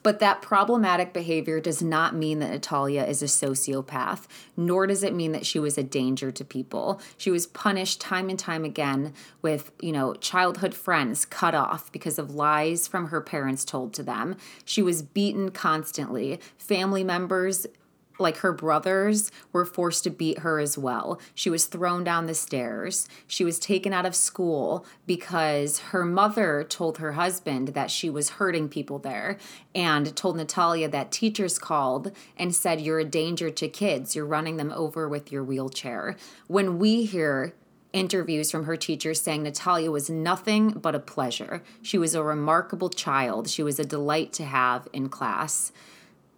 But 0.06 0.20
that 0.20 0.40
problematic 0.40 1.12
behavior 1.12 1.58
does 1.58 1.82
not 1.82 2.14
mean 2.14 2.38
that 2.38 2.52
Natalia 2.52 3.02
is 3.02 3.22
a 3.22 3.26
sociopath, 3.26 4.28
nor 4.56 4.86
does 4.86 5.02
it 5.02 5.12
mean 5.12 5.32
that 5.32 5.44
she 5.44 5.58
was 5.58 5.76
a 5.76 5.82
danger 5.82 6.30
to 6.30 6.44
people. 6.44 7.00
She 7.16 7.32
was 7.32 7.48
punished 7.48 8.00
time 8.00 8.28
and 8.28 8.38
time 8.38 8.64
again 8.64 9.14
with, 9.42 9.72
you 9.80 9.90
know, 9.90 10.14
childhood 10.14 10.74
friends 10.74 11.24
cut 11.24 11.56
off 11.56 11.90
because 11.90 12.20
of 12.20 12.36
lies 12.36 12.86
from 12.86 13.08
her 13.08 13.20
parents 13.20 13.64
told 13.64 13.92
to 13.94 14.04
them. 14.04 14.36
She 14.64 14.80
was 14.80 15.02
beaten 15.02 15.50
constantly. 15.50 16.38
Family 16.56 17.02
members 17.02 17.66
like 18.18 18.38
her 18.38 18.52
brothers 18.52 19.30
were 19.52 19.64
forced 19.64 20.04
to 20.04 20.10
beat 20.10 20.40
her 20.40 20.58
as 20.58 20.78
well. 20.78 21.20
She 21.34 21.50
was 21.50 21.66
thrown 21.66 22.04
down 22.04 22.26
the 22.26 22.34
stairs. 22.34 23.08
She 23.26 23.44
was 23.44 23.58
taken 23.58 23.92
out 23.92 24.06
of 24.06 24.14
school 24.14 24.86
because 25.06 25.78
her 25.78 26.04
mother 26.04 26.64
told 26.64 26.98
her 26.98 27.12
husband 27.12 27.68
that 27.68 27.90
she 27.90 28.10
was 28.10 28.30
hurting 28.30 28.68
people 28.68 28.98
there 28.98 29.38
and 29.74 30.14
told 30.16 30.36
Natalia 30.36 30.88
that 30.88 31.12
teachers 31.12 31.58
called 31.58 32.12
and 32.36 32.54
said, 32.54 32.80
You're 32.80 33.00
a 33.00 33.04
danger 33.04 33.50
to 33.50 33.68
kids. 33.68 34.14
You're 34.14 34.26
running 34.26 34.56
them 34.56 34.72
over 34.72 35.08
with 35.08 35.30
your 35.30 35.44
wheelchair. 35.44 36.16
When 36.46 36.78
we 36.78 37.04
hear 37.04 37.54
interviews 37.92 38.50
from 38.50 38.64
her 38.64 38.76
teachers 38.76 39.20
saying 39.20 39.42
Natalia 39.42 39.90
was 39.90 40.10
nothing 40.10 40.70
but 40.70 40.94
a 40.94 40.98
pleasure, 40.98 41.62
she 41.82 41.98
was 41.98 42.14
a 42.14 42.22
remarkable 42.22 42.90
child, 42.90 43.48
she 43.48 43.62
was 43.62 43.78
a 43.78 43.84
delight 43.84 44.32
to 44.34 44.44
have 44.44 44.86
in 44.92 45.08
class. 45.08 45.72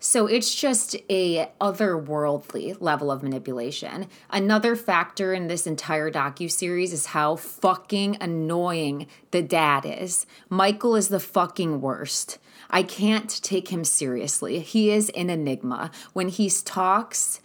So 0.01 0.29
it's 0.29 0.55
just 0.55 0.95
a 1.11 1.51
otherworldly 1.61 2.81
level 2.81 3.11
of 3.11 3.25
manipulation. 3.25 4.07
Another 4.31 4.77
factor 4.77 5.35
in 5.35 5.49
this 5.49 5.67
entire 5.67 6.09
docu 6.09 6.49
series 6.51 6.93
is 6.93 7.07
how 7.07 7.35
fucking 7.35 8.17
annoying 8.21 9.09
the 9.33 9.43
dad 9.43 9.85
is. 9.85 10.25
Michael 10.49 10.95
is 10.95 11.09
the 11.09 11.19
fucking 11.19 11.81
worst. 11.81 12.39
I 12.71 12.85
can't 12.85 13.43
take 13.43 13.69
him 13.69 13.85
seriously. 13.85 14.61
He 14.61 14.91
is 14.91 15.11
an 15.11 15.31
enigma. 15.31 15.91
When 16.13 16.29
he 16.29 16.49
talks, 16.49 17.41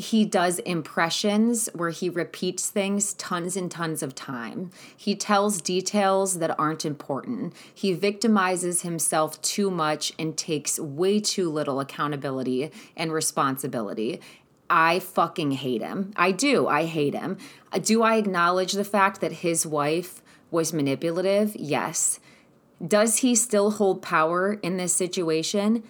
he 0.00 0.24
does 0.24 0.58
impressions 0.60 1.68
where 1.74 1.90
he 1.90 2.08
repeats 2.08 2.70
things 2.70 3.14
tons 3.14 3.56
and 3.56 3.70
tons 3.70 4.02
of 4.02 4.14
time. 4.14 4.70
He 4.96 5.14
tells 5.14 5.60
details 5.60 6.38
that 6.38 6.58
aren't 6.58 6.84
important. 6.84 7.54
He 7.72 7.94
victimizes 7.94 8.82
himself 8.82 9.40
too 9.42 9.70
much 9.70 10.12
and 10.18 10.36
takes 10.36 10.80
way 10.80 11.20
too 11.20 11.50
little 11.50 11.80
accountability 11.80 12.70
and 12.96 13.12
responsibility. 13.12 14.20
I 14.68 15.00
fucking 15.00 15.52
hate 15.52 15.82
him. 15.82 16.12
I 16.16 16.32
do. 16.32 16.66
I 16.66 16.84
hate 16.86 17.14
him. 17.14 17.38
Do 17.82 18.02
I 18.02 18.16
acknowledge 18.16 18.72
the 18.72 18.84
fact 18.84 19.20
that 19.20 19.32
his 19.32 19.66
wife 19.66 20.22
was 20.50 20.72
manipulative? 20.72 21.54
Yes. 21.56 22.20
Does 22.84 23.18
he 23.18 23.34
still 23.34 23.72
hold 23.72 24.00
power 24.00 24.54
in 24.62 24.76
this 24.76 24.94
situation? 24.94 25.82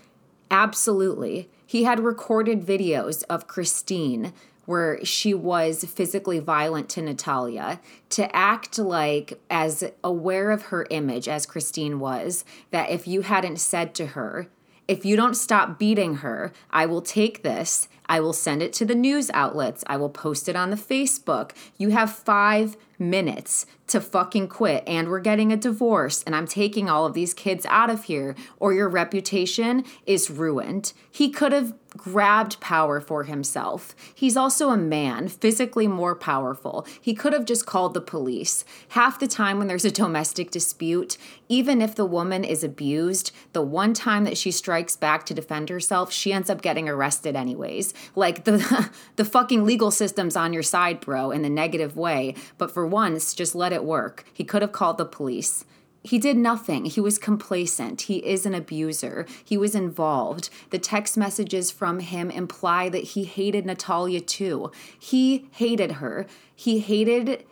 Absolutely. 0.50 1.48
He 1.70 1.84
had 1.84 2.00
recorded 2.00 2.66
videos 2.66 3.22
of 3.30 3.46
Kristine 3.46 4.32
where 4.66 5.04
she 5.04 5.32
was 5.32 5.84
physically 5.84 6.40
violent 6.40 6.88
to 6.88 7.00
Natalia 7.00 7.80
to 8.08 8.34
act 8.34 8.76
like 8.76 9.40
as 9.48 9.84
aware 10.02 10.50
of 10.50 10.62
her 10.62 10.88
image 10.90 11.28
as 11.28 11.46
Kristine 11.46 12.00
was 12.00 12.44
that 12.72 12.90
if 12.90 13.06
you 13.06 13.20
hadn't 13.20 13.58
said 13.58 13.94
to 13.94 14.06
her 14.06 14.48
if 14.88 15.04
you 15.04 15.14
don't 15.14 15.34
stop 15.34 15.78
beating 15.78 16.16
her, 16.16 16.52
I 16.72 16.86
will 16.86 17.02
take 17.02 17.44
this. 17.44 17.86
I 18.06 18.18
will 18.18 18.32
send 18.32 18.60
it 18.60 18.72
to 18.72 18.84
the 18.84 18.96
news 18.96 19.30
outlets. 19.32 19.84
I 19.86 19.96
will 19.96 20.10
post 20.10 20.48
it 20.48 20.56
on 20.56 20.70
the 20.70 20.76
Facebook. 20.76 21.52
You 21.78 21.90
have 21.90 22.10
five 22.10 22.76
minutes 23.00 23.66
to 23.88 24.00
fucking 24.00 24.46
quit, 24.46 24.84
and 24.86 25.08
we're 25.08 25.18
getting 25.18 25.52
a 25.52 25.56
divorce, 25.56 26.22
and 26.22 26.36
I'm 26.36 26.46
taking 26.46 26.88
all 26.88 27.06
of 27.06 27.14
these 27.14 27.34
kids 27.34 27.66
out 27.66 27.90
of 27.90 28.04
here, 28.04 28.36
or 28.60 28.72
your 28.72 28.88
reputation 28.88 29.84
is 30.06 30.30
ruined. 30.30 30.92
He 31.10 31.30
could 31.30 31.50
have 31.50 31.74
grabbed 31.96 32.60
power 32.60 33.00
for 33.00 33.24
himself. 33.24 33.96
He's 34.14 34.36
also 34.36 34.70
a 34.70 34.76
man, 34.76 35.26
physically 35.26 35.88
more 35.88 36.14
powerful. 36.14 36.86
He 37.00 37.14
could 37.14 37.32
have 37.32 37.44
just 37.44 37.66
called 37.66 37.94
the 37.94 38.00
police. 38.00 38.64
Half 38.90 39.18
the 39.18 39.26
time 39.26 39.58
when 39.58 39.66
there's 39.66 39.84
a 39.84 39.90
domestic 39.90 40.52
dispute, 40.52 41.18
even 41.48 41.82
if 41.82 41.96
the 41.96 42.06
woman 42.06 42.44
is 42.44 42.62
abused, 42.62 43.32
the 43.52 43.62
one 43.62 43.92
time 43.92 44.22
that 44.24 44.38
she 44.38 44.52
strikes 44.52 44.94
back 44.94 45.26
to 45.26 45.34
defend 45.34 45.68
herself, 45.68 46.12
she 46.12 46.32
ends 46.32 46.48
up 46.48 46.62
getting 46.62 46.88
arrested 46.88 47.34
anyways. 47.34 47.92
Like 48.14 48.44
the 48.44 48.90
the 49.16 49.24
fucking 49.24 49.64
legal 49.64 49.90
system's 49.90 50.36
on 50.36 50.52
your 50.52 50.62
side, 50.62 51.00
bro, 51.00 51.32
in 51.32 51.42
the 51.42 51.50
negative 51.50 51.96
way. 51.96 52.36
But 52.56 52.70
for 52.70 52.86
once, 52.90 53.34
just 53.34 53.54
let 53.54 53.72
it 53.72 53.84
work. 53.84 54.24
He 54.32 54.44
could 54.44 54.62
have 54.62 54.72
called 54.72 54.98
the 54.98 55.04
police 55.04 55.64
he 56.02 56.18
did 56.18 56.36
nothing. 56.36 56.86
He 56.86 57.00
was 57.00 57.18
complacent. 57.18 58.02
He 58.02 58.24
is 58.26 58.46
an 58.46 58.54
abuser. 58.54 59.26
He 59.44 59.58
was 59.58 59.74
involved. 59.74 60.48
The 60.70 60.78
text 60.78 61.16
messages 61.16 61.70
from 61.70 62.00
him 62.00 62.30
imply 62.30 62.88
that 62.88 63.04
he 63.04 63.24
hated 63.24 63.66
Natalia 63.66 64.20
too. 64.20 64.72
He 64.98 65.48
hated 65.52 65.92
her. 65.92 66.26
He 66.54 66.80
hated 66.80 67.44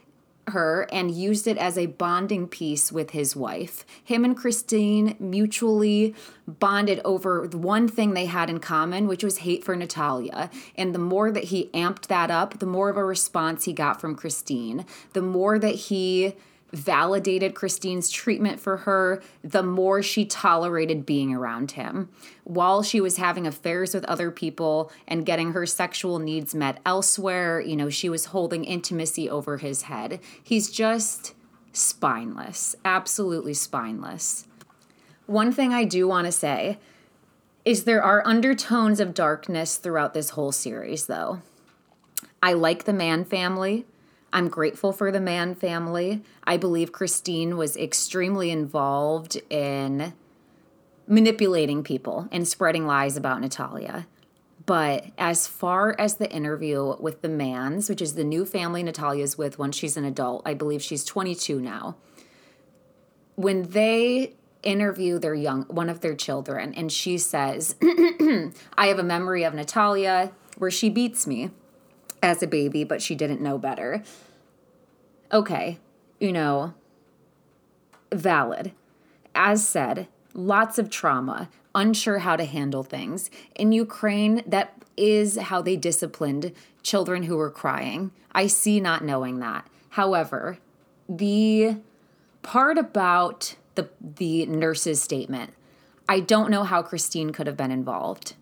her 0.50 0.86
and 0.92 1.10
used 1.10 1.46
it 1.46 1.56
as 1.56 1.76
a 1.76 1.86
bonding 1.86 2.48
piece 2.48 2.90
with 2.90 3.10
his 3.10 3.36
wife. 3.36 3.84
Him 4.02 4.24
and 4.24 4.36
Kristine 4.36 5.16
mutually 5.18 6.14
bonded 6.46 7.00
over 7.04 7.46
one 7.46 7.88
thing 7.88 8.14
they 8.14 8.26
had 8.26 8.48
in 8.50 8.58
common, 8.60 9.06
which 9.06 9.24
was 9.24 9.38
hate 9.38 9.64
for 9.64 9.76
Natalia. 9.76 10.50
And 10.76 10.94
the 10.94 10.98
more 10.98 11.30
that 11.30 11.44
he 11.44 11.70
amped 11.74 12.06
that 12.06 12.30
up, 12.30 12.58
the 12.58 12.66
more 12.66 12.88
of 12.88 12.96
a 12.96 13.04
response 13.04 13.64
he 13.64 13.72
got 13.72 14.00
from 14.00 14.16
Kristine. 14.16 14.84
The 15.12 15.22
more 15.22 15.58
that 15.58 15.74
he 15.74 16.34
validated 16.72 17.54
Kristine's 17.54 18.10
treatment 18.10 18.60
for 18.60 18.78
her, 18.78 19.22
the 19.42 19.62
more 19.62 20.02
she 20.02 20.24
tolerated 20.24 21.06
being 21.06 21.34
around 21.34 21.72
him. 21.72 22.10
While 22.44 22.82
she 22.82 23.00
was 23.00 23.16
having 23.16 23.46
affairs 23.46 23.94
with 23.94 24.04
other 24.04 24.30
people 24.30 24.92
and 25.06 25.26
getting 25.26 25.52
her 25.52 25.66
sexual 25.66 26.18
needs 26.18 26.54
met 26.54 26.80
elsewhere, 26.84 27.60
you 27.60 27.76
know, 27.76 27.88
she 27.88 28.08
was 28.08 28.26
holding 28.26 28.64
intimacy 28.64 29.28
over 29.30 29.56
his 29.58 29.82
head. 29.82 30.20
He's 30.42 30.70
just 30.70 31.34
spineless, 31.72 32.76
absolutely 32.84 33.54
spineless. 33.54 34.46
One 35.26 35.52
thing 35.52 35.72
I 35.72 35.84
do 35.84 36.08
want 36.08 36.26
to 36.26 36.32
say 36.32 36.78
is 37.64 37.84
there 37.84 38.02
are 38.02 38.26
undertones 38.26 39.00
of 39.00 39.14
darkness 39.14 39.76
throughout 39.76 40.14
this 40.14 40.30
whole 40.30 40.52
series, 40.52 41.06
though. 41.06 41.42
I 42.42 42.54
like 42.54 42.84
the 42.84 42.92
Mann 42.92 43.24
family. 43.24 43.84
I'm 44.32 44.48
grateful 44.48 44.92
for 44.92 45.10
the 45.10 45.20
Mann 45.20 45.54
family. 45.54 46.22
I 46.44 46.56
believe 46.56 46.92
Kristine 46.92 47.56
was 47.56 47.76
extremely 47.76 48.50
involved 48.50 49.40
in 49.48 50.12
manipulating 51.06 51.82
people 51.82 52.28
and 52.30 52.46
spreading 52.46 52.86
lies 52.86 53.16
about 53.16 53.40
Natalia. 53.40 54.06
But 54.66 55.06
as 55.16 55.46
far 55.46 55.96
as 55.98 56.16
the 56.16 56.30
interview 56.30 56.94
with 57.00 57.22
the 57.22 57.28
Mans, 57.30 57.88
which 57.88 58.02
is 58.02 58.14
the 58.14 58.24
new 58.24 58.44
family 58.44 58.82
Natalia's 58.82 59.38
with 59.38 59.58
once 59.58 59.76
she's 59.76 59.96
an 59.96 60.04
adult, 60.04 60.42
I 60.44 60.52
believe 60.52 60.82
she's 60.82 61.04
22 61.04 61.58
now. 61.58 61.96
When 63.34 63.62
they 63.70 64.34
interview 64.62 65.18
their 65.18 65.34
young 65.34 65.62
one 65.68 65.88
of 65.88 66.00
their 66.00 66.14
children 66.14 66.74
and 66.74 66.92
she 66.92 67.16
says, 67.16 67.76
"I 67.82 68.88
have 68.88 68.98
a 68.98 69.04
memory 69.04 69.44
of 69.44 69.54
Natalia 69.54 70.32
where 70.58 70.70
she 70.70 70.90
beats 70.90 71.26
me 71.26 71.50
as 72.22 72.42
a 72.42 72.46
baby, 72.46 72.84
but 72.84 73.02
she 73.02 73.14
didn't 73.14 73.40
know 73.40 73.58
better." 73.58 74.02
Okay, 75.32 75.78
you 76.18 76.32
know, 76.32 76.74
valid. 78.12 78.72
As 79.34 79.66
said, 79.66 80.08
lots 80.34 80.78
of 80.78 80.90
trauma, 80.90 81.48
unsure 81.74 82.20
how 82.20 82.36
to 82.36 82.44
handle 82.44 82.82
things. 82.82 83.30
In 83.54 83.72
Ukraine, 83.72 84.42
that 84.46 84.82
is 84.96 85.36
how 85.36 85.62
they 85.62 85.76
disciplined 85.76 86.52
children 86.82 87.24
who 87.24 87.36
were 87.36 87.50
crying. 87.50 88.10
I 88.32 88.46
see 88.46 88.80
not 88.80 89.04
knowing 89.04 89.38
that. 89.40 89.66
However, 89.90 90.58
the 91.08 91.76
part 92.42 92.78
about 92.78 93.54
the 93.74 93.90
the 94.00 94.46
nurse's 94.46 95.00
statement, 95.02 95.52
I 96.08 96.20
don't 96.20 96.50
know 96.50 96.64
how 96.64 96.82
Kristine 96.82 97.32
could 97.32 97.46
have 97.46 97.56
been 97.56 97.70
involved. 97.70 98.34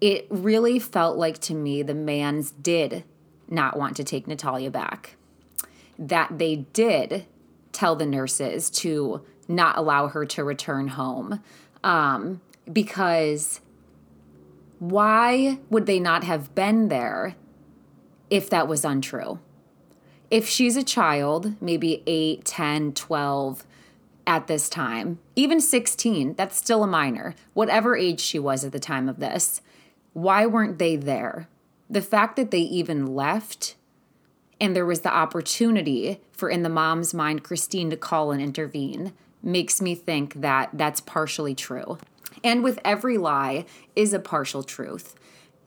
It 0.00 0.26
really 0.30 0.78
felt 0.78 1.16
like 1.16 1.38
to 1.40 1.54
me 1.54 1.82
the 1.82 1.94
Mans 1.94 2.52
did 2.52 3.04
not 3.48 3.76
want 3.76 3.96
to 3.96 4.04
take 4.04 4.26
Natalia 4.26 4.70
back. 4.70 5.16
That 5.98 6.38
they 6.38 6.66
did 6.72 7.26
tell 7.72 7.96
the 7.96 8.06
nurses 8.06 8.70
to 8.70 9.22
not 9.48 9.78
allow 9.78 10.08
her 10.08 10.24
to 10.26 10.44
return 10.44 10.88
home 10.88 11.42
um, 11.82 12.40
because 12.70 13.60
why 14.78 15.58
would 15.70 15.86
they 15.86 15.98
not 15.98 16.24
have 16.24 16.54
been 16.54 16.88
there 16.88 17.34
if 18.30 18.48
that 18.50 18.68
was 18.68 18.84
untrue? 18.84 19.40
If 20.30 20.46
she's 20.46 20.76
a 20.76 20.82
child, 20.82 21.54
maybe 21.60 22.02
8, 22.06 22.44
10, 22.44 22.92
12 22.92 23.64
at 24.26 24.46
this 24.46 24.68
time, 24.68 25.18
even 25.34 25.60
16, 25.60 26.34
that's 26.34 26.56
still 26.56 26.84
a 26.84 26.86
minor, 26.86 27.34
whatever 27.54 27.96
age 27.96 28.20
she 28.20 28.38
was 28.38 28.62
at 28.62 28.72
the 28.72 28.78
time 28.78 29.08
of 29.08 29.20
this, 29.20 29.62
why 30.22 30.46
weren't 30.46 30.78
they 30.78 30.96
there? 30.96 31.48
The 31.88 32.02
fact 32.02 32.36
that 32.36 32.50
they 32.50 32.60
even 32.60 33.14
left 33.14 33.76
and 34.60 34.74
there 34.74 34.86
was 34.86 35.00
the 35.00 35.14
opportunity 35.14 36.20
for, 36.32 36.50
in 36.50 36.62
the 36.62 36.68
mom's 36.68 37.14
mind, 37.14 37.44
Kristine 37.44 37.90
to 37.90 37.96
call 37.96 38.32
and 38.32 38.42
intervene 38.42 39.12
makes 39.42 39.80
me 39.80 39.94
think 39.94 40.34
that 40.34 40.70
that's 40.72 41.00
partially 41.00 41.54
true. 41.54 41.98
And 42.42 42.64
with 42.64 42.80
every 42.84 43.18
lie 43.18 43.66
is 43.94 44.12
a 44.12 44.18
partial 44.18 44.62
truth. 44.62 45.14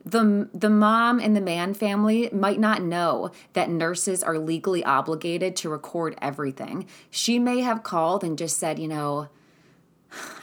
The, 0.04 0.50
the 0.54 0.70
mom 0.70 1.20
and 1.20 1.36
the 1.36 1.42
man 1.42 1.74
family 1.74 2.30
might 2.34 2.60
not 2.60 2.82
know 2.82 3.32
that 3.54 3.70
nurses 3.70 4.24
are 4.24 4.38
legally 4.38 4.84
obligated 4.84 5.56
to 5.58 5.70
record 5.70 6.16
everything. 6.22 6.88
She 7.10 7.40
may 7.40 7.62
have 7.62 7.84
called 7.84 8.24
and 8.24 8.38
just 8.38 8.58
said, 8.58 8.80
you 8.80 8.88
know, 8.88 9.30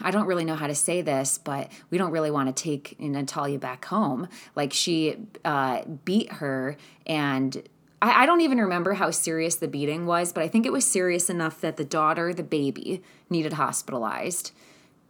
I 0.00 0.10
don't 0.10 0.26
really 0.26 0.44
know 0.44 0.54
how 0.54 0.66
to 0.66 0.74
say 0.74 1.02
this, 1.02 1.38
but 1.38 1.70
we 1.90 1.98
don't 1.98 2.10
really 2.10 2.30
want 2.30 2.54
to 2.54 2.62
take 2.62 2.98
Natalia 2.98 3.58
back 3.58 3.84
home. 3.84 4.28
Like 4.56 4.72
she 4.72 5.16
uh, 5.44 5.82
beat 6.04 6.32
her 6.34 6.76
and 7.06 7.62
I, 8.00 8.22
I 8.22 8.26
don't 8.26 8.40
even 8.40 8.58
remember 8.58 8.94
how 8.94 9.10
serious 9.10 9.56
the 9.56 9.68
beating 9.68 10.06
was, 10.06 10.32
but 10.32 10.42
I 10.42 10.48
think 10.48 10.66
it 10.66 10.72
was 10.72 10.86
serious 10.86 11.28
enough 11.28 11.60
that 11.60 11.76
the 11.76 11.84
daughter, 11.84 12.32
the 12.32 12.42
baby, 12.42 13.02
needed 13.28 13.54
hospitalized. 13.54 14.52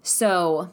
So 0.03 0.71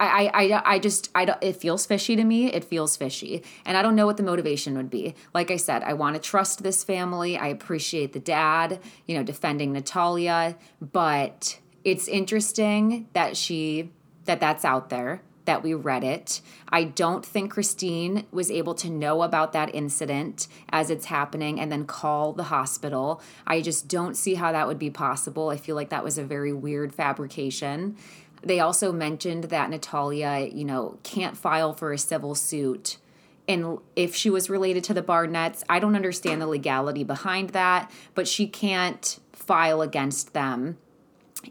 I, 0.00 0.30
I, 0.34 0.74
I 0.74 0.78
just, 0.80 1.10
I 1.14 1.24
don't, 1.24 1.42
it 1.42 1.56
feels 1.56 1.86
fishy 1.86 2.16
to 2.16 2.24
me. 2.24 2.52
It 2.52 2.64
feels 2.64 2.96
fishy. 2.96 3.42
And 3.64 3.76
I 3.76 3.82
don't 3.82 3.94
know 3.94 4.06
what 4.06 4.16
the 4.16 4.22
motivation 4.22 4.76
would 4.76 4.90
be. 4.90 5.14
Like 5.32 5.50
I 5.50 5.56
said, 5.56 5.82
I 5.82 5.92
want 5.94 6.16
to 6.16 6.20
trust 6.20 6.62
this 6.62 6.82
family. 6.82 7.38
I 7.38 7.46
appreciate 7.46 8.12
the 8.12 8.20
dad, 8.20 8.80
you 9.06 9.16
know, 9.16 9.22
defending 9.22 9.72
Natalia, 9.72 10.56
but 10.80 11.58
it's 11.84 12.08
interesting 12.08 13.08
that 13.12 13.36
she, 13.36 13.90
that 14.24 14.40
that's 14.40 14.64
out 14.64 14.90
there 14.90 15.22
that 15.44 15.62
we 15.62 15.74
read 15.74 16.04
it. 16.04 16.40
I 16.70 16.84
don't 16.84 17.24
think 17.24 17.52
Kristine 17.52 18.24
was 18.30 18.50
able 18.50 18.74
to 18.76 18.90
know 18.90 19.22
about 19.22 19.52
that 19.52 19.74
incident 19.74 20.48
as 20.70 20.90
it's 20.90 21.06
happening 21.06 21.60
and 21.60 21.70
then 21.70 21.84
call 21.86 22.32
the 22.32 22.44
hospital. 22.44 23.20
I 23.46 23.60
just 23.60 23.88
don't 23.88 24.16
see 24.16 24.34
how 24.34 24.52
that 24.52 24.66
would 24.66 24.78
be 24.78 24.90
possible. 24.90 25.50
I 25.50 25.56
feel 25.56 25.76
like 25.76 25.90
that 25.90 26.04
was 26.04 26.18
a 26.18 26.24
very 26.24 26.52
weird 26.52 26.94
fabrication. 26.94 27.96
They 28.42 28.60
also 28.60 28.92
mentioned 28.92 29.44
that 29.44 29.70
Natalia, 29.70 30.48
you 30.52 30.64
know, 30.64 30.98
can't 31.02 31.36
file 31.36 31.72
for 31.72 31.92
a 31.92 31.98
civil 31.98 32.34
suit. 32.34 32.98
And 33.46 33.78
if 33.94 34.14
she 34.14 34.30
was 34.30 34.48
related 34.48 34.84
to 34.84 34.94
the 34.94 35.02
Barnetts, 35.02 35.62
I 35.68 35.78
don't 35.78 35.96
understand 35.96 36.40
the 36.40 36.46
legality 36.46 37.04
behind 37.04 37.50
that, 37.50 37.90
but 38.14 38.26
she 38.26 38.46
can't 38.46 39.18
file 39.32 39.82
against 39.82 40.32
them 40.32 40.78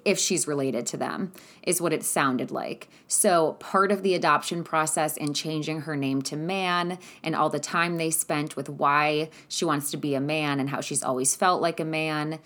if 0.06 0.20
she's 0.20 0.48
related 0.48 0.86
to 0.88 0.98
them, 0.98 1.32
is 1.62 1.82
what 1.82 1.94
it 1.94 2.04
sounded 2.04 2.52
like. 2.52 2.90
So, 3.08 3.54
part 3.54 3.92
of 3.92 4.04
the 4.04 4.16
adoption 4.16 4.64
process 4.64 5.18
and 5.18 5.36
changing 5.36 5.82
her 5.82 5.96
name 5.96 6.22
to 6.24 6.36
man 6.36 7.00
and 7.24 7.36
all 7.36 7.50
the 7.50 7.60
time 7.60 7.98
they 7.98 8.12
spent 8.12 8.56
with 8.56 8.70
why 8.70 9.30
she 9.48 9.66
wants 9.66 9.92
to 9.92 9.98
be 9.98 10.16
a 10.16 10.22
man 10.22 10.60
and 10.60 10.70
how 10.70 10.82
she's 10.82 11.04
always 11.04 11.36
felt 11.36 11.62
like 11.62 11.80
a 11.80 11.86
man, 11.86 12.40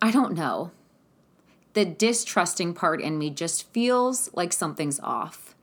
I 0.00 0.10
don't 0.10 0.34
know. 0.34 0.70
The 1.74 1.84
distrusting 1.84 2.74
part 2.74 3.00
in 3.00 3.18
me 3.18 3.30
just 3.30 3.72
feels 3.72 4.30
like 4.34 4.52
something's 4.52 5.00
off. 5.00 5.54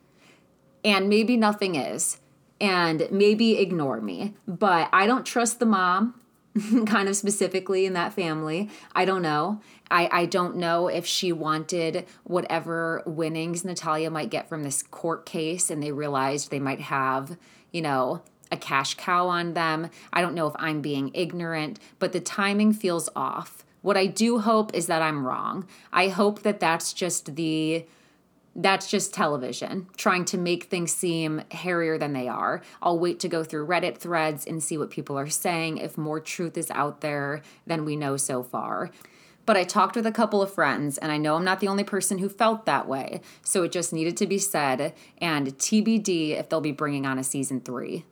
And 0.84 1.10
maybe 1.10 1.38
nothing 1.38 1.76
is. 1.76 2.20
And 2.60 3.08
maybe 3.12 3.58
ignore 3.58 4.02
me. 4.02 4.36
But 4.47 4.89
I 4.91 5.08
don't 5.08 5.26
trust 5.26 5.60
the 5.60 5.66
mom 5.66 6.20
kind 6.86 7.08
of 7.08 7.16
specifically 7.16 7.86
in 7.86 7.93
that 7.93 8.14
family. 8.14 8.70
I 8.93 9.06
don't 9.06 9.22
know. 9.22 9.62
I, 9.89 10.10
I 10.12 10.26
don't 10.26 10.58
know 10.58 10.88
if 10.88 11.06
she 11.06 11.32
wanted 11.32 12.06
whatever 12.24 13.04
winnings 13.06 13.64
Natalia 13.64 14.10
might 14.10 14.30
get 14.30 14.49
from 14.49 14.64
this 14.64 14.84
court 14.84 15.26
case 15.26 15.70
and 15.70 15.82
they 15.82 15.91
realized 15.91 16.49
they 16.49 16.60
might 16.60 16.82
have, 16.82 17.38
you 17.72 17.82
know, 17.82 18.22
a 18.52 18.58
cash 18.58 18.95
cow 18.95 19.28
on 19.28 19.54
them. 19.54 19.89
I 20.12 20.22
don't 20.22 20.36
know 20.36 20.47
if 20.47 20.54
I'm 20.58 20.82
being 20.82 21.12
ignorant, 21.14 21.80
but 21.99 22.12
the 22.12 22.20
timing 22.20 22.74
feels 22.74 23.10
off. 23.16 23.66
What 23.82 23.97
I 23.97 24.06
do 24.06 24.39
hope 24.39 24.74
is 24.76 24.88
that 24.88 25.02
I'm 25.02 25.26
wrong. 25.26 25.66
I 25.91 26.10
hope 26.10 26.43
that 26.43 26.60
that's 26.60 26.93
just 26.93 27.36
the 27.36 27.86
that's 28.56 28.89
just 28.89 29.14
television 29.14 29.88
trying 29.95 30.26
to 30.26 30.38
make 30.38 30.66
things 30.66 30.93
seem 30.93 31.41
hairier 31.52 31.97
than 31.97 32.14
they 32.14 32.28
are. 32.28 32.62
I'll 32.82 32.99
wait 32.99 33.20
to 33.22 33.30
go 33.30 33.43
through 33.43 33.68
Reddit 33.68 33.97
threads 33.97 34.45
and 34.45 34.62
see 34.62 34.78
what 34.78 34.89
people 34.89 35.18
are 35.18 35.30
saying 35.30 35.78
if 35.78 35.97
more 35.97 36.20
truth 36.20 36.58
is 36.58 36.70
out 36.72 37.02
there 37.02 37.41
than 37.66 37.86
we 37.86 37.95
know 37.95 38.18
so 38.18 38.43
far. 38.43 38.91
But 39.45 39.58
I 39.58 39.64
talked 39.64 39.95
with 39.95 40.06
a 40.06 40.12
couple 40.12 40.41
of 40.41 40.54
friends, 40.54 40.97
and 40.97 41.12
I 41.12 41.18
know 41.18 41.36
I'm 41.36 41.43
not 41.43 41.60
the 41.60 41.68
only 41.68 41.84
person 41.84 42.20
who 42.20 42.30
felt 42.30 42.66
that 42.66 42.88
way. 42.88 43.22
So 43.43 43.64
it 43.64 43.72
just 43.72 43.91
needed 43.91 44.16
to 44.18 44.28
be 44.28 44.38
said, 44.38 44.93
and 45.18 45.58
TBD 45.58 46.38
if 46.38 46.47
they'll 46.47 46.62
be 46.62 46.72
bringing 46.72 47.06
on 47.06 47.18
a 47.18 47.24
season 47.24 47.60
three. 47.60 48.06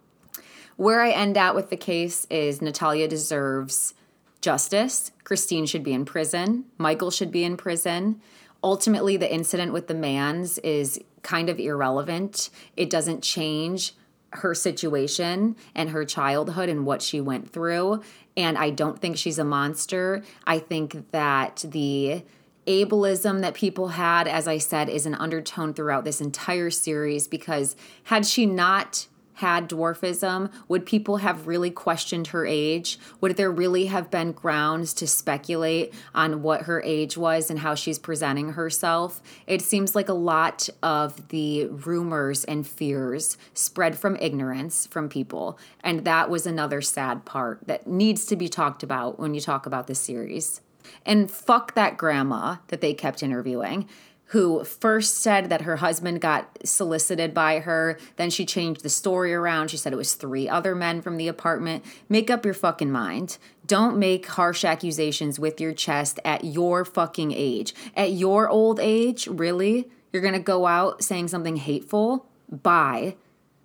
Where 0.76 1.02
I 1.02 1.12
end 1.12 1.38
out 1.38 1.56
with 1.56 1.70
the 1.70 1.78
case 1.78 2.26
is 2.30 2.62
Natalia 2.62 3.08
deserves 3.08 3.94
justice. 4.42 5.12
Kristine 5.24 5.68
should 5.68 5.84
be 5.84 5.94
in 5.94 6.06
prison. 6.06 6.66
Michael 6.78 7.12
should 7.12 7.32
be 7.32 7.44
in 7.44 7.58
prison. 7.58 8.22
Ultimately, 8.64 9.18
the 9.18 9.32
incident 9.32 9.74
with 9.74 9.88
the 9.88 9.94
Mans 9.94 10.58
is 10.60 11.00
kind 11.22 11.50
of 11.50 11.60
irrelevant. 11.60 12.50
It 12.76 12.90
doesn't 12.90 13.24
change 13.24 13.94
her 14.32 14.54
situation 14.54 15.56
and 15.74 15.90
her 15.90 16.06
childhood 16.06 16.70
and 16.70 16.86
what 16.86 17.02
she 17.02 17.20
went 17.20 17.52
through. 17.52 18.02
And 18.38 18.58
I 18.58 18.70
don't 18.70 19.00
think 19.00 19.18
she's 19.18 19.40
a 19.40 19.44
monster. 19.44 20.24
I 20.46 20.60
think 20.60 21.12
that 21.12 21.66
the 21.68 22.24
ableism 22.68 23.42
that 23.42 23.56
people 23.56 23.90
had, 23.90 24.28
as 24.28 24.48
I 24.48 24.60
said, 24.60 24.90
is 24.90 25.06
an 25.06 25.16
undertone 25.16 25.74
throughout 25.74 26.04
this 26.04 26.22
entire 26.22 26.70
series 26.70 27.28
because 27.28 27.76
had 28.04 28.26
she 28.26 28.46
not 28.46 29.08
had 29.40 29.70
dwarfism, 29.70 30.52
would 30.68 30.86
people 30.86 31.18
have 31.18 31.48
really 31.48 31.72
questioned 31.72 32.28
her 32.28 32.46
age? 32.46 33.00
Would 33.22 33.36
there 33.36 33.52
really 33.52 33.88
have 33.88 34.12
been 34.12 34.32
grounds 34.32 34.94
to 34.96 35.08
speculate 35.08 35.94
on 36.14 36.42
what 36.42 36.64
her 36.64 36.82
age 36.84 37.18
was 37.18 37.50
and 37.50 37.60
how 37.60 37.76
she's 37.76 37.98
presenting 38.00 38.54
herself? 38.54 39.22
It 39.48 39.62
seems 39.62 39.96
like 39.96 40.10
a 40.10 40.14
lot 40.14 40.70
of 40.84 41.30
the 41.30 41.68
rumors 41.68 42.44
and 42.44 42.68
fears 42.68 43.38
spread 43.54 43.98
from 43.98 44.18
ignorance 44.18 44.88
from 44.88 45.10
people. 45.10 45.58
And 45.82 46.06
that 46.06 46.30
was 46.30 46.46
another 46.46 46.82
sad 46.82 47.26
part 47.26 47.66
that 47.68 47.88
needs 47.88 48.26
to 48.26 48.36
be 48.36 48.50
talked 48.50 48.84
about 48.84 49.20
when 49.20 49.34
you 49.34 49.42
talk 49.42 49.66
about 49.66 49.88
this 49.88 50.00
series. 50.00 50.62
And 51.06 51.30
fuck 51.30 51.76
that 51.76 51.98
grandma 51.98 52.58
that 52.68 52.82
they 52.82 52.94
kept 52.94 53.24
interviewing 53.24 53.88
who 54.30 54.64
first 54.64 55.18
said 55.18 55.50
that 55.50 55.62
her 55.62 55.78
husband 55.78 56.22
got 56.22 56.60
solicited 56.64 57.34
by 57.34 57.60
her. 57.60 57.98
Then 58.16 58.30
she 58.30 58.46
changed 58.46 58.84
the 58.84 58.90
story 58.90 59.34
around. 59.34 59.70
She 59.70 59.78
said 59.78 59.92
it 59.92 59.98
was 59.98 60.14
three 60.14 60.48
other 60.48 60.76
men 60.76 61.02
from 61.02 61.18
the 61.18 61.28
apartment. 61.28 61.84
Make 62.10 62.30
up 62.30 62.46
your 62.46 62.54
fucking 62.54 62.92
mind. 62.92 63.40
Don't 63.66 63.98
make 63.98 64.28
harsh 64.28 64.64
accusations 64.64 65.40
with 65.40 65.60
your 65.60 65.74
chest 65.74 66.20
at 66.24 66.44
your 66.44 66.86
fucking 66.86 67.32
age. 67.32 67.74
At 67.96 68.12
your 68.12 68.48
old 68.48 68.80
age, 68.80 69.26
really? 69.28 69.90
You're 70.14 70.22
gonna 70.22 70.40
go 70.40 70.68
out 70.68 71.04
saying 71.04 71.30
something 71.30 71.56
hateful? 71.56 72.28
Bye. 72.52 73.16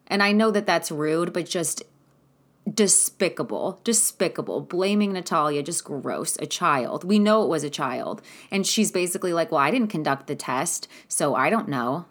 And 0.07 0.23
I 0.23 0.33
know 0.33 0.51
that 0.51 0.67
that's 0.67 0.91
rude, 0.91 1.35
but 1.35 1.47
just 1.47 1.83
despicable, 2.73 3.81
despicable, 3.85 4.61
blaming 4.61 5.13
Natalia, 5.13 5.63
just 5.63 5.85
gross, 5.85 6.37
a 6.37 6.47
child. 6.47 7.05
We 7.05 7.19
know 7.19 7.43
it 7.43 7.49
was 7.49 7.65
a 7.65 7.71
child. 7.71 8.23
And 8.51 8.67
she's 8.67 8.91
basically 8.91 9.33
like, 9.33 9.51
Well, 9.51 9.61
I 9.61 9.71
didn't 9.71 9.89
conduct 9.89 10.27
the 10.27 10.37
test, 10.37 10.89
so 11.09 11.35
I 11.35 11.51
don't 11.51 11.69
know. 11.69 12.07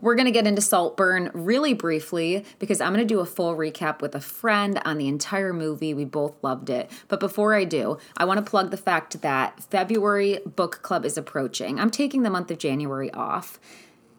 We're 0.00 0.14
going 0.14 0.26
to 0.26 0.32
get 0.32 0.46
into 0.46 0.62
Saltburn 0.62 1.32
really 1.34 1.74
briefly 1.74 2.44
because 2.60 2.80
I'm 2.80 2.94
going 2.94 3.04
to 3.04 3.14
do 3.14 3.18
a 3.18 3.26
full 3.26 3.56
recap 3.56 4.00
with 4.00 4.14
a 4.14 4.20
friend 4.20 4.80
on 4.84 4.96
the 4.96 5.08
entire 5.08 5.52
movie. 5.52 5.92
We 5.92 6.04
both 6.04 6.36
loved 6.40 6.70
it. 6.70 6.88
But 7.08 7.18
before 7.18 7.52
I 7.52 7.64
do, 7.64 7.98
I 8.16 8.24
want 8.24 8.38
to 8.38 8.48
plug 8.48 8.70
the 8.70 8.76
fact 8.76 9.22
that 9.22 9.60
February 9.64 10.38
book 10.46 10.82
club 10.82 11.04
is 11.04 11.18
approaching. 11.18 11.80
I'm 11.80 11.90
taking 11.90 12.22
the 12.22 12.30
month 12.30 12.52
of 12.52 12.58
January 12.58 13.12
off. 13.12 13.58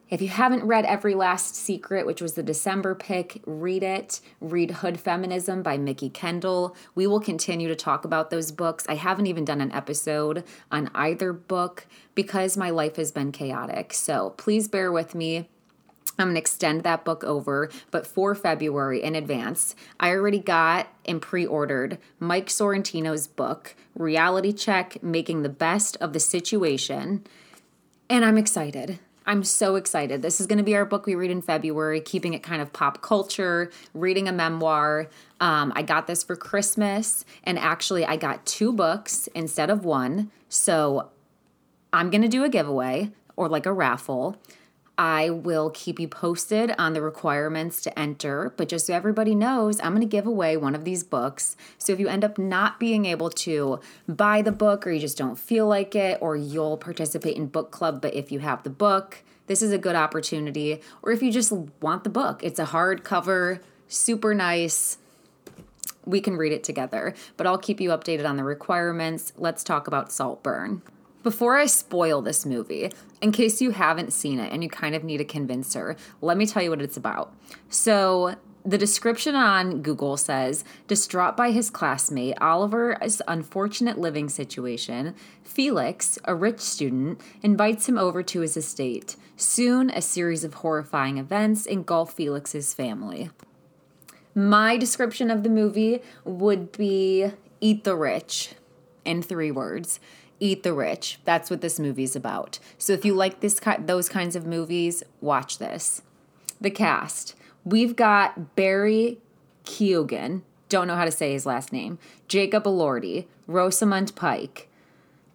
If 0.10 0.24
you 0.24 0.28
haven't 0.28 0.66
read 0.66 0.86
Every 0.86 1.14
Last 1.14 1.55
Secret, 1.55 2.07
which 2.07 2.20
was 2.20 2.34
the 2.34 2.41
December 2.41 2.95
pick, 2.95 3.43
read 3.45 3.84
it. 3.84 4.22
Read 4.41 4.72
Hood 4.72 4.99
Feminism 4.99 5.62
by 5.62 5.78
Mikki 5.78 6.10
Kendall. 6.10 6.76
We 6.95 7.05
will 7.05 7.20
continue 7.20 7.68
to 7.68 7.76
talk 7.76 8.05
about 8.05 8.32
those 8.32 8.51
books. 8.51 8.86
I 8.89 8.95
haven't 8.95 9.28
even 9.28 9.45
done 9.45 9.62
an 9.62 9.72
episode 9.72 10.43
on 10.72 10.89
either 10.95 11.32
book 11.32 11.86
because 12.16 12.57
my 12.57 12.72
life 12.72 12.95
has 12.95 13.12
been 13.12 13.32
chaotic. 13.32 13.93
So 13.93 14.32
please 14.32 14.68
bear 14.68 14.91
with 14.91 15.14
me. 15.14 15.47
I'm 16.18 16.26
going 16.26 16.34
to 16.34 16.39
extend 16.39 16.82
that 16.84 17.05
book 17.05 17.24
over, 17.24 17.70
but 17.91 18.07
for 18.07 18.34
February 18.34 19.03
in 19.03 19.14
advance, 19.14 19.76
I 19.99 20.10
already 20.10 20.39
got 20.39 20.88
and 21.05 21.22
pre 21.22 21.45
ordered 21.45 21.99
Mike 22.20 22.47
Sorrentino's 22.47 23.28
book, 23.28 23.76
Reality 23.93 24.53
Check 24.53 25.03
Making 25.03 25.43
the 25.43 25.49
Best 25.49 25.97
of 25.97 26.14
the 26.14 26.20
Situation. 26.20 27.26
And 28.10 28.26
I'm 28.26 28.39
excited. 28.39 28.99
I'm 29.30 29.43
so 29.43 29.75
excited. 29.75 30.23
This 30.23 30.41
is 30.41 30.47
going 30.47 30.57
to 30.57 30.63
be 30.63 30.75
our 30.75 30.86
book 30.86 31.05
we 31.05 31.13
read 31.13 31.30
in 31.30 31.43
February, 31.43 32.01
keeping 32.01 32.34
it 32.34 32.41
kind 32.41 32.63
of 32.63 32.73
pop 32.73 33.03
culture, 33.03 33.69
reading 33.93 34.27
a 34.27 34.32
memoir. 34.32 35.07
Um, 35.39 35.71
I 35.75 35.84
got 35.84 36.07
this 36.07 36.23
for 36.23 36.36
Christmas, 36.36 37.25
and 37.43 37.59
actually, 37.59 38.03
I 38.03 38.15
got 38.15 38.43
two 38.47 38.73
books 38.73 39.27
instead 39.36 39.69
of 39.69 39.86
one. 39.86 40.32
So 40.49 41.11
I'm 41.93 42.09
going 42.09 42.23
to 42.23 42.27
do 42.27 42.43
a 42.43 42.49
giveaway 42.49 43.11
or 43.36 43.47
like 43.47 43.67
a 43.67 43.71
raffle. 43.71 44.36
I 44.99 45.29
will 45.29 45.69
keep 45.69 45.97
you 45.97 46.09
posted 46.09 46.75
on 46.77 46.91
the 46.91 47.01
requirements 47.01 47.79
to 47.83 47.97
enter, 47.97 48.53
but 48.57 48.67
just 48.67 48.87
so 48.87 48.93
everybody 48.93 49.33
knows, 49.33 49.79
I'm 49.79 49.93
going 49.93 50.01
to 50.01 50.05
give 50.05 50.27
away 50.27 50.57
one 50.57 50.75
of 50.75 50.83
these 50.83 51.05
books. 51.05 51.55
So 51.77 51.93
if 51.93 52.01
you 52.01 52.09
end 52.09 52.25
up 52.25 52.37
not 52.37 52.81
being 52.81 53.05
able 53.05 53.29
to 53.29 53.79
buy 54.09 54.41
the 54.41 54.51
book 54.51 54.85
or 54.85 54.91
you 54.91 54.99
just 54.99 55.17
don't 55.17 55.39
feel 55.39 55.67
like 55.67 55.95
it, 55.95 56.17
or 56.19 56.35
you'll 56.35 56.75
participate 56.75 57.37
in 57.37 57.47
book 57.47 57.71
club, 57.71 58.01
but 58.01 58.13
if 58.13 58.29
you 58.29 58.39
have 58.39 58.63
the 58.63 58.69
book, 58.69 59.23
this 59.47 59.61
is 59.61 59.71
a 59.71 59.77
good 59.77 59.95
opportunity. 59.95 60.81
Or 61.01 61.13
if 61.13 61.23
you 61.23 61.31
just 61.31 61.53
want 61.81 62.03
the 62.03 62.09
book, 62.09 62.43
it's 62.43 62.59
a 62.59 62.65
hardcover, 62.65 63.61
super 63.87 64.35
nice. 64.35 64.97
We 66.05 66.19
can 66.19 66.35
read 66.35 66.51
it 66.51 66.65
together, 66.65 67.13
but 67.37 67.47
I'll 67.47 67.57
keep 67.57 67.79
you 67.79 67.91
updated 67.91 68.27
on 68.27 68.35
the 68.35 68.43
requirements. 68.43 69.31
Let's 69.37 69.63
talk 69.63 69.87
about 69.87 70.11
Saltburn. 70.11 70.81
Before 71.22 71.57
I 71.57 71.65
spoil 71.65 72.22
this 72.22 72.45
movie, 72.45 72.91
in 73.22 73.34
case 73.34 73.61
you 73.61 73.72
haven't 73.72 74.13
seen 74.13 74.39
it 74.39 74.53
and 74.53 74.63
you 74.63 74.70
kind 74.70 74.95
of 74.95 75.03
need 75.03 75.20
a 75.20 75.26
convincer, 75.26 75.97
let 76.22 76.38
me 76.38 76.45
tell 76.45 76.63
you 76.63 76.70
what 76.70 76.82
it's 76.82 76.95
about. 76.95 77.34
So, 77.67 78.36
the 78.65 78.78
description 78.78 79.36
on 79.36 79.82
Google 79.82 80.15
says 80.17 80.63
Distraught 80.88 81.36
by 81.36 81.51
his 81.51 81.70
classmate 81.70 82.39
Oliver's 82.41 83.22
unfortunate 83.28 83.97
living 83.97 84.30
situation, 84.30 85.15
Felix, 85.43 86.20
a 86.26 86.36
rich 86.36 86.59
student, 86.59 87.20
invites 87.41 87.88
him 87.88 87.97
over 87.97 88.22
to 88.24 88.41
his 88.41 88.55
estate. 88.55 89.15
Soon, 89.36 89.89
a 89.89 90.01
series 90.01 90.43
of 90.43 90.55
horrifying 90.55 91.17
events 91.17 91.65
engulf 91.65 92.13
Felix's 92.13 92.74
family. 92.74 93.30
My 94.36 94.78
description 94.78 95.32
of 95.32 95.43
the 95.43 95.49
movie 95.49 96.01
would 96.24 96.72
be 96.74 97.32
Eat 97.61 97.84
the 97.84 97.95
Rich 97.95 98.53
in 99.05 99.22
three 99.22 99.51
words. 99.51 99.99
Eat 100.39 100.63
the 100.63 100.73
Rich. 100.73 101.19
That's 101.25 101.49
what 101.49 101.61
this 101.61 101.79
movie's 101.79 102.15
about. 102.15 102.59
So 102.77 102.93
if 102.93 103.03
you 103.03 103.13
like 103.13 103.39
this 103.39 103.59
those 103.79 104.09
kinds 104.09 104.35
of 104.35 104.45
movies, 104.45 105.03
watch 105.21 105.57
this. 105.57 106.01
The 106.61 106.71
cast. 106.71 107.35
We've 107.65 107.95
got 107.95 108.55
Barry 108.55 109.19
Keoghan, 109.65 110.41
don't 110.69 110.87
know 110.87 110.95
how 110.95 111.05
to 111.05 111.11
say 111.11 111.33
his 111.33 111.45
last 111.45 111.71
name, 111.71 111.99
Jacob 112.27 112.63
Elordi, 112.63 113.25
Rosamund 113.47 114.15
Pike, 114.15 114.69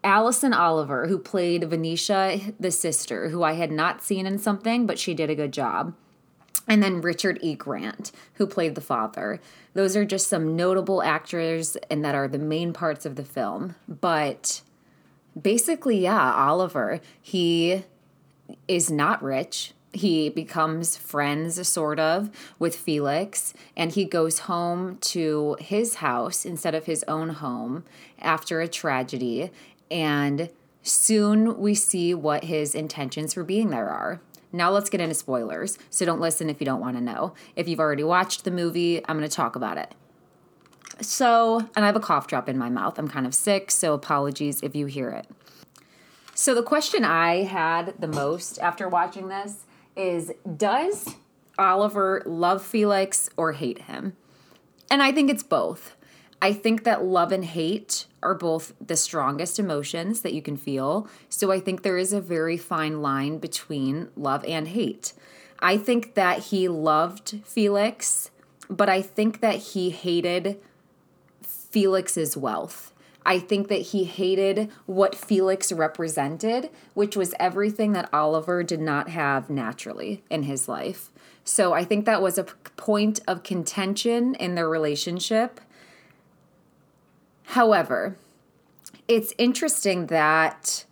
Alison 0.03 0.53
Oliver, 0.53 1.07
who 1.07 1.19
played 1.19 1.69
Venetia, 1.69 2.53
the 2.61 2.71
sister, 2.71 3.31
who 3.31 3.43
I 3.43 3.55
had 3.55 3.73
not 3.73 4.03
seen 4.03 4.27
in 4.27 4.39
something, 4.39 4.87
but 4.87 4.99
she 4.99 5.15
did 5.15 5.31
a 5.31 5.35
good 5.35 5.53
job. 5.53 5.95
And 6.67 6.83
then 6.83 7.01
Richard 7.01 7.39
E. 7.43 7.55
Grant, 7.55 8.11
who 8.35 8.47
played 8.47 8.75
the 8.75 8.81
father. 8.81 9.41
Those 9.75 9.97
are 9.97 10.05
just 10.05 10.29
some 10.29 10.57
notable 10.57 11.03
actors 11.03 11.77
and 11.91 12.05
that 12.05 12.15
are 12.15 12.29
the 12.29 12.39
main 12.39 12.73
parts 12.73 13.05
of 13.05 13.17
the 13.17 13.25
film. 13.25 13.75
But 13.87 14.63
basically, 15.41 15.99
yeah, 15.99 16.33
Oliver, 16.35 17.01
he 17.21 17.85
is 18.69 18.91
not 18.91 19.23
rich. 19.23 19.73
He 19.93 20.29
becomes 20.29 20.97
friends, 20.97 21.67
sort 21.69 22.01
of, 22.01 22.31
with 22.59 22.75
Felix, 22.75 23.55
and 23.77 23.93
he 23.93 24.05
goes 24.05 24.41
home 24.41 24.99
to 25.03 25.57
his 25.61 25.97
house 25.97 26.45
instead 26.45 26.75
of 26.75 26.87
his 26.87 27.05
own 27.07 27.31
home 27.31 27.85
after 28.19 28.61
a 28.61 28.67
tragedy. 28.67 29.51
And 29.91 30.51
soon 30.83 31.59
we 31.59 31.75
see 31.75 32.13
what 32.13 32.45
his 32.45 32.75
intentions 32.75 33.35
for 33.35 33.45
being 33.45 33.71
there 33.71 33.89
are. 33.89 34.21
Now 34.53 34.71
let's 34.71 34.91
get 34.91 35.01
into 35.01 35.15
spoilers. 35.15 35.79
So 35.91 36.05
don't 36.05 36.21
listen 36.21 36.51
if 36.51 36.61
you 36.61 36.65
don't 36.65 36.81
want 36.81 36.97
to 36.97 37.03
know. 37.03 37.35
If 37.57 37.69
you've 37.69 37.81
already 37.81 38.05
watched 38.05 38.45
the 38.45 38.51
movie, 38.51 39.01
I'm 39.07 39.17
going 39.17 39.29
to 39.29 39.35
talk 39.35 39.57
about 39.57 39.79
it. 39.79 39.95
So, 41.01 41.59
and 41.75 41.85
I 41.85 41.87
have 41.87 41.97
a 41.97 42.01
cough 42.01 42.27
drop 42.27 42.49
in 42.49 42.57
my 42.57 42.69
mouth. 42.69 42.99
I'm 42.99 43.09
kind 43.09 43.27
of 43.27 43.35
sick, 43.35 43.71
so 43.71 43.95
apologies 43.95 44.63
if 44.63 44.77
you 44.77 44.87
hear 44.87 45.11
it. 45.11 45.27
So, 46.35 46.55
the 46.55 46.63
question 46.63 47.05
I 47.05 47.45
had 47.45 47.95
the 47.99 48.09
most 48.09 48.59
after 48.59 48.89
watching 48.89 49.29
this 49.29 49.65
is 49.97 50.33
Does 50.57 51.15
Oliver 51.59 52.23
love 52.27 52.63
Felix 52.65 53.31
or 53.37 53.53
hate 53.53 53.83
him? 53.83 54.17
And 54.91 55.03
I 55.03 55.13
think 55.13 55.31
it's 55.31 55.43
both. 55.43 55.97
I 56.43 56.53
think 56.53 56.85
that 56.85 57.05
love 57.05 57.33
and 57.33 57.45
hate 57.45 58.07
are 58.23 58.35
both 58.35 58.75
the 58.85 58.97
strongest 58.97 59.59
emotions 59.59 60.21
that 60.21 60.35
you 60.35 60.43
can 60.43 60.57
feel. 60.57 61.09
So 61.29 61.51
I 61.51 61.61
think 61.61 61.83
there 61.83 61.97
is 61.97 62.13
a 62.13 62.21
very 62.21 62.57
fine 62.57 63.01
line 63.01 63.39
between 63.39 64.09
love 64.17 64.45
and 64.45 64.69
hate. 64.69 65.15
I 65.61 65.79
think 65.79 66.15
that 66.15 66.41
he 66.41 66.69
loved 66.69 67.41
Felix, 67.45 68.31
but 68.69 68.89
I 68.89 69.01
think 69.01 69.41
that 69.41 69.57
he 69.57 69.91
hated 69.91 70.61
Felix's 71.75 72.37
wealth. 72.37 72.93
I 73.27 73.41
think 73.41 73.67
that 73.67 73.81
he 73.81 74.05
hated 74.05 74.71
what 74.87 75.17
Felix 75.17 75.73
represented, 75.73 76.71
which 76.95 77.17
was 77.17 77.35
everything 77.41 77.95
that 77.95 78.09
Oliver 78.13 78.63
did 78.63 78.81
not 78.81 79.09
have 79.09 79.51
naturally 79.51 80.23
in 80.31 80.45
his 80.45 80.69
life. 80.69 81.11
So 81.43 81.73
I 81.73 81.83
think 81.83 82.05
that 82.05 82.23
was 82.23 82.39
a 82.39 82.45
point 82.45 83.19
of 83.27 83.43
contention 83.43 84.37
in 84.37 84.55
their 84.55 84.69
relationship. 84.69 85.61
However, 87.43 88.17
it's 89.09 89.35
interesting 89.37 90.07
that 90.07 90.85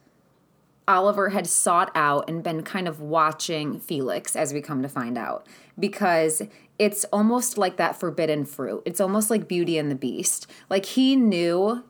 Oliver 0.89 1.29
had 1.29 1.47
sought 1.47 1.93
out 1.95 2.29
and 2.29 2.43
been 2.43 2.65
kind 2.65 2.89
of 2.89 3.01
watching 3.01 3.79
Felix 3.79 4.35
as 4.35 4.53
we 4.53 4.61
come 4.61 4.83
to 4.83 4.89
find 4.89 5.17
out 5.17 5.47
because 5.79 6.43
it's 6.79 7.05
almost 7.07 7.59
like 7.59 7.77
that 7.77 7.99
forbidden 7.99 8.45
fruit. 8.45 8.83
It's 8.85 9.01
almost 9.01 9.31
like 9.31 9.49
Beauty 9.49 9.79
and 9.79 9.91
the 9.91 9.97
Beast. 9.97 10.47
Like 10.69 10.87
he 10.87 11.17
knew 11.17 11.85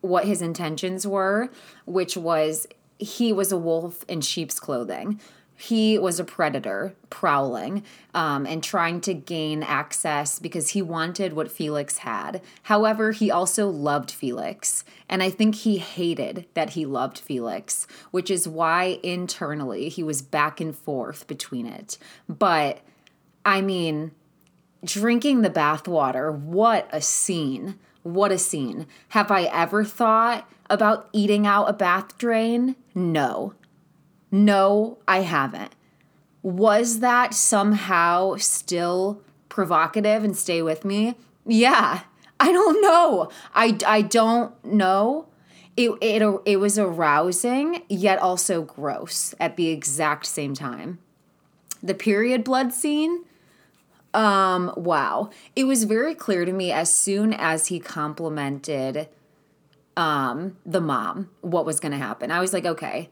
what 0.00 0.26
his 0.26 0.42
intentions 0.42 1.06
were, 1.06 1.48
which 1.86 2.16
was 2.16 2.66
he 2.98 3.32
was 3.32 3.50
a 3.52 3.56
wolf 3.56 4.04
in 4.08 4.20
sheep's 4.20 4.60
clothing. 4.60 5.20
He 5.56 5.98
was 5.98 6.18
a 6.18 6.24
predator 6.24 6.94
prowling 7.10 7.84
um, 8.12 8.44
and 8.44 8.62
trying 8.62 9.00
to 9.02 9.14
gain 9.14 9.62
access 9.62 10.38
because 10.38 10.70
he 10.70 10.82
wanted 10.82 11.32
what 11.32 11.50
Felix 11.50 11.98
had. 11.98 12.42
However, 12.64 13.12
he 13.12 13.30
also 13.30 13.68
loved 13.68 14.10
Felix. 14.10 14.84
And 15.08 15.22
I 15.22 15.30
think 15.30 15.54
he 15.54 15.78
hated 15.78 16.46
that 16.54 16.70
he 16.70 16.84
loved 16.84 17.18
Felix, 17.18 17.86
which 18.10 18.30
is 18.30 18.48
why 18.48 18.98
internally 19.02 19.88
he 19.88 20.02
was 20.02 20.22
back 20.22 20.60
and 20.60 20.76
forth 20.76 21.26
between 21.28 21.66
it. 21.66 21.98
But 22.28 22.80
I 23.44 23.60
mean, 23.60 24.12
drinking 24.84 25.42
the 25.42 25.50
bathwater, 25.50 26.36
what 26.36 26.88
a 26.92 27.00
scene. 27.00 27.78
What 28.02 28.32
a 28.32 28.38
scene. 28.38 28.86
Have 29.10 29.30
I 29.30 29.44
ever 29.44 29.84
thought 29.84 30.48
about 30.68 31.08
eating 31.12 31.46
out 31.46 31.70
a 31.70 31.72
bath 31.72 32.18
drain? 32.18 32.76
No. 32.94 33.54
No, 34.30 34.98
I 35.08 35.20
haven't. 35.20 35.74
Was 36.42 37.00
that 37.00 37.32
somehow 37.32 38.36
still 38.36 39.22
provocative 39.48 40.24
and 40.24 40.36
stay 40.36 40.60
with 40.60 40.84
me? 40.84 41.14
Yeah. 41.46 42.00
I 42.40 42.52
don't 42.52 42.82
know. 42.82 43.30
I, 43.54 43.78
I 43.86 44.02
don't 44.02 44.52
know. 44.64 45.28
It, 45.76 45.92
it, 46.00 46.40
it 46.44 46.56
was 46.56 46.78
arousing, 46.78 47.82
yet 47.88 48.18
also 48.18 48.62
gross 48.62 49.34
at 49.40 49.56
the 49.56 49.68
exact 49.68 50.26
same 50.26 50.54
time. 50.54 50.98
The 51.82 51.94
period 51.94 52.44
blood 52.44 52.72
scene, 52.72 53.24
Um, 54.14 54.72
wow. 54.76 55.30
It 55.54 55.64
was 55.64 55.84
very 55.84 56.14
clear 56.14 56.44
to 56.44 56.52
me 56.52 56.72
as 56.72 56.94
soon 56.94 57.34
as 57.34 57.66
he 57.66 57.80
complimented 57.80 59.08
um 59.96 60.56
the 60.66 60.80
mom 60.80 61.30
what 61.40 61.64
was 61.64 61.78
going 61.78 61.92
to 61.92 61.98
happen. 61.98 62.30
I 62.30 62.40
was 62.40 62.52
like, 62.52 62.64
okay, 62.64 63.10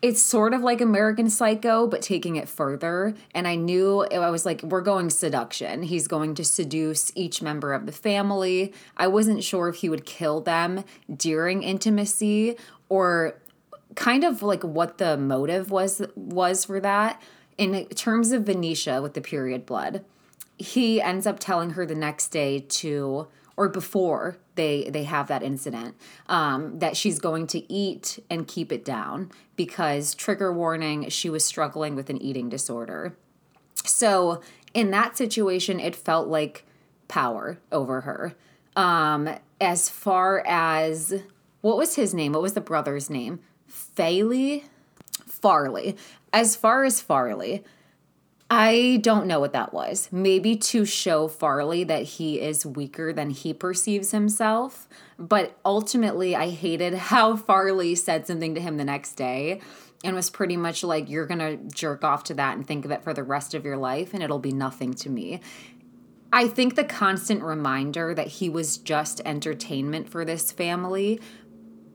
it's 0.00 0.22
sort 0.22 0.54
of 0.54 0.62
like 0.62 0.80
American 0.80 1.28
Psycho, 1.28 1.86
but 1.86 2.02
taking 2.02 2.36
it 2.36 2.48
further. 2.48 3.14
And 3.34 3.48
I 3.48 3.56
knew 3.56 4.04
I 4.04 4.30
was 4.30 4.46
like, 4.46 4.62
we're 4.62 4.80
going 4.80 5.10
seduction. 5.10 5.82
He's 5.82 6.06
going 6.06 6.34
to 6.36 6.44
seduce 6.44 7.10
each 7.16 7.42
member 7.42 7.72
of 7.72 7.84
the 7.84 7.92
family. 7.92 8.72
I 8.96 9.08
wasn't 9.08 9.42
sure 9.42 9.68
if 9.68 9.76
he 9.76 9.88
would 9.88 10.06
kill 10.06 10.40
them 10.40 10.84
during 11.14 11.62
intimacy 11.62 12.56
or 12.88 13.40
kind 13.96 14.22
of 14.22 14.42
like 14.42 14.62
what 14.62 14.98
the 14.98 15.16
motive 15.16 15.70
was 15.70 16.00
was 16.14 16.64
for 16.64 16.80
that. 16.80 17.20
In 17.56 17.86
terms 17.86 18.30
of 18.30 18.44
Venetia 18.44 19.02
with 19.02 19.14
the 19.14 19.20
period 19.20 19.66
blood, 19.66 20.04
he 20.58 21.00
ends 21.00 21.26
up 21.26 21.38
telling 21.38 21.70
her 21.70 21.86
the 21.86 21.94
next 21.94 22.28
day 22.28 22.60
to 22.60 23.28
or 23.56 23.68
before 23.68 24.36
they 24.56 24.88
they 24.90 25.04
have 25.04 25.28
that 25.28 25.42
incident 25.42 25.96
um, 26.28 26.78
that 26.78 26.96
she's 26.96 27.18
going 27.18 27.46
to 27.46 27.72
eat 27.72 28.18
and 28.28 28.46
keep 28.46 28.72
it 28.72 28.84
down 28.84 29.30
because 29.56 30.14
trigger 30.14 30.52
warning 30.52 31.08
she 31.08 31.30
was 31.30 31.44
struggling 31.44 31.94
with 31.94 32.10
an 32.10 32.20
eating 32.20 32.48
disorder. 32.48 33.16
So 33.84 34.42
in 34.74 34.90
that 34.90 35.16
situation 35.16 35.80
it 35.80 35.96
felt 35.96 36.28
like 36.28 36.64
power 37.06 37.58
over 37.72 38.02
her. 38.02 38.34
Um, 38.76 39.28
as 39.60 39.88
far 39.88 40.44
as 40.46 41.22
what 41.60 41.76
was 41.76 41.96
his 41.96 42.14
name? 42.14 42.32
What 42.32 42.42
was 42.42 42.52
the 42.52 42.60
brother's 42.60 43.10
name? 43.10 43.40
Faley 43.68 44.64
Farleigh. 45.28 45.96
As 46.32 46.54
far 46.54 46.84
as 46.84 47.00
Farleigh 47.02 47.62
I 48.50 49.00
don't 49.02 49.26
know 49.26 49.40
what 49.40 49.52
that 49.52 49.74
was. 49.74 50.08
Maybe 50.10 50.56
to 50.56 50.86
show 50.86 51.28
Farleigh 51.28 51.86
that 51.86 52.04
he 52.04 52.40
is 52.40 52.64
weaker 52.64 53.12
than 53.12 53.30
he 53.30 53.52
perceives 53.52 54.10
himself. 54.10 54.88
But 55.18 55.58
ultimately, 55.64 56.34
I 56.34 56.48
hated 56.48 56.94
how 56.94 57.36
Farleigh 57.36 57.96
said 57.96 58.26
something 58.26 58.54
to 58.54 58.60
him 58.60 58.78
the 58.78 58.84
next 58.84 59.14
day 59.14 59.60
and 60.02 60.14
was 60.14 60.30
pretty 60.30 60.56
much 60.56 60.82
like, 60.82 61.10
You're 61.10 61.26
going 61.26 61.40
to 61.40 61.56
jerk 61.74 62.04
off 62.04 62.24
to 62.24 62.34
that 62.34 62.56
and 62.56 62.66
think 62.66 62.84
of 62.84 62.90
it 62.90 63.02
for 63.02 63.12
the 63.12 63.24
rest 63.24 63.54
of 63.54 63.64
your 63.64 63.76
life, 63.76 64.14
and 64.14 64.22
it'll 64.22 64.38
be 64.38 64.52
nothing 64.52 64.94
to 64.94 65.10
me. 65.10 65.40
I 66.32 66.46
think 66.46 66.74
the 66.74 66.84
constant 66.84 67.42
reminder 67.42 68.14
that 68.14 68.28
he 68.28 68.48
was 68.48 68.76
just 68.76 69.20
entertainment 69.24 70.08
for 70.10 70.24
this 70.24 70.52
family 70.52 71.20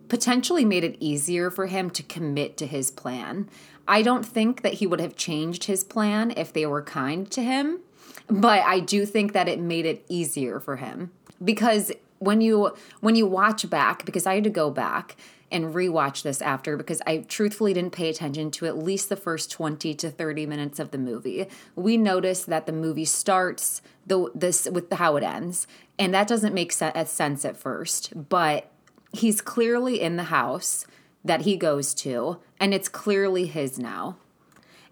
potentially 0.08 0.66
made 0.66 0.84
it 0.84 0.98
easier 1.00 1.50
for 1.50 1.68
him 1.68 1.90
to 1.92 2.04
commit 2.04 2.58
to 2.58 2.68
his 2.68 2.92
plan. 2.92 3.50
I 3.88 4.02
don't 4.02 4.26
think 4.26 4.62
that 4.62 4.76
he 4.76 4.88
would 4.88 5.00
have 5.00 5.16
changed 5.16 5.66
his 5.66 5.84
plan 5.84 6.32
if 6.36 6.54
they 6.54 6.66
were 6.66 6.82
kind 6.82 7.30
to 7.32 7.44
him, 7.44 7.80
but 8.28 8.62
I 8.62 8.80
do 8.80 9.06
think 9.06 9.34
that 9.34 9.48
it 9.48 9.60
made 9.60 9.86
it 9.86 10.06
easier 10.08 10.60
for 10.60 10.78
him 10.78 11.12
because 11.44 11.92
when 12.20 12.42
you 12.42 12.74
when 13.02 13.16
you 13.16 13.26
watch 13.26 13.70
back 13.70 14.06
because 14.06 14.26
I 14.26 14.36
had 14.36 14.46
to 14.46 14.50
go 14.50 14.72
back 14.72 15.18
and 15.52 15.76
rewatch 15.76 16.24
this 16.24 16.42
after 16.42 16.76
because 16.76 17.02
I 17.06 17.18
truthfully 17.18 17.74
didn't 17.74 17.92
pay 17.92 18.10
attention 18.10 18.50
to 18.52 18.66
at 18.66 18.78
least 18.78 19.10
the 19.10 19.16
first 19.16 19.52
20 19.52 19.94
to 19.94 20.10
30 20.10 20.48
minutes 20.48 20.80
of 20.80 20.90
the 20.90 20.98
movie. 20.98 21.48
We 21.76 21.96
notice 21.96 22.44
that 22.46 22.66
the 22.66 22.72
movie 22.72 23.06
starts 23.06 23.82
the 24.08 24.32
this 24.34 24.68
with 24.72 24.90
the 24.90 24.96
how 24.96 25.16
it 25.16 25.24
ends, 25.24 25.68
and 26.00 26.14
that 26.14 26.28
doesn't 26.28 26.54
make 26.54 26.72
sense 26.72 27.46
at 27.46 27.58
first, 27.58 28.30
but 28.30 28.72
he's 29.12 29.42
clearly 29.42 30.02
in 30.02 30.18
the 30.18 30.24
house 30.24 30.88
that 31.24 31.42
he 31.42 31.56
goes 31.56 31.94
to, 31.94 32.40
and 32.60 32.74
it's 32.74 32.90
clearly 32.90 33.46
his 33.46 33.80
now. 33.80 34.18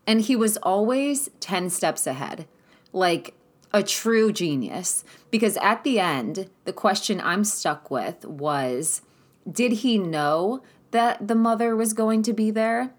And 0.07 0.21
he 0.21 0.35
was 0.35 0.57
always 0.57 1.29
10 1.39 1.69
steps 1.69 2.07
ahead, 2.07 2.47
like 2.91 3.35
a 3.73 3.83
true 3.83 4.31
genius. 4.31 5.03
Because 5.29 5.57
at 5.57 5.83
the 5.83 5.99
end, 5.99 6.49
the 6.65 6.73
question 6.73 7.21
I'm 7.21 7.43
stuck 7.43 7.91
with 7.91 8.25
was 8.25 9.01
did 9.49 9.71
he 9.71 9.97
know 9.97 10.61
that 10.91 11.27
the 11.27 11.35
mother 11.35 11.75
was 11.75 11.93
going 11.93 12.21
to 12.23 12.33
be 12.33 12.51
there 12.51 12.93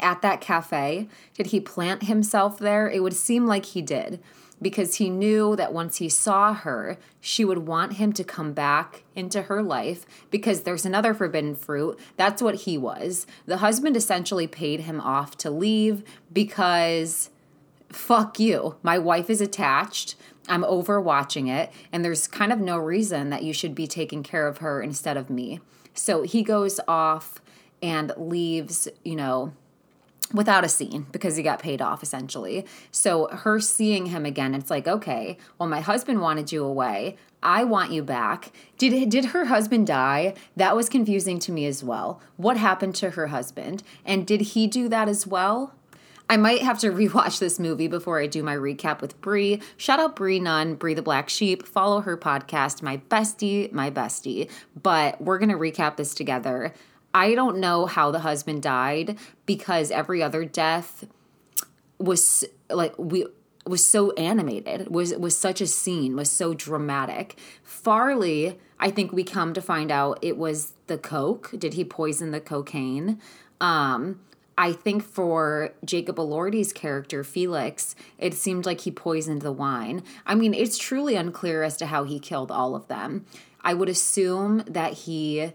at 0.00 0.22
that 0.22 0.40
cafe? 0.40 1.08
Did 1.34 1.46
he 1.46 1.60
plant 1.60 2.04
himself 2.04 2.58
there? 2.58 2.88
It 2.88 3.02
would 3.02 3.14
seem 3.14 3.46
like 3.46 3.66
he 3.66 3.82
did 3.82 4.20
because 4.62 4.96
he 4.96 5.10
knew 5.10 5.56
that 5.56 5.72
once 5.72 5.96
he 5.96 6.08
saw 6.08 6.54
her, 6.54 6.98
she 7.20 7.44
would 7.44 7.66
want 7.66 7.94
him 7.94 8.12
to 8.12 8.24
come 8.24 8.52
back 8.52 9.02
into 9.14 9.42
her 9.42 9.62
life 9.62 10.06
because 10.30 10.62
there's 10.62 10.86
another 10.86 11.12
forbidden 11.12 11.54
fruit. 11.54 11.98
That's 12.16 12.40
what 12.40 12.54
he 12.54 12.78
was. 12.78 13.26
The 13.46 13.58
husband 13.58 13.96
essentially 13.96 14.46
paid 14.46 14.80
him 14.80 15.00
off 15.00 15.36
to 15.38 15.50
leave 15.50 16.04
because 16.32 17.30
fuck 17.90 18.38
you. 18.38 18.76
My 18.82 18.98
wife 18.98 19.28
is 19.28 19.40
attached. 19.40 20.14
I'm 20.48 20.62
overwatching 20.62 21.48
it, 21.48 21.70
and 21.92 22.04
there's 22.04 22.26
kind 22.26 22.52
of 22.52 22.58
no 22.58 22.76
reason 22.76 23.30
that 23.30 23.44
you 23.44 23.52
should 23.52 23.74
be 23.74 23.86
taking 23.86 24.22
care 24.22 24.48
of 24.48 24.58
her 24.58 24.82
instead 24.82 25.16
of 25.16 25.30
me. 25.30 25.60
So 25.94 26.22
he 26.22 26.42
goes 26.42 26.80
off 26.88 27.40
and 27.82 28.12
leaves, 28.16 28.88
you 29.04 29.16
know, 29.16 29.52
without 30.32 30.64
a 30.64 30.68
scene 30.68 31.06
because 31.12 31.36
he 31.36 31.42
got 31.42 31.58
paid 31.58 31.82
off 31.82 32.02
essentially. 32.02 32.66
So 32.90 33.28
her 33.28 33.60
seeing 33.60 34.06
him 34.06 34.24
again, 34.24 34.54
it's 34.54 34.70
like, 34.70 34.86
okay, 34.86 35.36
well, 35.58 35.68
my 35.68 35.80
husband 35.80 36.20
wanted 36.20 36.52
you 36.52 36.64
away. 36.64 37.16
I 37.42 37.64
want 37.64 37.90
you 37.90 38.02
back. 38.02 38.52
Did 38.78 39.08
did 39.08 39.26
her 39.26 39.46
husband 39.46 39.86
die? 39.86 40.34
That 40.56 40.76
was 40.76 40.88
confusing 40.88 41.38
to 41.40 41.52
me 41.52 41.66
as 41.66 41.82
well. 41.82 42.20
What 42.36 42.56
happened 42.56 42.94
to 42.96 43.10
her 43.10 43.28
husband? 43.28 43.82
And 44.04 44.26
did 44.26 44.40
he 44.40 44.66
do 44.66 44.88
that 44.88 45.08
as 45.08 45.26
well? 45.26 45.74
I 46.28 46.36
might 46.36 46.62
have 46.62 46.78
to 46.78 46.90
rewatch 46.92 47.40
this 47.40 47.58
movie 47.58 47.88
before 47.88 48.20
I 48.20 48.26
do 48.26 48.42
my 48.42 48.56
recap 48.56 49.00
with 49.00 49.20
Brie. 49.20 49.60
Shout 49.76 50.00
out 50.00 50.16
Brie 50.16 50.40
Nunn, 50.40 50.76
Brie 50.76 50.94
the 50.94 51.02
Black 51.02 51.28
Sheep. 51.28 51.66
Follow 51.66 52.00
her 52.00 52.16
podcast, 52.16 52.80
my 52.80 52.98
bestie, 53.10 53.72
my 53.72 53.90
bestie. 53.90 54.48
But 54.80 55.20
we're 55.20 55.38
gonna 55.38 55.58
recap 55.58 55.96
this 55.96 56.14
together. 56.14 56.72
I 57.14 57.34
don't 57.34 57.58
know 57.58 57.86
how 57.86 58.10
the 58.10 58.20
husband 58.20 58.62
died 58.62 59.18
because 59.46 59.90
every 59.90 60.22
other 60.22 60.44
death 60.44 61.04
was 61.98 62.44
like 62.70 62.98
we 62.98 63.26
was 63.66 63.84
so 63.84 64.10
animated 64.12 64.88
was 64.88 65.14
was 65.14 65.36
such 65.36 65.60
a 65.60 65.66
scene 65.66 66.16
was 66.16 66.30
so 66.30 66.54
dramatic. 66.54 67.38
Farleigh 67.62 68.56
i 68.80 68.90
think 68.90 69.12
we 69.12 69.22
come 69.22 69.54
to 69.54 69.60
find 69.60 69.90
out 69.90 70.18
it 70.22 70.36
was 70.36 70.72
the 70.86 70.98
coke. 70.98 71.50
Did 71.56 71.74
he 71.74 71.84
poison 71.84 72.30
the 72.30 72.40
cocaine? 72.40 73.20
Um 73.60 74.20
i 74.58 74.72
think 74.72 75.02
for 75.02 75.72
jacob 75.84 76.16
elordi's 76.16 76.74
character 76.74 77.24
felix 77.24 77.94
it 78.18 78.34
seemed 78.34 78.66
like 78.66 78.80
he 78.82 78.90
poisoned 78.90 79.42
the 79.42 79.52
wine. 79.52 80.02
I 80.26 80.34
mean 80.34 80.54
it's 80.54 80.78
truly 80.78 81.14
unclear 81.14 81.62
as 81.62 81.76
to 81.78 81.86
how 81.86 82.04
he 82.04 82.18
killed 82.18 82.50
all 82.50 82.74
of 82.74 82.88
them. 82.88 83.26
I 83.60 83.74
would 83.74 83.88
assume 83.88 84.64
that 84.66 84.94
he 84.94 85.52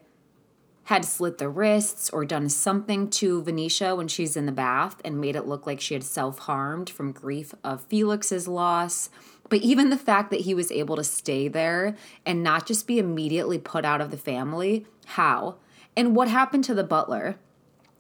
had 0.88 1.04
slit 1.04 1.38
the 1.38 1.50
wrists 1.50 2.10
or 2.12 2.24
done 2.24 2.48
something 2.48 3.10
to 3.10 3.44
Venetia 3.44 3.94
when 3.94 4.08
she's 4.08 4.38
in 4.38 4.46
the 4.46 4.54
bath 4.54 5.02
and 5.04 5.20
made 5.20 5.36
it 5.36 5.46
look 5.46 5.68
like 5.68 5.82
she 5.82 5.94
had 5.94 6.04
self 6.04 6.40
harmed 6.40 6.90
from 6.90 7.12
grief 7.12 7.54
of 7.62 7.82
Felix's 7.82 8.48
loss. 8.48 9.10
But 9.50 9.60
even 9.60 9.90
the 9.90 9.98
fact 9.98 10.32
that 10.32 10.42
he 10.42 10.54
was 10.54 10.72
able 10.72 10.96
to 10.96 11.04
stay 11.04 11.50
there 11.50 11.98
and 12.26 12.42
not 12.42 12.66
just 12.66 12.88
be 12.88 13.00
immediately 13.00 13.58
put 13.58 13.84
out 13.84 14.00
of 14.00 14.12
the 14.12 14.18
family, 14.18 14.86
how? 15.08 15.56
And 15.98 16.16
what 16.16 16.30
happened 16.30 16.64
to 16.66 16.74
the 16.74 16.86
butler? 16.86 17.36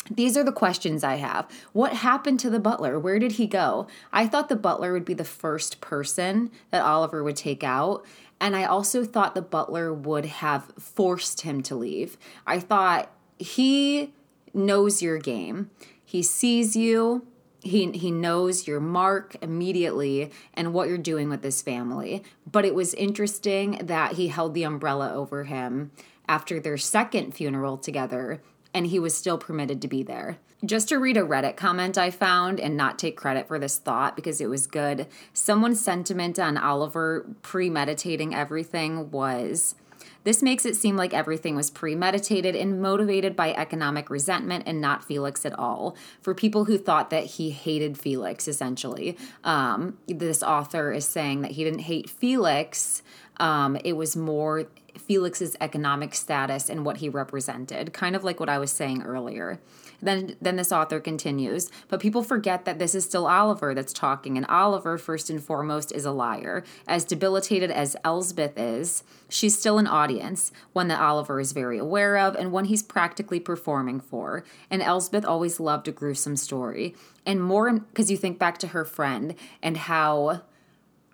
These 0.09 0.37
are 0.37 0.43
the 0.43 0.53
questions 0.53 1.03
I 1.03 1.15
have. 1.15 1.45
What 1.73 1.91
happened 1.91 2.39
to 2.39 2.49
the 2.49 2.59
butler? 2.59 2.97
Where 2.97 3.19
did 3.19 3.33
he 3.33 3.47
go? 3.47 3.87
I 4.13 4.27
thought 4.27 4.47
the 4.47 4.55
butler 4.55 4.93
would 4.93 5.03
be 5.03 5.13
the 5.13 5.25
first 5.25 5.81
person 5.81 6.51
that 6.71 6.83
Oliver 6.83 7.21
would 7.21 7.35
take 7.35 7.65
out. 7.65 8.05
And 8.39 8.55
I 8.55 8.65
also 8.65 9.03
thought 9.03 9.35
the 9.35 9.41
butler 9.41 9.93
would 9.93 10.25
have 10.25 10.71
forced 10.79 11.41
him 11.41 11.61
to 11.63 11.75
leave. 11.75 12.17
I 12.45 12.59
thought 12.59 13.11
he 13.39 14.13
knows 14.53 15.01
your 15.01 15.17
game. 15.17 15.69
He 16.03 16.21
sees 16.23 16.75
you. 16.75 17.25
He, 17.61 17.91
he 17.91 18.11
knows 18.11 18.67
your 18.67 18.79
mark 18.79 19.35
immediately 19.41 20.31
and 20.53 20.73
what 20.73 20.87
you're 20.87 20.97
doing 20.97 21.29
with 21.29 21.41
this 21.41 21.61
family. 21.61 22.23
But 22.49 22.65
it 22.65 22.75
was 22.75 22.93
interesting 22.93 23.81
that 23.83 24.13
he 24.13 24.27
held 24.27 24.53
the 24.53 24.63
umbrella 24.63 25.13
over 25.13 25.45
him 25.45 25.91
after 26.27 26.59
their 26.59 26.77
second 26.77 27.33
funeral 27.33 27.77
together 27.77 28.41
and 28.73 28.87
he 28.87 28.99
was 28.99 29.15
still 29.15 29.37
permitted 29.37 29.81
to 29.81 29.87
be 29.87 30.03
there. 30.03 30.37
Just 30.65 30.89
to 30.89 30.97
read 30.97 31.17
a 31.17 31.21
Reddit 31.21 31.55
comment 31.55 31.99
I 31.99 32.09
found 32.09 32.59
and 32.59 32.75
not 32.75 32.97
take 32.97 33.15
credit 33.15 33.47
for 33.47 33.59
this 33.59 33.77
thought 33.77 34.15
because 34.15 34.41
it 34.41 34.49
was 34.49 34.65
good, 34.65 35.05
someone's 35.31 35.79
sentiment 35.79 36.39
on 36.39 36.57
Oliver 36.57 37.27
premeditating 37.43 38.33
everything 38.33 39.11
was. 39.11 39.75
This 40.23 40.41
makes 40.41 40.65
it 40.65 40.75
seem 40.75 40.97
like 40.97 41.13
everything 41.13 41.55
was 41.55 41.69
premeditated 41.69 42.55
and 42.55 42.81
motivated 42.81 43.35
by 43.35 43.53
economic 43.53 44.09
resentment 44.09 44.63
and 44.65 44.81
not 44.81 45.03
Felix 45.03 45.45
at 45.45 45.57
all. 45.57 45.95
For 46.21 46.33
people 46.33 46.65
who 46.65 46.79
thought 46.79 47.11
that 47.11 47.25
he 47.25 47.51
hated 47.51 47.97
Felix, 47.97 48.47
essentially, 48.47 49.15
um, 49.43 49.97
this 50.07 50.41
author 50.41 50.91
is 50.91 51.05
saying 51.05 51.43
that 51.43 51.51
he 51.51 51.63
didn't 51.63 51.79
hate 51.81 52.09
Felix. 52.09 53.03
Um, 53.37 53.77
it 53.85 53.93
was 53.93 54.15
more 54.17 54.65
Felix's 54.97 55.55
economic 55.61 56.15
status 56.15 56.67
and 56.67 56.83
what 56.83 56.97
he 56.97 57.09
represented, 57.09 57.93
kind 57.93 58.15
of 58.15 58.23
like 58.23 58.39
what 58.39 58.49
I 58.49 58.57
was 58.57 58.71
saying 58.71 59.03
earlier. 59.03 59.59
Then 60.01 60.35
then 60.41 60.55
this 60.55 60.71
author 60.71 60.99
continues, 60.99 61.71
but 61.87 61.99
people 61.99 62.23
forget 62.23 62.65
that 62.65 62.79
this 62.79 62.93
is 62.93 63.03
still 63.05 63.27
Oliver 63.27 63.73
that's 63.73 63.93
talking 63.93 64.37
and 64.37 64.45
Oliver 64.47 64.97
first 64.97 65.29
and 65.29 65.43
foremost 65.43 65.91
is 65.91 66.05
a 66.05 66.11
liar. 66.11 66.63
As 66.87 67.05
debilitated 67.05 67.71
as 67.71 67.95
Elspeth 68.03 68.57
is, 68.57 69.03
she's 69.29 69.57
still 69.57 69.77
an 69.77 69.87
audience, 69.87 70.51
one 70.73 70.87
that 70.89 71.01
Oliver 71.01 71.39
is 71.39 71.51
very 71.51 71.77
aware 71.77 72.17
of 72.17 72.35
and 72.35 72.51
one 72.51 72.65
he's 72.65 72.83
practically 72.83 73.39
performing 73.39 73.99
for. 73.99 74.43
And 74.69 74.81
Elspeth 74.81 75.25
always 75.25 75.59
loved 75.59 75.87
a 75.87 75.91
gruesome 75.91 76.35
story. 76.35 76.95
And 77.25 77.41
more 77.41 77.71
because 77.71 78.11
you 78.11 78.17
think 78.17 78.39
back 78.39 78.57
to 78.59 78.67
her 78.67 78.85
friend 78.85 79.35
and 79.61 79.77
how 79.77 80.43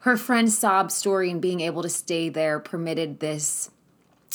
her 0.01 0.17
friend's 0.17 0.57
sob 0.57 0.91
story 0.91 1.31
and 1.31 1.41
being 1.41 1.61
able 1.61 1.81
to 1.81 1.89
stay 1.89 2.27
there 2.27 2.59
permitted 2.59 3.21
this 3.21 3.71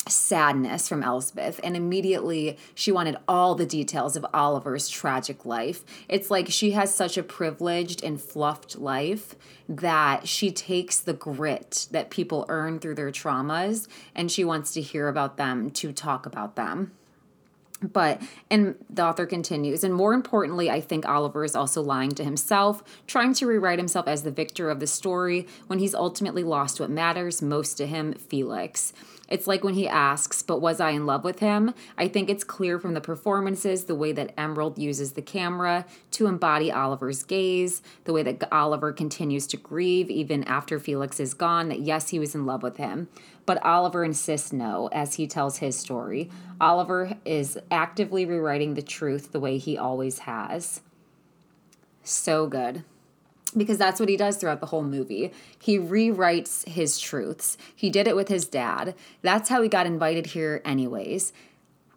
sadness 0.07 0.87
from 0.87 1.03
Elspeth, 1.03 1.59
and 1.63 1.75
immediately 1.75 2.57
she 2.73 2.91
wanted 2.91 3.17
all 3.27 3.55
the 3.55 3.65
details 3.65 4.15
of 4.15 4.25
Oliver's 4.33 4.89
tragic 4.89 5.45
life. 5.45 5.83
It's 6.07 6.31
like 6.31 6.47
she 6.49 6.71
has 6.71 6.93
such 6.93 7.17
a 7.17 7.23
privileged 7.23 8.03
and 8.03 8.19
fluffed 8.19 8.77
life 8.77 9.35
that 9.67 10.27
she 10.27 10.51
takes 10.51 10.99
the 10.99 11.13
grit 11.13 11.87
that 11.91 12.09
people 12.09 12.45
earn 12.49 12.79
through 12.79 12.95
their 12.95 13.11
traumas 13.11 13.87
and 14.15 14.31
she 14.31 14.43
wants 14.43 14.71
to 14.73 14.81
hear 14.81 15.07
about 15.07 15.37
them 15.37 15.69
to 15.71 15.91
talk 15.91 16.25
about 16.25 16.55
them. 16.55 16.91
But, 17.81 18.21
and 18.51 18.75
the 18.89 19.05
author 19.05 19.25
continues, 19.25 19.85
and 19.85 19.93
more 19.93 20.13
importantly, 20.13 20.69
I 20.69 20.81
think 20.81 21.07
Oliver 21.07 21.45
is 21.45 21.55
also 21.55 21.81
lying 21.81 22.11
to 22.11 22.25
himself, 22.25 22.83
trying 23.07 23.33
to 23.35 23.47
rewrite 23.47 23.79
himself 23.79 24.05
as 24.05 24.23
the 24.23 24.31
victor 24.31 24.69
of 24.69 24.81
the 24.81 24.87
story 24.87 25.47
when 25.67 25.79
he's 25.79 25.95
ultimately 25.95 26.43
lost 26.43 26.81
what 26.81 26.89
matters 26.89 27.41
most 27.41 27.75
to 27.75 27.87
him 27.87 28.13
Felix. 28.13 28.91
It's 29.29 29.47
like 29.47 29.63
when 29.63 29.75
he 29.75 29.87
asks, 29.87 30.41
But 30.41 30.59
was 30.59 30.79
I 30.79 30.91
in 30.91 31.05
love 31.05 31.23
with 31.23 31.39
him? 31.39 31.73
I 31.97 32.07
think 32.07 32.29
it's 32.29 32.43
clear 32.43 32.79
from 32.79 32.93
the 32.93 33.01
performances, 33.01 33.85
the 33.85 33.95
way 33.95 34.11
that 34.11 34.33
Emerald 34.37 34.77
uses 34.77 35.13
the 35.13 35.21
camera 35.21 35.85
to 36.11 36.25
embody 36.25 36.71
Oliver's 36.71 37.23
gaze, 37.23 37.81
the 38.03 38.13
way 38.13 38.23
that 38.23 38.51
Oliver 38.51 38.91
continues 38.91 39.47
to 39.47 39.57
grieve 39.57 40.09
even 40.09 40.43
after 40.45 40.79
Felix 40.79 41.19
is 41.19 41.33
gone, 41.33 41.69
that 41.69 41.81
yes, 41.81 42.09
he 42.09 42.19
was 42.19 42.35
in 42.35 42.45
love 42.45 42.63
with 42.63 42.77
him. 42.77 43.07
But 43.45 43.63
Oliver 43.63 44.03
insists 44.03 44.51
no 44.51 44.89
as 44.91 45.15
he 45.15 45.27
tells 45.27 45.57
his 45.57 45.77
story. 45.77 46.29
Oliver 46.59 47.17
is 47.25 47.57
actively 47.71 48.25
rewriting 48.25 48.73
the 48.73 48.81
truth 48.81 49.31
the 49.31 49.39
way 49.39 49.57
he 49.57 49.77
always 49.77 50.19
has. 50.19 50.81
So 52.03 52.47
good 52.47 52.83
because 53.55 53.77
that's 53.77 53.99
what 53.99 54.09
he 54.09 54.17
does 54.17 54.37
throughout 54.37 54.59
the 54.59 54.67
whole 54.67 54.83
movie. 54.83 55.31
He 55.59 55.77
rewrites 55.79 56.67
his 56.67 56.99
truths. 56.99 57.57
He 57.75 57.89
did 57.89 58.07
it 58.07 58.15
with 58.15 58.27
his 58.27 58.45
dad. 58.45 58.95
That's 59.21 59.49
how 59.49 59.61
he 59.61 59.69
got 59.69 59.85
invited 59.85 60.27
here, 60.27 60.61
anyways. 60.63 61.33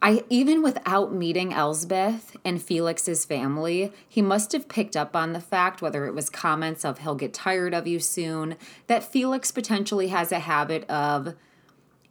I 0.04 0.24
even 0.28 0.62
without 0.62 1.14
meeting 1.14 1.52
Elspeth 1.52 2.36
and 2.44 2.60
Felix's 2.60 3.24
family, 3.24 3.92
he 4.08 4.20
must 4.20 4.50
have 4.50 4.68
picked 4.68 4.96
up 4.96 5.14
on 5.14 5.32
the 5.32 5.40
fact, 5.40 5.80
whether 5.80 6.06
it 6.06 6.14
was 6.14 6.28
comments 6.28 6.84
of 6.84 6.98
he'll 6.98 7.14
get 7.14 7.32
tired 7.32 7.72
of 7.72 7.86
you 7.86 8.00
soon, 8.00 8.56
that 8.88 9.04
Felix 9.04 9.52
potentially 9.52 10.08
has 10.08 10.32
a 10.32 10.40
habit 10.40 10.88
of 10.90 11.36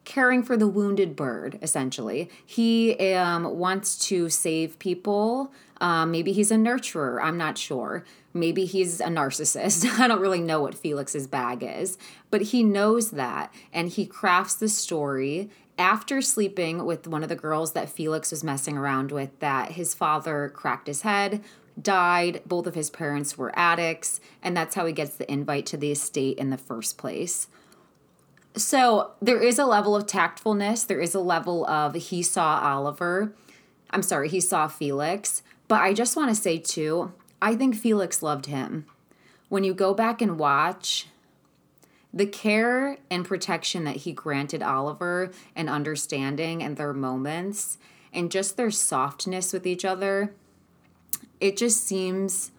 caring 0.05 0.41
for 0.41 0.55
the 0.55 0.67
wounded 0.67 1.17
bird, 1.17 1.59
essentially. 1.61 2.29
He 2.45 3.13
um, 3.13 3.57
wants 3.57 3.97
to 4.07 4.29
save 4.29 4.79
people. 4.79 5.51
Um, 5.81 6.11
maybe 6.11 6.31
he's 6.31 6.51
a 6.51 6.55
nurturer. 6.55 7.21
I'm 7.21 7.37
not 7.37 7.57
sure. 7.57 8.05
Maybe 8.33 8.65
he's 8.65 9.01
a 9.01 9.07
narcissist. 9.07 9.85
I 9.99 10.07
don't 10.07 10.21
really 10.21 10.39
know 10.39 10.61
what 10.61 10.75
Felix's 10.75 11.27
bag 11.27 11.63
is, 11.63 11.97
but 12.29 12.41
he 12.43 12.63
knows 12.63 13.11
that 13.11 13.53
and 13.73 13.89
he 13.89 14.05
crafts 14.05 14.53
the 14.53 14.69
story 14.69 15.49
after 15.77 16.21
sleeping 16.21 16.85
with 16.85 17.07
one 17.07 17.23
of 17.23 17.29
the 17.29 17.35
girls 17.35 17.73
that 17.73 17.89
Felix 17.89 18.29
was 18.29 18.43
messing 18.43 18.77
around 18.77 19.11
with 19.11 19.37
that 19.39 19.71
his 19.71 19.95
father 19.95 20.49
cracked 20.49 20.85
his 20.85 21.01
head, 21.01 21.43
died, 21.81 22.41
both 22.45 22.67
of 22.67 22.75
his 22.75 22.91
parents 22.91 23.35
were 23.35 23.51
addicts, 23.57 24.21
and 24.43 24.55
that's 24.55 24.75
how 24.75 24.85
he 24.85 24.93
gets 24.93 25.15
the 25.15 25.31
invite 25.31 25.65
to 25.65 25.77
the 25.77 25.91
estate 25.91 26.37
in 26.37 26.51
the 26.51 26.57
first 26.57 26.99
place. 26.99 27.47
So 28.55 29.11
there 29.21 29.41
is 29.41 29.57
a 29.57 29.65
level 29.65 29.95
of 29.95 30.05
tactfulness, 30.05 30.85
there 30.85 31.01
is 31.01 31.15
a 31.15 31.19
level 31.19 31.65
of 31.65 31.95
he 31.95 32.21
saw 32.21 32.59
Oliver. 32.61 33.33
I'm 33.89 34.03
sorry, 34.03 34.29
he 34.29 34.39
saw 34.39 34.67
Felix. 34.67 35.41
But 35.71 35.79
I 35.79 35.93
just 35.93 36.17
want 36.17 36.27
to 36.27 36.35
say 36.35 36.57
too, 36.57 37.13
I 37.41 37.55
think 37.55 37.77
Felix 37.77 38.21
loved 38.21 38.47
him. 38.47 38.87
When 39.47 39.63
you 39.63 39.73
go 39.73 39.93
back 39.93 40.21
and 40.21 40.37
watch, 40.37 41.07
the 42.13 42.25
care 42.25 42.97
and 43.09 43.23
protection 43.23 43.85
that 43.85 43.95
he 43.95 44.11
granted 44.11 44.61
Oliver 44.61 45.31
and 45.55 45.69
understanding 45.69 46.61
and 46.61 46.75
their 46.75 46.91
moments 46.91 47.77
and 48.11 48.29
just 48.29 48.57
their 48.57 48.69
softness 48.69 49.53
with 49.53 49.65
each 49.65 49.85
other, 49.85 50.33
it 51.39 51.55
just 51.55 51.87
seems, 51.87 52.51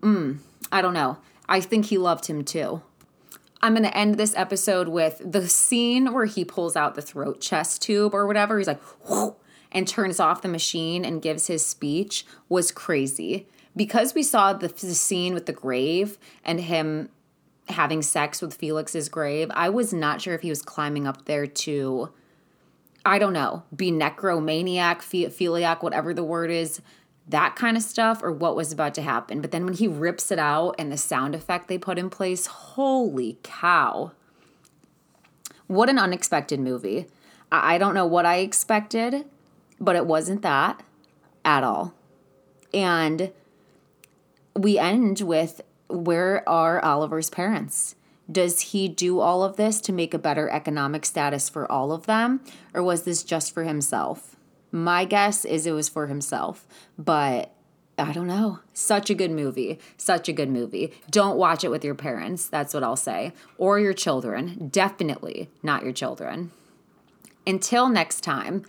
mm, 0.00 0.38
I 0.72 0.82
don't 0.82 0.92
know. 0.92 1.18
I 1.48 1.60
think 1.60 1.84
he 1.84 1.98
loved 1.98 2.26
him 2.26 2.42
too. 2.42 2.82
I'm 3.62 3.74
going 3.74 3.84
to 3.84 3.96
end 3.96 4.16
this 4.16 4.34
episode 4.34 4.88
with 4.88 5.22
the 5.24 5.48
scene 5.48 6.12
where 6.12 6.26
he 6.26 6.44
pulls 6.44 6.74
out 6.74 6.96
the 6.96 7.02
throat 7.02 7.40
chest 7.40 7.80
tube 7.80 8.12
or 8.12 8.26
whatever. 8.26 8.58
He's 8.58 8.66
like, 8.66 8.82
whoa, 9.04 9.36
and 9.72 9.86
turns 9.86 10.18
off 10.18 10.42
the 10.42 10.48
machine 10.48 11.04
and 11.04 11.22
gives 11.22 11.46
his 11.46 11.64
speech 11.64 12.24
was 12.48 12.72
crazy. 12.72 13.46
Because 13.76 14.14
we 14.14 14.22
saw 14.22 14.52
the, 14.52 14.68
the 14.68 14.94
scene 14.94 15.32
with 15.32 15.46
the 15.46 15.52
grave 15.52 16.18
and 16.44 16.60
him 16.60 17.08
having 17.68 18.02
sex 18.02 18.42
with 18.42 18.54
Felix's 18.54 19.08
grave, 19.08 19.48
I 19.54 19.68
was 19.68 19.92
not 19.92 20.20
sure 20.20 20.34
if 20.34 20.42
he 20.42 20.50
was 20.50 20.62
climbing 20.62 21.06
up 21.06 21.26
there 21.26 21.46
to, 21.46 22.10
I 23.04 23.18
don't 23.18 23.32
know, 23.32 23.62
be 23.74 23.92
necromaniac, 23.92 24.98
philiac, 24.98 25.82
whatever 25.82 26.12
the 26.12 26.24
word 26.24 26.50
is, 26.50 26.82
that 27.28 27.54
kind 27.54 27.76
of 27.76 27.84
stuff, 27.84 28.24
or 28.24 28.32
what 28.32 28.56
was 28.56 28.72
about 28.72 28.92
to 28.94 29.02
happen. 29.02 29.40
But 29.40 29.52
then 29.52 29.64
when 29.64 29.74
he 29.74 29.86
rips 29.86 30.32
it 30.32 30.40
out 30.40 30.74
and 30.78 30.90
the 30.90 30.96
sound 30.96 31.36
effect 31.36 31.68
they 31.68 31.78
put 31.78 31.96
in 31.96 32.10
place, 32.10 32.46
holy 32.46 33.38
cow. 33.44 34.10
What 35.68 35.88
an 35.88 35.98
unexpected 36.00 36.58
movie. 36.58 37.06
I 37.52 37.78
don't 37.78 37.94
know 37.94 38.06
what 38.06 38.26
I 38.26 38.38
expected 38.38 39.26
but 39.80 39.96
it 39.96 40.06
wasn't 40.06 40.42
that 40.42 40.82
at 41.44 41.64
all. 41.64 41.94
And 42.72 43.32
we 44.54 44.78
end 44.78 45.20
with 45.20 45.62
where 45.88 46.48
are 46.48 46.84
Oliver's 46.84 47.30
parents? 47.30 47.96
Does 48.30 48.60
he 48.60 48.86
do 48.88 49.18
all 49.18 49.42
of 49.42 49.56
this 49.56 49.80
to 49.82 49.92
make 49.92 50.14
a 50.14 50.18
better 50.18 50.48
economic 50.50 51.04
status 51.04 51.48
for 51.48 51.70
all 51.70 51.90
of 51.90 52.06
them, 52.06 52.40
or 52.72 52.82
was 52.82 53.02
this 53.02 53.24
just 53.24 53.52
for 53.52 53.64
himself? 53.64 54.36
My 54.70 55.04
guess 55.04 55.44
is 55.44 55.66
it 55.66 55.72
was 55.72 55.88
for 55.88 56.06
himself, 56.06 56.66
but 56.96 57.52
I 57.98 58.12
don't 58.12 58.28
know. 58.28 58.60
Such 58.72 59.10
a 59.10 59.14
good 59.14 59.32
movie. 59.32 59.78
Such 59.96 60.28
a 60.28 60.32
good 60.32 60.48
movie. 60.48 60.92
Don't 61.10 61.36
watch 61.36 61.64
it 61.64 61.70
with 61.70 61.84
your 61.84 61.94
parents. 61.94 62.46
That's 62.46 62.72
what 62.72 62.84
I'll 62.84 62.96
say. 62.96 63.32
Or 63.58 63.78
your 63.78 63.92
children. 63.92 64.68
Definitely 64.68 65.50
not 65.62 65.82
your 65.82 65.92
children. 65.92 66.52
Until 67.46 67.88
next 67.88 68.22
time, 68.22 68.64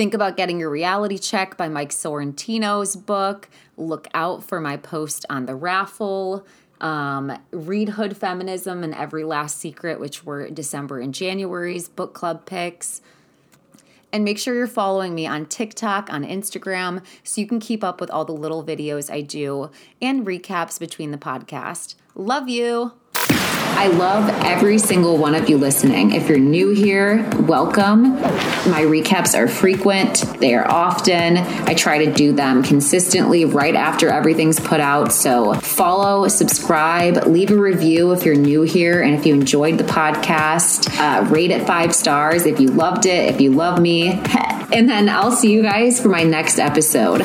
Think 0.00 0.14
about 0.14 0.38
getting 0.38 0.58
your 0.58 0.70
reality 0.70 1.18
check 1.18 1.58
by 1.58 1.68
Mike 1.68 1.90
Sorrentino's 1.90 2.96
book. 2.96 3.50
Look 3.76 4.08
out 4.14 4.42
for 4.42 4.58
my 4.58 4.78
post 4.78 5.26
on 5.28 5.44
the 5.44 5.54
raffle. 5.54 6.46
Um, 6.80 7.38
read 7.50 7.90
Hood 7.90 8.16
Feminism 8.16 8.82
and 8.82 8.94
Every 8.94 9.24
Last 9.24 9.58
Secret, 9.58 10.00
which 10.00 10.24
were 10.24 10.48
December 10.48 11.00
and 11.00 11.12
January's 11.12 11.86
book 11.86 12.14
club 12.14 12.46
picks. 12.46 13.02
And 14.10 14.24
make 14.24 14.38
sure 14.38 14.54
you're 14.54 14.66
following 14.66 15.14
me 15.14 15.26
on 15.26 15.44
TikTok, 15.44 16.10
on 16.10 16.24
Instagram, 16.24 17.04
so 17.22 17.42
you 17.42 17.46
can 17.46 17.60
keep 17.60 17.84
up 17.84 18.00
with 18.00 18.10
all 18.10 18.24
the 18.24 18.32
little 18.32 18.64
videos 18.64 19.12
I 19.12 19.20
do 19.20 19.70
and 20.00 20.26
recaps 20.26 20.80
between 20.80 21.10
the 21.10 21.18
podcast. 21.18 21.94
Love 22.14 22.48
you. 22.48 22.92
I 23.80 23.86
love 23.86 24.28
every 24.44 24.76
single 24.76 25.16
one 25.16 25.34
of 25.34 25.48
you 25.48 25.56
listening. 25.56 26.12
If 26.12 26.28
you're 26.28 26.36
new 26.36 26.68
here, 26.68 27.26
welcome. 27.38 28.12
My 28.12 28.82
recaps 28.82 29.34
are 29.34 29.48
frequent, 29.48 30.18
they 30.38 30.54
are 30.54 30.70
often. 30.70 31.38
I 31.38 31.72
try 31.72 32.04
to 32.04 32.12
do 32.12 32.32
them 32.32 32.62
consistently 32.62 33.46
right 33.46 33.74
after 33.74 34.10
everything's 34.10 34.60
put 34.60 34.80
out. 34.80 35.12
So 35.12 35.54
follow, 35.54 36.28
subscribe, 36.28 37.26
leave 37.26 37.50
a 37.52 37.56
review 37.56 38.12
if 38.12 38.26
you're 38.26 38.34
new 38.34 38.60
here 38.60 39.00
and 39.00 39.14
if 39.14 39.24
you 39.24 39.32
enjoyed 39.32 39.78
the 39.78 39.84
podcast. 39.84 40.94
Uh, 41.00 41.24
rate 41.30 41.50
it 41.50 41.66
five 41.66 41.94
stars 41.94 42.44
if 42.44 42.60
you 42.60 42.68
loved 42.68 43.06
it, 43.06 43.34
if 43.34 43.40
you 43.40 43.50
love 43.52 43.80
me. 43.80 44.22
And 44.72 44.88
then 44.88 45.08
I'll 45.08 45.32
see 45.32 45.52
you 45.52 45.62
guys 45.62 46.00
for 46.00 46.10
my 46.10 46.22
next 46.22 46.60
episode. 46.60 47.22